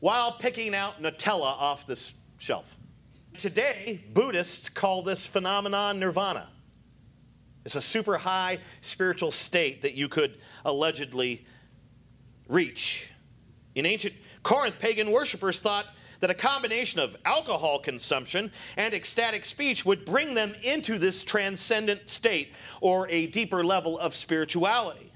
while 0.00 0.32
picking 0.32 0.74
out 0.74 1.02
Nutella 1.02 1.60
off 1.60 1.86
the 1.86 2.10
shelf. 2.38 2.76
Today, 3.38 4.04
Buddhists 4.12 4.68
call 4.68 5.02
this 5.02 5.26
phenomenon 5.26 5.98
nirvana. 5.98 6.48
It's 7.64 7.76
a 7.76 7.82
super 7.82 8.18
high 8.18 8.58
spiritual 8.80 9.30
state 9.30 9.82
that 9.82 9.94
you 9.94 10.08
could 10.08 10.38
allegedly 10.64 11.46
reach. 12.48 13.10
In 13.74 13.86
ancient 13.86 14.14
Corinth, 14.42 14.78
pagan 14.78 15.10
worshippers 15.10 15.60
thought 15.60 15.86
that 16.20 16.30
a 16.30 16.34
combination 16.34 17.00
of 17.00 17.16
alcohol 17.24 17.78
consumption 17.78 18.50
and 18.76 18.94
ecstatic 18.94 19.44
speech 19.44 19.84
would 19.84 20.04
bring 20.04 20.34
them 20.34 20.54
into 20.62 20.98
this 20.98 21.22
transcendent 21.22 22.08
state 22.08 22.52
or 22.80 23.08
a 23.08 23.26
deeper 23.26 23.64
level 23.64 23.98
of 23.98 24.14
spirituality. 24.14 25.12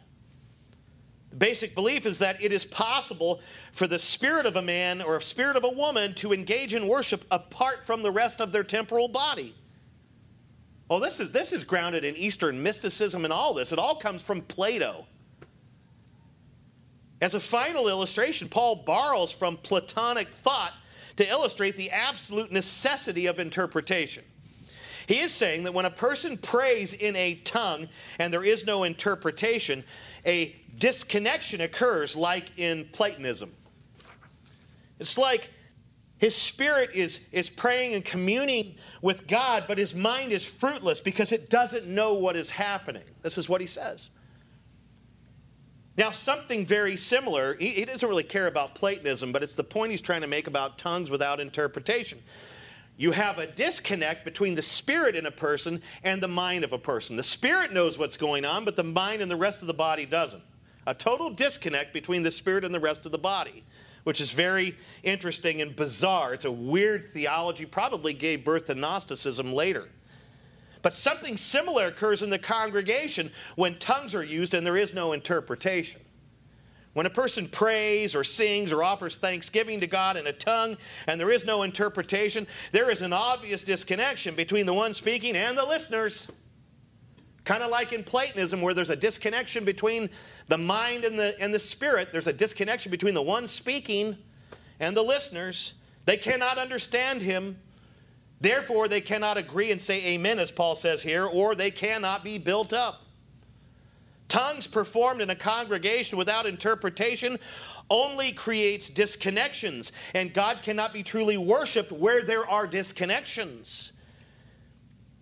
The 1.31 1.37
basic 1.37 1.75
belief 1.75 2.07
is 2.07 2.19
that 2.19 2.43
it 2.43 2.53
is 2.53 2.65
possible 2.65 3.41
for 3.73 3.87
the 3.87 3.99
spirit 3.99 4.47
of 4.47 4.57
a 4.57 4.63
man 4.63 5.03
or 5.03 5.17
a 5.17 5.23
spirit 5.23 5.57
of 5.57 5.65
a 5.65 5.71
woman 5.71 6.15
to 6.15 6.33
engage 6.33 6.75
in 6.75 6.89
worship 6.89 7.25
apart 7.31 7.85
from 7.87 8.03
the 8.03 8.11
rest 8.11 8.41
of 8.41 8.53
their 8.53 8.65
temporal 8.65 9.09
body. 9.09 9.55
Oh, 10.91 10.99
this 11.01 11.21
is, 11.21 11.31
this 11.31 11.53
is 11.53 11.65
grounded 11.65 12.05
in 12.05 12.17
Eastern 12.17 12.63
mysticism 12.63 13.25
and 13.25 13.33
all 13.33 13.53
this. 13.53 13.73
It 13.73 13.79
all 13.79 13.97
comes 13.97 14.23
from 14.23 14.41
Plato. 14.43 15.07
As 17.21 17.35
a 17.35 17.41
final 17.41 17.89
illustration, 17.89 18.49
Paul 18.49 18.77
borrows 18.77 19.31
from 19.31 19.57
Platonic 19.59 20.29
thought 20.29 20.73
to 21.17 21.29
illustrate 21.29 21.77
the 21.77 21.91
absolute 21.91 22.53
necessity 22.53 23.27
of 23.27 23.39
interpretation. 23.39 24.25
He 25.09 25.21
is 25.21 25.33
saying 25.33 25.65
that 25.65 25.73
when 25.73 25.85
a 25.85 25.91
person 25.91 26.37
prays 26.37 26.93
in 26.93 27.17
a 27.17 27.37
tongue 27.37 27.89
and 28.19 28.33
there 28.33 28.45
is 28.45 28.67
no 28.67 28.85
interpretation, 28.85 29.83
a 30.25 30.55
disconnection 30.79 31.63
occurs 31.63 32.15
like 32.15 32.51
in 32.59 32.89
Platonism. 32.93 33.51
It's 35.01 35.19
like 35.19 35.51
his 36.19 36.35
spirit 36.35 36.91
is, 36.95 37.21
is 37.31 37.49
praying 37.49 37.95
and 37.95 38.05
communing 38.05 38.75
with 39.01 39.27
God, 39.27 39.65
but 39.69 39.79
his 39.79 39.95
mind 39.95 40.33
is 40.33 40.45
fruitless 40.45 41.01
because 41.01 41.33
it 41.33 41.49
doesn't 41.49 41.87
know 41.87 42.15
what 42.15 42.37
is 42.37 42.51
happening. 42.51 43.05
This 43.23 43.39
is 43.39 43.49
what 43.49 43.61
he 43.61 43.67
says. 43.67 44.11
Now, 45.97 46.11
something 46.11 46.67
very 46.67 46.97
similar, 46.97 47.55
he, 47.55 47.69
he 47.69 47.85
doesn't 47.85 48.09
really 48.09 48.25
care 48.25 48.47
about 48.47 48.75
Platonism, 48.75 49.33
but 49.33 49.43
it's 49.43 49.55
the 49.55 49.65
point 49.65 49.91
he's 49.91 50.01
trying 50.01 50.21
to 50.21 50.27
make 50.29 50.47
about 50.47 50.79
tongues 50.79 51.11
without 51.11 51.41
interpretation. 51.41 52.21
You 52.97 53.13
have 53.13 53.39
a 53.39 53.47
disconnect 53.47 54.25
between 54.25 54.57
the 54.57 54.63
spirit 54.63 55.15
in 55.15 55.27
a 55.27 55.31
person 55.31 55.83
and 56.03 56.21
the 56.21 56.29
mind 56.29 56.65
of 56.65 56.73
a 56.73 56.79
person. 56.79 57.17
The 57.17 57.23
spirit 57.23 57.73
knows 57.73 57.97
what's 57.97 58.17
going 58.17 58.45
on, 58.45 58.65
but 58.65 58.75
the 58.75 58.83
mind 58.83 59.23
and 59.23 59.31
the 59.31 59.37
rest 59.37 59.61
of 59.61 59.69
the 59.69 59.75
body 59.75 60.05
doesn't. 60.05 60.43
A 60.87 60.95
total 60.95 61.31
disconnect 61.31 61.93
between 61.93 62.25
the 62.25 62.31
spirit 62.31 62.65
and 62.65 62.75
the 62.75 62.81
rest 62.81 63.07
of 63.07 63.13
the 63.13 63.19
body, 63.19 63.65
which 64.05 64.21
is 64.21 64.31
very 64.31 64.77
interesting 65.03 65.61
and 65.61 65.75
bizarre. 65.75 66.35
It's 66.35 66.45
a 66.45 66.53
weird 66.53 67.05
theology, 67.05 67.67
probably 67.67 68.15
gave 68.15 68.45
birth 68.45 68.67
to 68.67 68.75
Gnosticism 68.75 69.53
later. 69.53 69.89
But 70.83 70.95
something 70.95 71.37
similar 71.37 71.87
occurs 71.87 72.23
in 72.23 72.31
the 72.31 72.39
congregation 72.39 73.31
when 73.57 73.79
tongues 73.79 74.15
are 74.15 74.25
used 74.25 74.55
and 74.55 74.67
there 74.67 74.77
is 74.77 74.95
no 74.95 75.13
interpretation. 75.13 76.01
When 76.95 77.07
a 77.07 77.11
person 77.11 77.49
prays 77.49 78.15
or 78.15 78.25
sings 78.25 78.73
or 78.73 78.83
offers 78.83 79.19
thanksgiving 79.19 79.81
to 79.81 79.87
God 79.87 80.17
in 80.17 80.27
a 80.27 80.33
tongue 80.33 80.77
and 81.07 81.21
there 81.21 81.31
is 81.31 81.45
no 81.45 81.63
interpretation, 81.63 82.47
there 82.73 82.91
is 82.91 83.03
an 83.03 83.13
obvious 83.13 83.63
disconnection 83.63 84.35
between 84.35 84.67
the 84.67 84.75
one 84.75 84.95
speaking 84.95 85.37
and 85.37 85.57
the 85.57 85.65
listeners. 85.65 86.29
Kind 87.49 87.63
of 87.63 87.71
like 87.71 87.95
in 87.95 88.05
Platonism, 88.05 88.61
where 88.61 88.75
there's 88.75 88.91
a 88.91 88.97
disconnection 88.97 89.65
between 89.65 90.11
the 90.49 90.59
mind 90.59 91.07
and 91.07 91.19
the, 91.19 91.35
and 91.41 91.55
the 91.55 91.59
spirit, 91.59 92.13
there's 92.13 92.27
a 92.27 92.33
disconnection 92.35 92.91
between 92.91 93.15
the 93.15 93.23
one 93.23 93.49
speaking 93.49 94.19
and 94.81 94.95
the 94.95 95.01
listeners. 95.01 95.73
They 96.05 96.19
cannot 96.19 96.59
understand 96.59 97.23
him. 97.23 97.59
Therefore, 98.43 98.87
they 98.87 99.01
cannot 99.01 99.39
agree 99.39 99.73
and 99.73 99.81
say 99.81 100.09
amen, 100.09 100.39
as 100.39 100.51
Paul 100.51 100.77
says 100.77 101.03
here, 101.03 101.25
or 101.25 101.55
they 101.55 101.71
cannot 101.71 102.23
be 102.23 102.37
built 102.37 102.75
up. 102.75 103.01
Tongues 104.29 104.67
performed 104.67 105.23
in 105.23 105.31
a 105.31 105.35
congregation 105.35 106.19
without 106.19 106.45
interpretation 106.45 107.39
only 107.89 108.31
creates 108.31 108.91
disconnections, 108.91 109.93
and 110.15 110.35
God 110.35 110.59
cannot 110.63 110.93
be 110.93 111.03
truly 111.03 111.39
worshiped 111.39 111.93
where 111.93 112.23
there 112.23 112.47
are 112.47 112.69
disconnections. 112.69 113.93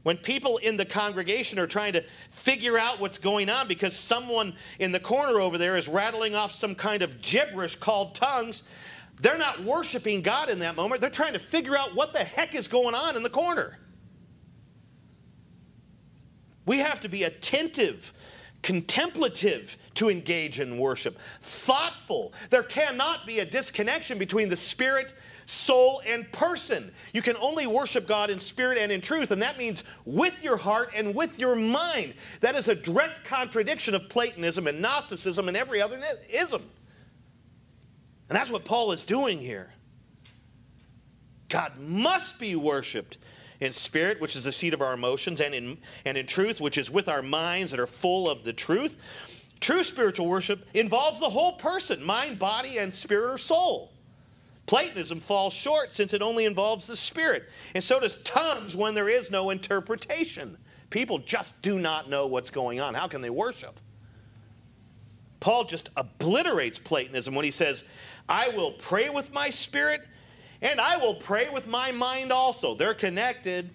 When 0.07 0.17
people 0.17 0.59
in 0.59 0.77
the 0.77 0.85
congregation 0.85 1.59
are 1.59 1.67
trying 1.67 1.95
to 1.95 2.05
figure 2.31 2.79
out 2.79 3.01
what's 3.01 3.19
going 3.19 3.51
on 3.51 3.67
because 3.67 3.93
someone 3.93 4.55
in 4.79 4.93
the 4.93 5.01
corner 5.01 5.41
over 5.41 5.59
there 5.59 5.77
is 5.77 5.89
rattling 5.89 6.37
off 6.37 6.53
some 6.53 6.77
kind 6.77 7.03
of 7.03 7.21
gibberish 7.21 7.75
called 7.75 8.15
tongues, 8.15 8.63
they're 9.21 9.37
not 9.37 9.65
worshiping 9.65 10.23
God 10.23 10.49
in 10.49 10.61
that 10.61 10.77
moment. 10.77 11.01
They're 11.01 11.11
trying 11.11 11.33
to 11.33 11.41
figure 11.41 11.77
out 11.77 11.97
what 11.97 12.13
the 12.13 12.21
heck 12.21 12.55
is 12.55 12.69
going 12.69 12.95
on 12.95 13.17
in 13.17 13.25
the 13.25 13.31
corner. 13.31 13.79
We 16.67 16.79
have 16.79 17.01
to 17.01 17.09
be 17.09 17.25
attentive 17.25 18.13
contemplative 18.67 19.79
to 19.95 20.11
engage 20.11 20.59
in 20.59 20.77
worship, 20.77 21.21
thoughtful. 21.41 22.33
There 22.51 22.65
cannot 22.65 23.25
be 23.25 23.39
a 23.39 23.45
disconnection 23.45 24.19
between 24.19 24.49
the 24.49 24.57
spirit, 24.57 25.15
soul, 25.47 26.03
and 26.07 26.31
person. 26.33 26.93
You 27.15 27.23
can 27.23 27.37
only 27.41 27.67
worship 27.67 28.07
God 28.07 28.31
in 28.31 28.39
spirit 28.39 28.79
and 28.79 28.93
in 28.93 29.01
truth, 29.01 29.31
and 29.31 29.41
that 29.41 29.57
means 29.57 29.85
with 30.05 30.43
your 30.43 30.57
heart 30.57 30.91
and 30.95 31.15
with 31.15 31.39
your 31.39 31.55
mind. 31.55 32.15
That 32.41 32.57
is 32.57 32.69
a 32.69 32.75
direct 32.75 33.25
contradiction 33.25 33.95
of 33.95 34.09
Platonism 34.09 34.67
and 34.67 34.83
Gnosticism 34.83 35.49
and 35.49 35.57
every 35.57 35.81
other 35.81 36.01
ism. 36.29 36.63
And 38.29 38.37
that's 38.37 38.51
what 38.51 38.65
Paul 38.65 38.91
is 38.91 39.05
doing 39.05 39.39
here. 39.39 39.71
God 41.49 41.79
must 41.79 42.41
be 42.41 42.57
worshiped 42.57 43.19
in 43.61 43.73
spirit, 43.73 44.21
which 44.21 44.35
is 44.35 44.43
the 44.43 44.53
seat 44.53 44.75
of 44.75 44.83
our 44.83 44.95
emotions, 44.95 45.41
and 45.41 45.55
in, 45.55 45.79
and 46.05 46.19
in 46.19 46.27
truth, 46.27 46.61
which 46.61 46.77
is 46.77 46.91
with 46.91 47.09
our 47.09 47.23
minds 47.23 47.71
that 47.71 47.79
are 47.79 47.87
full 47.87 48.29
of 48.29 48.43
the 48.43 48.53
truth. 48.53 48.97
True 49.61 49.85
spiritual 49.85 50.27
worship 50.27 50.67
involves 50.75 51.21
the 51.21 51.31
whole 51.31 51.53
person 51.53 52.03
mind, 52.03 52.39
body, 52.41 52.79
and 52.79 52.93
spirit 52.93 53.33
or 53.33 53.39
soul. 53.39 53.93
Platonism 54.67 55.21
falls 55.21 55.55
short 55.55 55.93
since 55.93 56.13
it 56.13 56.23
only 56.23 56.45
involves 56.45 56.87
the 56.87 56.97
spirit. 56.97 57.49
And 57.75 57.83
so 57.83 58.01
does 58.01 58.17
tongues 58.25 58.75
when 58.75 58.95
there 58.95 59.09
is 59.09 59.31
no 59.31 59.51
interpretation. 59.51 60.59
People 60.91 61.19
just 61.19 61.61
do 61.63 61.79
not 61.79 62.11
know 62.11 62.27
what's 62.27 62.51
going 62.51 62.81
on. 62.81 62.95
How 62.95 63.07
can 63.07 63.21
they 63.21 63.31
worship? 63.31 63.79
Paul 65.39 65.65
just 65.65 65.91
obliterates 65.97 66.79
Platonism 66.79 67.35
when 67.35 67.45
he 67.45 67.51
says, 67.51 67.85
I 68.29 68.49
will 68.49 68.73
pray 68.73 69.09
with 69.11 69.33
my 69.33 69.51
spirit 69.51 70.03
and 70.63 70.81
I 70.81 70.97
will 70.97 71.15
pray 71.15 71.49
with 71.49 71.69
my 71.69 71.93
mind 71.93 72.33
also. 72.33 72.75
They're 72.75 72.95
connected. 72.95 73.71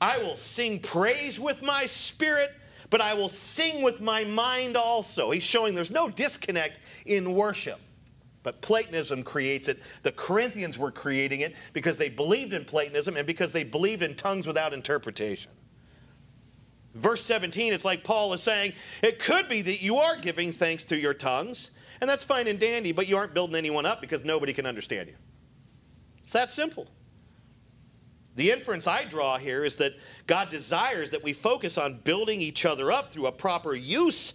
I 0.00 0.18
will 0.18 0.36
sing 0.36 0.78
praise 0.78 1.40
with 1.40 1.62
my 1.62 1.86
spirit, 1.86 2.50
but 2.90 3.00
I 3.00 3.14
will 3.14 3.28
sing 3.28 3.82
with 3.82 4.00
my 4.00 4.24
mind 4.24 4.76
also. 4.76 5.30
He's 5.30 5.42
showing 5.42 5.74
there's 5.74 5.90
no 5.90 6.08
disconnect 6.08 6.78
in 7.06 7.34
worship. 7.34 7.80
But 8.42 8.60
Platonism 8.62 9.22
creates 9.22 9.68
it. 9.68 9.80
The 10.02 10.12
Corinthians 10.12 10.78
were 10.78 10.90
creating 10.90 11.40
it 11.40 11.54
because 11.72 11.98
they 11.98 12.08
believed 12.08 12.52
in 12.52 12.64
Platonism 12.64 13.16
and 13.16 13.26
because 13.26 13.52
they 13.52 13.64
believed 13.64 14.02
in 14.02 14.14
tongues 14.14 14.46
without 14.46 14.72
interpretation. 14.72 15.52
Verse 16.94 17.22
17, 17.24 17.72
it's 17.72 17.84
like 17.84 18.02
Paul 18.02 18.32
is 18.32 18.42
saying, 18.42 18.72
it 19.02 19.18
could 19.18 19.48
be 19.48 19.62
that 19.62 19.82
you 19.82 19.96
are 19.96 20.16
giving 20.16 20.52
thanks 20.52 20.84
through 20.84 20.98
your 20.98 21.14
tongues, 21.14 21.70
and 22.00 22.10
that's 22.10 22.24
fine 22.24 22.48
and 22.48 22.58
dandy, 22.58 22.92
but 22.92 23.08
you 23.08 23.16
aren't 23.16 23.32
building 23.34 23.56
anyone 23.56 23.86
up 23.86 24.00
because 24.00 24.24
nobody 24.24 24.52
can 24.52 24.66
understand 24.66 25.08
you. 25.08 25.14
It's 26.18 26.32
that 26.32 26.50
simple. 26.50 26.88
The 28.36 28.50
inference 28.50 28.86
I 28.86 29.04
draw 29.04 29.38
here 29.38 29.64
is 29.64 29.76
that 29.76 29.92
God 30.26 30.50
desires 30.50 31.10
that 31.10 31.22
we 31.22 31.32
focus 31.32 31.78
on 31.78 32.00
building 32.04 32.40
each 32.40 32.64
other 32.64 32.90
up 32.90 33.12
through 33.12 33.26
a 33.26 33.32
proper 33.32 33.74
use 33.74 34.34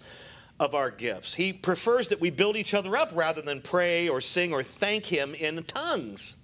of 0.59 0.73
our 0.73 0.89
gifts. 0.89 1.33
He 1.33 1.51
prefers 1.51 2.09
that 2.09 2.21
we 2.21 2.29
build 2.29 2.55
each 2.55 2.73
other 2.73 2.95
up 2.95 3.11
rather 3.13 3.41
than 3.41 3.61
pray 3.61 4.07
or 4.07 4.21
sing 4.21 4.53
or 4.53 4.63
thank 4.63 5.05
Him 5.05 5.35
in 5.35 5.63
tongues. 5.63 6.35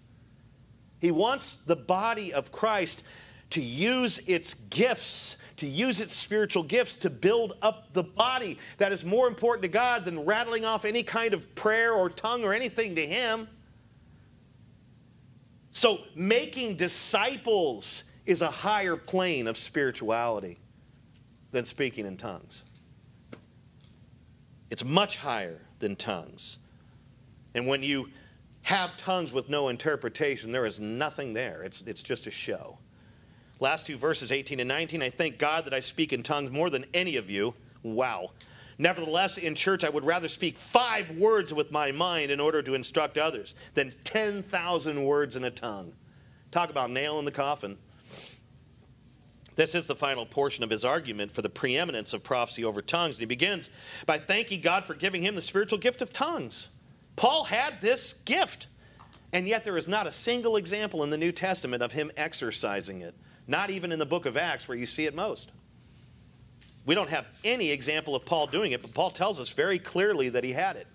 He 1.00 1.12
wants 1.12 1.58
the 1.58 1.76
body 1.76 2.34
of 2.34 2.52
Christ 2.52 3.04
to 3.52 3.62
use 3.62 4.20
its 4.28 4.54
gifts, 4.54 5.38
to 5.58 5.66
use 5.66 6.02
its 6.02 6.14
spiritual 6.14 6.64
gifts 6.64 6.96
to 6.98 7.10
build 7.10 7.58
up 7.62 7.92
the 7.94 8.04
body. 8.04 8.58
That 8.78 8.92
is 8.92 9.04
more 9.04 9.28
important 9.28 9.64
to 9.64 9.70
God 9.70 10.06
than 10.06 10.26
rattling 10.26 10.66
off 10.66 10.86
any 10.86 11.04
kind 11.04 11.34
of 11.34 11.54
prayer 11.56 11.94
or 11.94 12.10
tongue 12.10 12.44
or 12.44 12.54
anything 12.54 12.96
to 12.96 13.06
Him. 13.06 13.48
So, 15.72 16.00
making 16.16 16.76
disciples 16.76 18.04
is 18.26 18.42
a 18.42 18.52
higher 18.52 18.98
plane 18.98 19.48
of 19.48 19.58
spirituality 19.58 20.60
than 21.52 21.64
speaking 21.66 22.06
in 22.06 22.18
tongues. 22.18 22.64
It's 24.72 24.86
much 24.86 25.18
higher 25.18 25.60
than 25.80 25.96
tongues. 25.96 26.58
And 27.54 27.68
when 27.68 27.84
you 27.84 28.10
have 28.64 28.96
tongues 28.96 29.34
with 29.34 29.50
no 29.50 29.68
interpretation, 29.68 30.52
there 30.52 30.66
is 30.66 30.80
nothing 30.80 31.34
there. 31.34 31.62
It's, 31.64 31.82
it's 31.82 32.02
just 32.02 32.26
a 32.26 32.32
show. 32.32 32.78
Last 33.60 33.86
two 33.86 33.98
verses, 33.98 34.32
18 34.32 34.62
and 34.62 34.68
19. 34.68 35.04
I 35.04 35.10
thank 35.10 35.38
God 35.38 35.66
that 35.66 35.74
I 35.74 35.82
speak 35.82 36.14
in 36.14 36.24
tongues 36.24 36.52
more 36.52 36.70
than 36.70 36.86
any 36.94 37.18
of 37.18 37.30
you. 37.30 37.54
Wow. 37.84 38.32
Nevertheless, 38.78 39.38
in 39.38 39.56
church, 39.56 39.84
I 39.84 39.90
would 39.90 40.06
rather 40.06 40.30
speak 40.30 40.58
five 40.58 41.12
words 41.18 41.54
with 41.54 41.72
my 41.72 41.92
mind 41.92 42.32
in 42.32 42.40
order 42.40 42.64
to 42.64 42.74
instruct 42.74 43.18
others 43.18 43.56
than 43.74 43.94
10,000 44.06 45.04
words 45.04 45.36
in 45.36 45.44
a 45.44 45.52
tongue. 45.52 45.94
Talk 46.50 46.70
about 46.70 46.90
nail 46.90 47.20
in 47.20 47.26
the 47.26 47.32
coffin. 47.32 47.78
This 49.56 49.76
is 49.76 49.88
the 49.88 49.96
final 49.96 50.26
portion 50.26 50.64
of 50.64 50.70
his 50.70 50.86
argument 50.86 51.32
for 51.32 51.42
the 51.42 51.50
preeminence 51.50 52.14
of 52.14 52.24
prophecy 52.24 52.64
over 52.64 52.82
tongues. 52.82 53.16
And 53.16 53.22
he 53.22 53.26
begins 53.26 53.70
by 54.06 54.18
thanking 54.18 54.62
God 54.62 54.86
for 54.86 54.94
giving 54.94 55.22
him 55.22 55.36
the 55.36 55.42
spiritual 55.42 55.78
gift 55.78 56.02
of 56.02 56.14
tongues. 56.14 56.70
Paul 57.16 57.44
had 57.44 57.82
this 57.82 58.14
gift, 58.14 58.68
and 59.34 59.48
yet 59.48 59.64
there 59.64 59.78
is 59.78 59.88
not 59.88 60.08
a 60.08 60.12
single 60.12 60.56
example 60.56 61.04
in 61.04 61.10
the 61.10 61.18
New 61.18 61.32
Testament 61.32 61.84
of 61.84 61.92
him 61.92 62.12
exercising 62.16 63.02
it, 63.02 63.14
not 63.48 63.70
even 63.70 63.92
in 63.92 64.00
the 64.00 64.06
book 64.06 64.26
of 64.26 64.38
Acts 64.38 64.68
where 64.68 64.78
you 64.78 64.86
see 64.86 65.06
it 65.06 65.16
most. 65.16 65.52
We 66.86 66.96
don't 66.96 67.10
have 67.10 67.28
any 67.44 67.72
example 67.72 68.16
of 68.16 68.26
Paul 68.26 68.48
doing 68.48 68.72
it, 68.72 68.82
but 68.82 68.94
Paul 68.94 69.12
tells 69.12 69.40
us 69.40 69.50
very 69.50 69.78
clearly 69.78 70.30
that 70.30 70.44
he 70.44 70.54
had 70.54 70.78
it. 70.78 70.88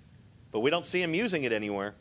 But 0.51 0.61
we 0.61 0.71
don't 0.71 0.87
see 0.87 1.03
him 1.03 1.15
using 1.15 1.45
it 1.45 1.53
anywhere. 1.53 1.95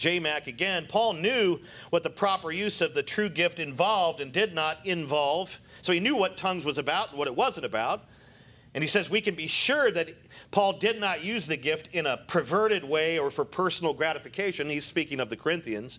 J 0.00 0.18
Mac 0.18 0.46
again, 0.46 0.86
Paul 0.88 1.12
knew 1.12 1.60
what 1.90 2.02
the 2.02 2.10
proper 2.10 2.50
use 2.50 2.80
of 2.80 2.94
the 2.94 3.02
true 3.02 3.28
gift 3.28 3.58
involved 3.58 4.20
and 4.20 4.32
did 4.32 4.54
not 4.54 4.78
involve. 4.86 5.60
So 5.82 5.92
he 5.92 6.00
knew 6.00 6.16
what 6.16 6.38
tongues 6.38 6.64
was 6.64 6.78
about 6.78 7.10
and 7.10 7.18
what 7.18 7.28
it 7.28 7.36
wasn't 7.36 7.66
about. 7.66 8.06
And 8.74 8.82
he 8.82 8.88
says 8.88 9.10
we 9.10 9.20
can 9.20 9.34
be 9.34 9.46
sure 9.46 9.90
that 9.90 10.08
Paul 10.52 10.78
did 10.78 10.98
not 10.98 11.22
use 11.22 11.46
the 11.46 11.56
gift 11.58 11.88
in 11.92 12.06
a 12.06 12.16
perverted 12.16 12.82
way 12.82 13.18
or 13.18 13.30
for 13.30 13.44
personal 13.44 13.92
gratification. 13.92 14.70
He's 14.70 14.86
speaking 14.86 15.20
of 15.20 15.28
the 15.28 15.36
Corinthians. 15.36 15.98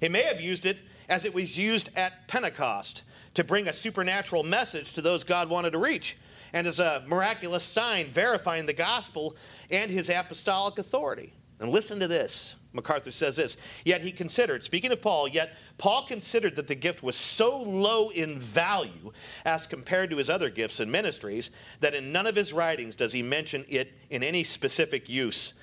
He 0.00 0.10
may 0.10 0.22
have 0.24 0.40
used 0.40 0.66
it 0.66 0.76
as 1.08 1.24
it 1.24 1.32
was 1.32 1.56
used 1.56 1.88
at 1.96 2.28
Pentecost 2.28 3.02
to 3.32 3.44
bring 3.44 3.66
a 3.66 3.72
supernatural 3.72 4.42
message 4.42 4.92
to 4.92 5.00
those 5.00 5.24
God 5.24 5.48
wanted 5.48 5.70
to 5.70 5.78
reach 5.78 6.18
and 6.52 6.66
as 6.66 6.80
a 6.80 7.02
miraculous 7.06 7.64
sign 7.64 8.08
verifying 8.08 8.66
the 8.66 8.74
gospel 8.74 9.36
and 9.70 9.90
his 9.90 10.10
apostolic 10.10 10.78
authority. 10.78 11.32
And 11.60 11.70
listen 11.70 11.98
to 12.00 12.08
this. 12.08 12.56
MacArthur 12.72 13.10
says 13.10 13.36
this 13.36 13.56
Yet 13.84 14.02
he 14.02 14.12
considered, 14.12 14.62
speaking 14.64 14.92
of 14.92 15.00
Paul, 15.00 15.28
yet 15.28 15.56
Paul 15.78 16.04
considered 16.06 16.56
that 16.56 16.66
the 16.66 16.74
gift 16.74 17.02
was 17.02 17.16
so 17.16 17.62
low 17.62 18.10
in 18.10 18.38
value 18.38 19.12
as 19.44 19.66
compared 19.66 20.10
to 20.10 20.16
his 20.16 20.28
other 20.28 20.50
gifts 20.50 20.80
and 20.80 20.90
ministries 20.90 21.50
that 21.80 21.94
in 21.94 22.12
none 22.12 22.26
of 22.26 22.36
his 22.36 22.52
writings 22.52 22.94
does 22.94 23.12
he 23.12 23.22
mention 23.22 23.64
it 23.68 23.92
in 24.10 24.22
any 24.22 24.44
specific 24.44 25.08
use, 25.08 25.54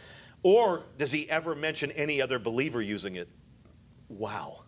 or 0.44 0.84
does 0.98 1.12
he 1.12 1.30
ever 1.30 1.56
mention 1.56 1.92
any 1.92 2.22
other 2.22 2.40
believer 2.40 2.82
using 2.82 3.16
it. 3.16 3.30
Wow. 4.10 4.64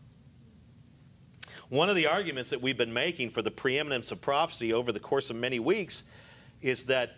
One 1.69 1.89
of 1.89 1.95
the 1.95 2.07
arguments 2.07 2.49
that 2.51 2.61
we've 2.61 2.77
been 2.77 2.93
making 2.93 3.31
for 3.31 3.41
the 3.41 3.51
preeminence 3.51 4.11
of 4.11 4.21
prophecy 4.21 4.73
over 4.73 4.91
the 4.91 4.99
course 4.99 5.29
of 5.29 5.35
many 5.35 5.59
weeks 5.59 6.05
is 6.61 6.85
that 6.85 7.15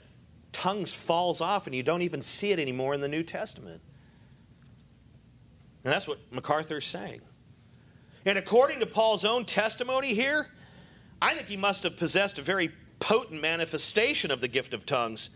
tongues 0.51 0.91
falls 0.91 1.39
off 1.39 1.67
and 1.67 1.75
you 1.75 1.83
don't 1.83 2.01
even 2.01 2.21
see 2.21 2.51
it 2.51 2.59
anymore 2.59 2.93
in 2.93 3.01
the 3.01 3.07
New 3.07 3.21
Testament. 3.21 3.81
And 5.83 5.93
that's 5.93 6.07
what 6.07 6.19
MacArthur 6.31 6.77
is 6.77 6.85
saying. 6.85 7.21
And 8.25 8.37
according 8.37 8.79
to 8.81 8.85
Paul's 8.85 9.23
own 9.23 9.45
testimony 9.45 10.13
here, 10.13 10.47
I 11.21 11.33
think 11.33 11.47
he 11.47 11.57
must 11.57 11.83
have 11.83 11.97
possessed 11.97 12.37
a 12.37 12.41
very 12.41 12.71
potent 12.99 13.41
manifestation 13.41 14.29
of 14.29 14.41
the 14.41 14.47
gift 14.47 14.73
of 14.73 14.85
tongues 14.85 15.29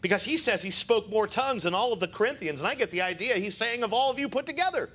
because 0.00 0.24
he 0.24 0.36
says 0.36 0.62
he 0.62 0.70
spoke 0.70 1.10
more 1.10 1.26
tongues 1.26 1.64
than 1.64 1.74
all 1.74 1.92
of 1.92 2.00
the 2.00 2.08
Corinthians. 2.08 2.60
And 2.60 2.68
I 2.68 2.74
get 2.74 2.90
the 2.90 3.02
idea 3.02 3.36
he's 3.36 3.56
saying 3.56 3.82
of 3.82 3.92
all 3.92 4.10
of 4.10 4.18
you 4.18 4.28
put 4.28 4.46
together. 4.46 4.90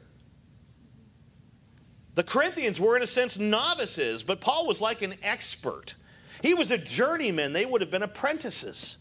The 2.16 2.24
Corinthians 2.24 2.80
were, 2.80 2.96
in 2.96 3.04
a 3.04 3.08
sense, 3.08 3.38
novices, 3.38 4.24
but 4.24 4.40
Paul 4.40 4.66
was 4.66 4.80
like 4.80 5.02
an 5.02 5.16
expert. 5.22 5.96
He 6.42 6.54
was 6.54 6.72
a 6.72 6.78
journeyman, 6.78 7.54
they 7.54 7.66
would 7.66 7.82
have 7.82 7.92
been 7.92 8.04
apprentices. 8.04 8.98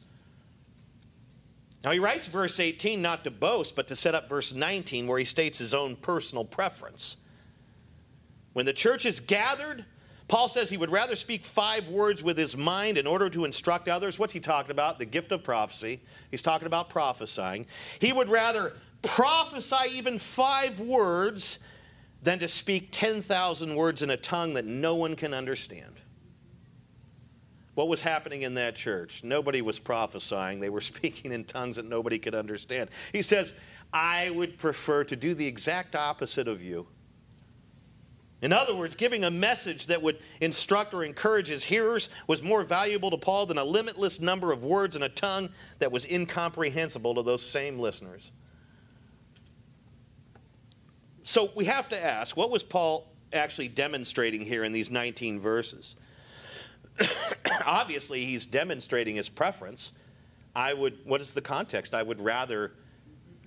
Now 1.84 1.90
he 1.90 1.98
writes 1.98 2.26
verse 2.26 2.58
18 2.58 3.02
not 3.02 3.24
to 3.24 3.30
boast, 3.30 3.76
but 3.76 3.86
to 3.88 3.96
set 3.96 4.14
up 4.14 4.28
verse 4.28 4.54
19 4.54 5.06
where 5.06 5.18
he 5.18 5.26
states 5.26 5.58
his 5.58 5.74
own 5.74 5.96
personal 5.96 6.44
preference. 6.44 7.18
When 8.54 8.64
the 8.64 8.72
church 8.72 9.04
is 9.04 9.20
gathered, 9.20 9.84
Paul 10.26 10.48
says 10.48 10.70
he 10.70 10.78
would 10.78 10.90
rather 10.90 11.14
speak 11.14 11.44
five 11.44 11.88
words 11.88 12.22
with 12.22 12.38
his 12.38 12.56
mind 12.56 12.96
in 12.96 13.06
order 13.06 13.28
to 13.28 13.44
instruct 13.44 13.88
others. 13.88 14.18
What's 14.18 14.32
he 14.32 14.40
talking 14.40 14.70
about? 14.70 14.98
The 14.98 15.04
gift 15.04 15.32
of 15.32 15.44
prophecy. 15.44 16.00
He's 16.30 16.40
talking 16.40 16.66
about 16.66 16.88
prophesying. 16.88 17.66
He 17.98 18.12
would 18.12 18.30
rather 18.30 18.72
prophesy 19.02 19.96
even 19.96 20.18
five 20.18 20.80
words 20.80 21.58
than 22.22 22.38
to 22.38 22.48
speak 22.48 22.88
10,000 22.92 23.76
words 23.76 24.00
in 24.00 24.08
a 24.08 24.16
tongue 24.16 24.54
that 24.54 24.64
no 24.64 24.94
one 24.94 25.14
can 25.14 25.34
understand. 25.34 26.00
What 27.74 27.88
was 27.88 28.00
happening 28.00 28.42
in 28.42 28.54
that 28.54 28.76
church? 28.76 29.22
Nobody 29.24 29.60
was 29.60 29.78
prophesying. 29.78 30.60
They 30.60 30.70
were 30.70 30.80
speaking 30.92 31.32
in 31.32 31.44
tongues 31.44 31.76
that 31.76 31.86
nobody 31.86 32.18
could 32.18 32.34
understand. 32.34 32.90
He 33.12 33.22
says, 33.22 33.54
I 33.92 34.30
would 34.30 34.58
prefer 34.58 35.04
to 35.04 35.16
do 35.16 35.34
the 35.34 35.46
exact 35.46 35.96
opposite 35.96 36.48
of 36.48 36.62
you. 36.62 36.86
In 38.42 38.52
other 38.52 38.74
words, 38.74 38.94
giving 38.94 39.24
a 39.24 39.30
message 39.30 39.86
that 39.86 40.02
would 40.02 40.18
instruct 40.42 40.92
or 40.92 41.02
encourage 41.02 41.48
his 41.48 41.64
hearers 41.64 42.10
was 42.26 42.42
more 42.42 42.62
valuable 42.62 43.10
to 43.10 43.16
Paul 43.16 43.46
than 43.46 43.56
a 43.56 43.64
limitless 43.64 44.20
number 44.20 44.52
of 44.52 44.64
words 44.64 44.96
in 44.96 45.02
a 45.02 45.08
tongue 45.08 45.48
that 45.78 45.90
was 45.90 46.04
incomprehensible 46.04 47.14
to 47.14 47.22
those 47.22 47.40
same 47.40 47.78
listeners. 47.78 48.32
So 51.22 51.50
we 51.56 51.64
have 51.64 51.88
to 51.88 52.04
ask 52.04 52.36
what 52.36 52.50
was 52.50 52.62
Paul 52.62 53.08
actually 53.32 53.68
demonstrating 53.68 54.42
here 54.42 54.64
in 54.64 54.72
these 54.72 54.90
19 54.90 55.40
verses? 55.40 55.96
Obviously, 57.66 58.24
he's 58.24 58.46
demonstrating 58.46 59.16
his 59.16 59.28
preference. 59.28 59.92
I 60.54 60.72
would, 60.72 60.98
what 61.04 61.20
is 61.20 61.34
the 61.34 61.40
context? 61.40 61.94
I 61.94 62.02
would 62.02 62.20
rather, 62.20 62.72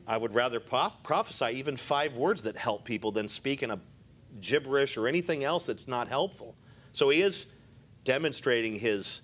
I 0.05 0.17
would 0.17 0.33
rather 0.33 0.59
prophesy 0.59 1.57
even 1.57 1.77
five 1.77 2.17
words 2.17 2.43
that 2.43 2.55
help 2.55 2.83
people 2.83 3.11
than 3.11 3.27
speak 3.27 3.63
in 3.63 3.71
a 3.71 3.79
gibberish 4.41 4.97
or 4.97 5.07
anything 5.07 5.43
else 5.43 5.65
that's 5.65 5.87
not 5.87 6.07
helpful. 6.07 6.55
So 6.91 7.09
he 7.09 7.21
is 7.21 7.47
demonstrating 8.03 8.75
his 8.75 9.21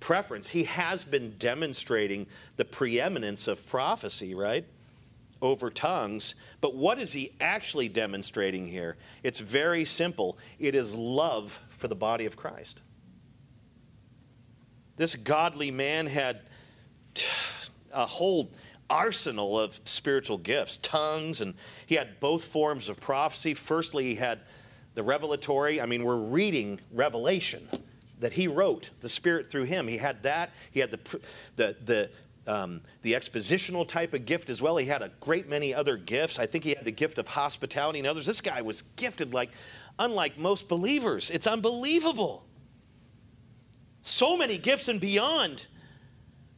preference. 0.00 0.48
He 0.48 0.64
has 0.64 1.04
been 1.04 1.34
demonstrating 1.38 2.26
the 2.56 2.64
preeminence 2.64 3.48
of 3.48 3.66
prophecy, 3.66 4.34
right? 4.34 4.66
over 5.44 5.70
tongues. 5.70 6.34
But 6.60 6.74
what 6.74 6.98
is 6.98 7.12
he 7.12 7.32
actually 7.40 7.88
demonstrating 7.88 8.66
here? 8.66 8.96
It's 9.22 9.38
very 9.38 9.84
simple 9.84 10.38
it 10.58 10.74
is 10.74 10.94
love 10.94 11.60
for 11.68 11.86
the 11.86 11.94
body 11.94 12.26
of 12.26 12.36
Christ. 12.36 12.80
This 14.96 15.16
godly 15.16 15.70
man 15.70 16.06
had 16.06 16.42
a 17.92 18.06
whole 18.06 18.50
arsenal 18.90 19.58
of 19.58 19.80
spiritual 19.84 20.38
gifts, 20.38 20.78
tongues, 20.82 21.40
and 21.40 21.54
he 21.86 21.94
had 21.94 22.20
both 22.20 22.44
forms 22.44 22.88
of 22.88 23.00
prophecy. 23.00 23.54
Firstly, 23.54 24.04
he 24.04 24.14
had 24.14 24.40
the 24.94 25.02
revelatory. 25.02 25.80
I 25.80 25.86
mean, 25.86 26.04
we're 26.04 26.16
reading 26.16 26.80
Revelation. 26.92 27.68
that 28.20 28.32
he 28.32 28.48
wrote, 28.48 28.90
the 29.00 29.08
Spirit 29.08 29.50
through 29.50 29.64
him. 29.64 29.86
He 29.86 29.98
had 29.98 30.22
that. 30.22 30.50
He 30.70 30.80
had 30.80 30.90
the, 30.90 31.20
the, 31.56 31.76
the, 31.84 32.10
um, 32.46 32.80
the 33.02 33.12
expositional 33.12 33.86
type 33.86 34.14
of 34.14 34.24
gift 34.24 34.48
as 34.48 34.62
well. 34.62 34.76
He 34.76 34.86
had 34.86 35.02
a 35.02 35.10
great 35.20 35.48
many 35.48 35.74
other 35.74 35.96
gifts. 35.96 36.38
I 36.38 36.46
think 36.46 36.64
he 36.64 36.70
had 36.70 36.84
the 36.84 36.92
gift 36.92 37.18
of 37.18 37.28
hospitality 37.28 37.98
and 37.98 38.08
others. 38.08 38.26
This 38.26 38.40
guy 38.40 38.62
was 38.62 38.82
gifted 38.96 39.34
like, 39.34 39.50
unlike 39.98 40.38
most 40.38 40.68
believers. 40.68 41.30
It's 41.30 41.46
unbelievable. 41.46 42.44
So 44.04 44.36
many 44.36 44.58
gifts 44.58 44.88
and 44.88 45.00
beyond. 45.00 45.66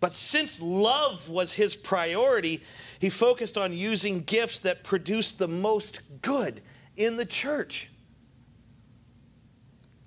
But 0.01 0.13
since 0.13 0.61
love 0.61 1.29
was 1.29 1.55
his 1.55 1.75
priority, 1.75 2.63
he 2.99 3.09
focused 3.09 3.57
on 3.57 3.73
using 3.73 4.21
gifts 4.21 4.61
that 4.61 4.85
produced 4.85 5.39
the 5.39 5.49
most 5.49 6.01
good 6.21 6.61
in 6.97 7.17
the 7.17 7.25
church. 7.25 7.91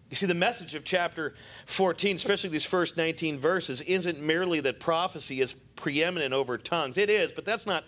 You 0.10 0.16
see, 0.16 0.26
the 0.26 0.36
message 0.36 0.76
of 0.76 0.84
chapter 0.84 1.36
14, 1.68 2.16
especially 2.16 2.50
these 2.50 2.66
first 2.66 2.98
19 2.98 3.40
verses, 3.40 3.82
isn't 3.82 4.20
merely 4.22 4.60
that 4.62 4.80
prophecy 4.80 5.40
is 5.40 5.54
preeminent 5.54 6.34
over 6.34 6.58
tongues. 6.58 6.98
It 6.98 7.10
is, 7.10 7.32
but 7.32 7.46
that's 7.46 7.66
not 7.66 7.84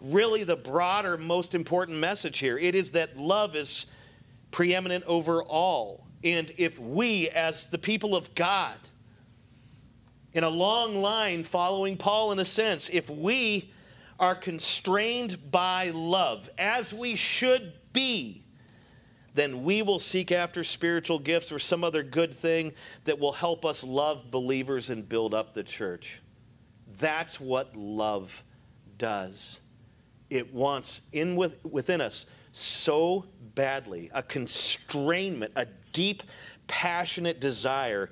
really 0.00 0.44
the 0.44 0.56
broader, 0.56 1.16
most 1.16 1.54
important 1.54 1.98
message 1.98 2.38
here. 2.38 2.58
It 2.58 2.74
is 2.74 2.90
that 2.92 3.16
love 3.16 3.56
is 3.56 3.86
preeminent 4.50 5.04
over 5.04 5.42
all. 5.42 6.06
And 6.22 6.52
if 6.58 6.78
we, 6.78 7.28
as 7.30 7.66
the 7.66 7.78
people 7.78 8.14
of 8.14 8.34
God, 8.34 8.76
in 10.32 10.44
a 10.44 10.48
long 10.48 10.96
line 10.96 11.44
following 11.44 11.96
Paul 11.96 12.32
in 12.32 12.38
a 12.38 12.44
sense, 12.44 12.88
if 12.90 13.10
we 13.10 13.72
are 14.18 14.34
constrained 14.34 15.50
by 15.50 15.90
love, 15.90 16.48
as 16.58 16.92
we 16.92 17.16
should 17.16 17.72
be, 17.92 18.44
then 19.34 19.62
we 19.62 19.82
will 19.82 19.98
seek 19.98 20.32
after 20.32 20.62
spiritual 20.62 21.18
gifts 21.18 21.52
or 21.52 21.58
some 21.58 21.84
other 21.84 22.02
good 22.02 22.34
thing 22.34 22.72
that 23.04 23.18
will 23.18 23.32
help 23.32 23.64
us 23.64 23.82
love 23.84 24.30
believers 24.30 24.90
and 24.90 25.08
build 25.08 25.34
up 25.34 25.54
the 25.54 25.62
church. 25.62 26.20
That's 26.98 27.40
what 27.40 27.74
love 27.76 28.42
does. 28.98 29.60
It 30.28 30.52
wants 30.52 31.02
in 31.12 31.36
with, 31.36 31.64
within 31.64 32.00
us 32.00 32.26
so 32.52 33.24
badly 33.54 34.10
a 34.12 34.22
constrainment, 34.22 35.50
a 35.56 35.66
deep, 35.92 36.22
passionate 36.66 37.40
desire 37.40 38.10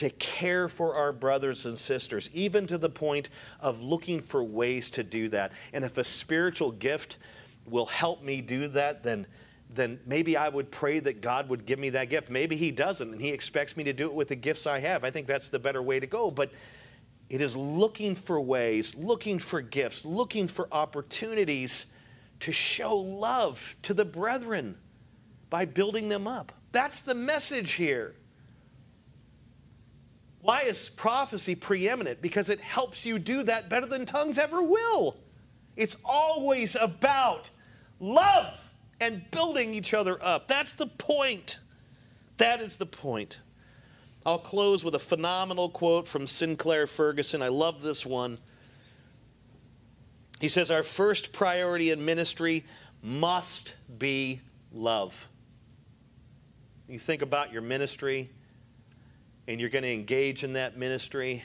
to 0.00 0.08
care 0.08 0.66
for 0.66 0.96
our 0.96 1.12
brothers 1.12 1.66
and 1.66 1.78
sisters, 1.78 2.30
even 2.32 2.66
to 2.66 2.78
the 2.78 2.88
point 2.88 3.28
of 3.60 3.82
looking 3.82 4.18
for 4.18 4.42
ways 4.42 4.88
to 4.88 5.02
do 5.02 5.28
that. 5.28 5.52
And 5.74 5.84
if 5.84 5.98
a 5.98 6.04
spiritual 6.04 6.72
gift 6.72 7.18
will 7.66 7.84
help 7.84 8.22
me 8.22 8.40
do 8.40 8.68
that, 8.68 9.02
then 9.02 9.26
then 9.68 10.00
maybe 10.06 10.38
I 10.38 10.48
would 10.48 10.70
pray 10.70 11.00
that 11.00 11.20
God 11.20 11.50
would 11.50 11.66
give 11.66 11.78
me 11.78 11.90
that 11.90 12.08
gift. 12.08 12.30
Maybe 12.30 12.56
He 12.56 12.70
doesn't, 12.70 13.12
and 13.12 13.20
He 13.20 13.28
expects 13.28 13.76
me 13.76 13.84
to 13.84 13.92
do 13.92 14.06
it 14.06 14.14
with 14.14 14.28
the 14.28 14.36
gifts 14.36 14.66
I 14.66 14.78
have. 14.78 15.04
I 15.04 15.10
think 15.10 15.26
that's 15.26 15.50
the 15.50 15.58
better 15.58 15.82
way 15.82 16.00
to 16.00 16.06
go. 16.06 16.30
But 16.30 16.50
it 17.28 17.42
is 17.42 17.54
looking 17.54 18.14
for 18.14 18.40
ways, 18.40 18.96
looking 18.96 19.38
for 19.38 19.60
gifts, 19.60 20.06
looking 20.06 20.48
for 20.48 20.66
opportunities 20.72 21.86
to 22.40 22.52
show 22.52 22.96
love 22.96 23.76
to 23.82 23.92
the 23.92 24.06
brethren 24.06 24.78
by 25.50 25.66
building 25.66 26.08
them 26.08 26.26
up. 26.26 26.52
That's 26.72 27.02
the 27.02 27.14
message 27.14 27.72
here. 27.72 28.14
Why 30.42 30.62
is 30.62 30.88
prophecy 30.88 31.54
preeminent? 31.54 32.22
Because 32.22 32.48
it 32.48 32.60
helps 32.60 33.04
you 33.04 33.18
do 33.18 33.42
that 33.42 33.68
better 33.68 33.86
than 33.86 34.06
tongues 34.06 34.38
ever 34.38 34.62
will. 34.62 35.16
It's 35.76 35.96
always 36.04 36.76
about 36.76 37.50
love 37.98 38.58
and 39.00 39.30
building 39.30 39.74
each 39.74 39.94
other 39.94 40.18
up. 40.22 40.48
That's 40.48 40.74
the 40.74 40.86
point. 40.86 41.58
That 42.38 42.60
is 42.60 42.76
the 42.76 42.86
point. 42.86 43.38
I'll 44.24 44.38
close 44.38 44.84
with 44.84 44.94
a 44.94 44.98
phenomenal 44.98 45.68
quote 45.70 46.06
from 46.06 46.26
Sinclair 46.26 46.86
Ferguson. 46.86 47.42
I 47.42 47.48
love 47.48 47.82
this 47.82 48.04
one. 48.04 48.38
He 50.40 50.48
says, 50.48 50.70
Our 50.70 50.82
first 50.82 51.32
priority 51.32 51.90
in 51.90 52.04
ministry 52.04 52.64
must 53.02 53.74
be 53.98 54.40
love. 54.72 55.28
You 56.88 56.98
think 56.98 57.22
about 57.22 57.52
your 57.52 57.62
ministry 57.62 58.30
and 59.46 59.60
you're 59.60 59.70
going 59.70 59.84
to 59.84 59.92
engage 59.92 60.44
in 60.44 60.54
that 60.54 60.76
ministry, 60.76 61.42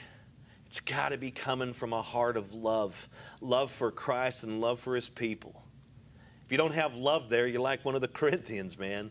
it's 0.66 0.80
got 0.80 1.10
to 1.10 1.18
be 1.18 1.30
coming 1.30 1.72
from 1.72 1.92
a 1.92 2.02
heart 2.02 2.36
of 2.36 2.52
love 2.52 3.08
love 3.40 3.70
for 3.70 3.90
Christ 3.90 4.44
and 4.44 4.60
love 4.60 4.80
for 4.80 4.94
his 4.94 5.08
people. 5.08 5.62
If 6.44 6.52
you 6.52 6.58
don't 6.58 6.74
have 6.74 6.94
love 6.94 7.28
there, 7.28 7.46
you're 7.46 7.60
like 7.60 7.84
one 7.84 7.96
of 7.96 8.00
the 8.00 8.08
Corinthians, 8.08 8.78
man. 8.78 9.10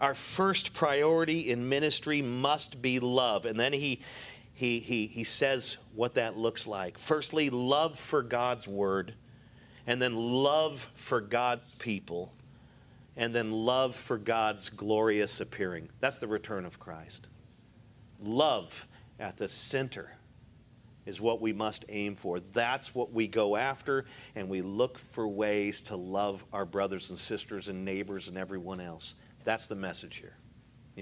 Our 0.00 0.14
first 0.14 0.74
priority 0.74 1.50
in 1.50 1.68
ministry 1.68 2.20
must 2.20 2.82
be 2.82 3.00
love. 3.00 3.46
And 3.46 3.58
then 3.58 3.72
he, 3.72 4.00
he, 4.52 4.78
he, 4.80 5.06
he 5.06 5.24
says 5.24 5.78
what 5.94 6.14
that 6.14 6.36
looks 6.36 6.66
like. 6.66 6.98
Firstly, 6.98 7.48
love 7.48 7.98
for 7.98 8.22
God's 8.22 8.68
word, 8.68 9.14
and 9.86 10.02
then 10.02 10.14
love 10.16 10.90
for 10.96 11.20
God's 11.20 11.74
people, 11.76 12.32
and 13.16 13.34
then 13.34 13.50
love 13.50 13.94
for 13.94 14.18
God's 14.18 14.68
glorious 14.68 15.40
appearing. 15.40 15.88
That's 16.00 16.18
the 16.18 16.28
return 16.28 16.64
of 16.64 16.78
Christ. 16.78 17.28
Love 18.20 18.86
at 19.18 19.36
the 19.36 19.48
center 19.48 20.10
is 21.06 21.20
what 21.20 21.40
we 21.40 21.52
must 21.52 21.84
aim 21.90 22.16
for. 22.16 22.40
That's 22.40 22.94
what 22.94 23.12
we 23.12 23.26
go 23.26 23.56
after, 23.56 24.06
and 24.34 24.48
we 24.48 24.62
look 24.62 24.98
for 24.98 25.28
ways 25.28 25.80
to 25.82 25.96
love 25.96 26.44
our 26.52 26.64
brothers 26.64 27.10
and 27.10 27.18
sisters 27.18 27.68
and 27.68 27.84
neighbors 27.84 28.28
and 28.28 28.38
everyone 28.38 28.80
else. 28.80 29.14
That's 29.44 29.66
the 29.66 29.74
message 29.74 30.16
here. 30.16 30.36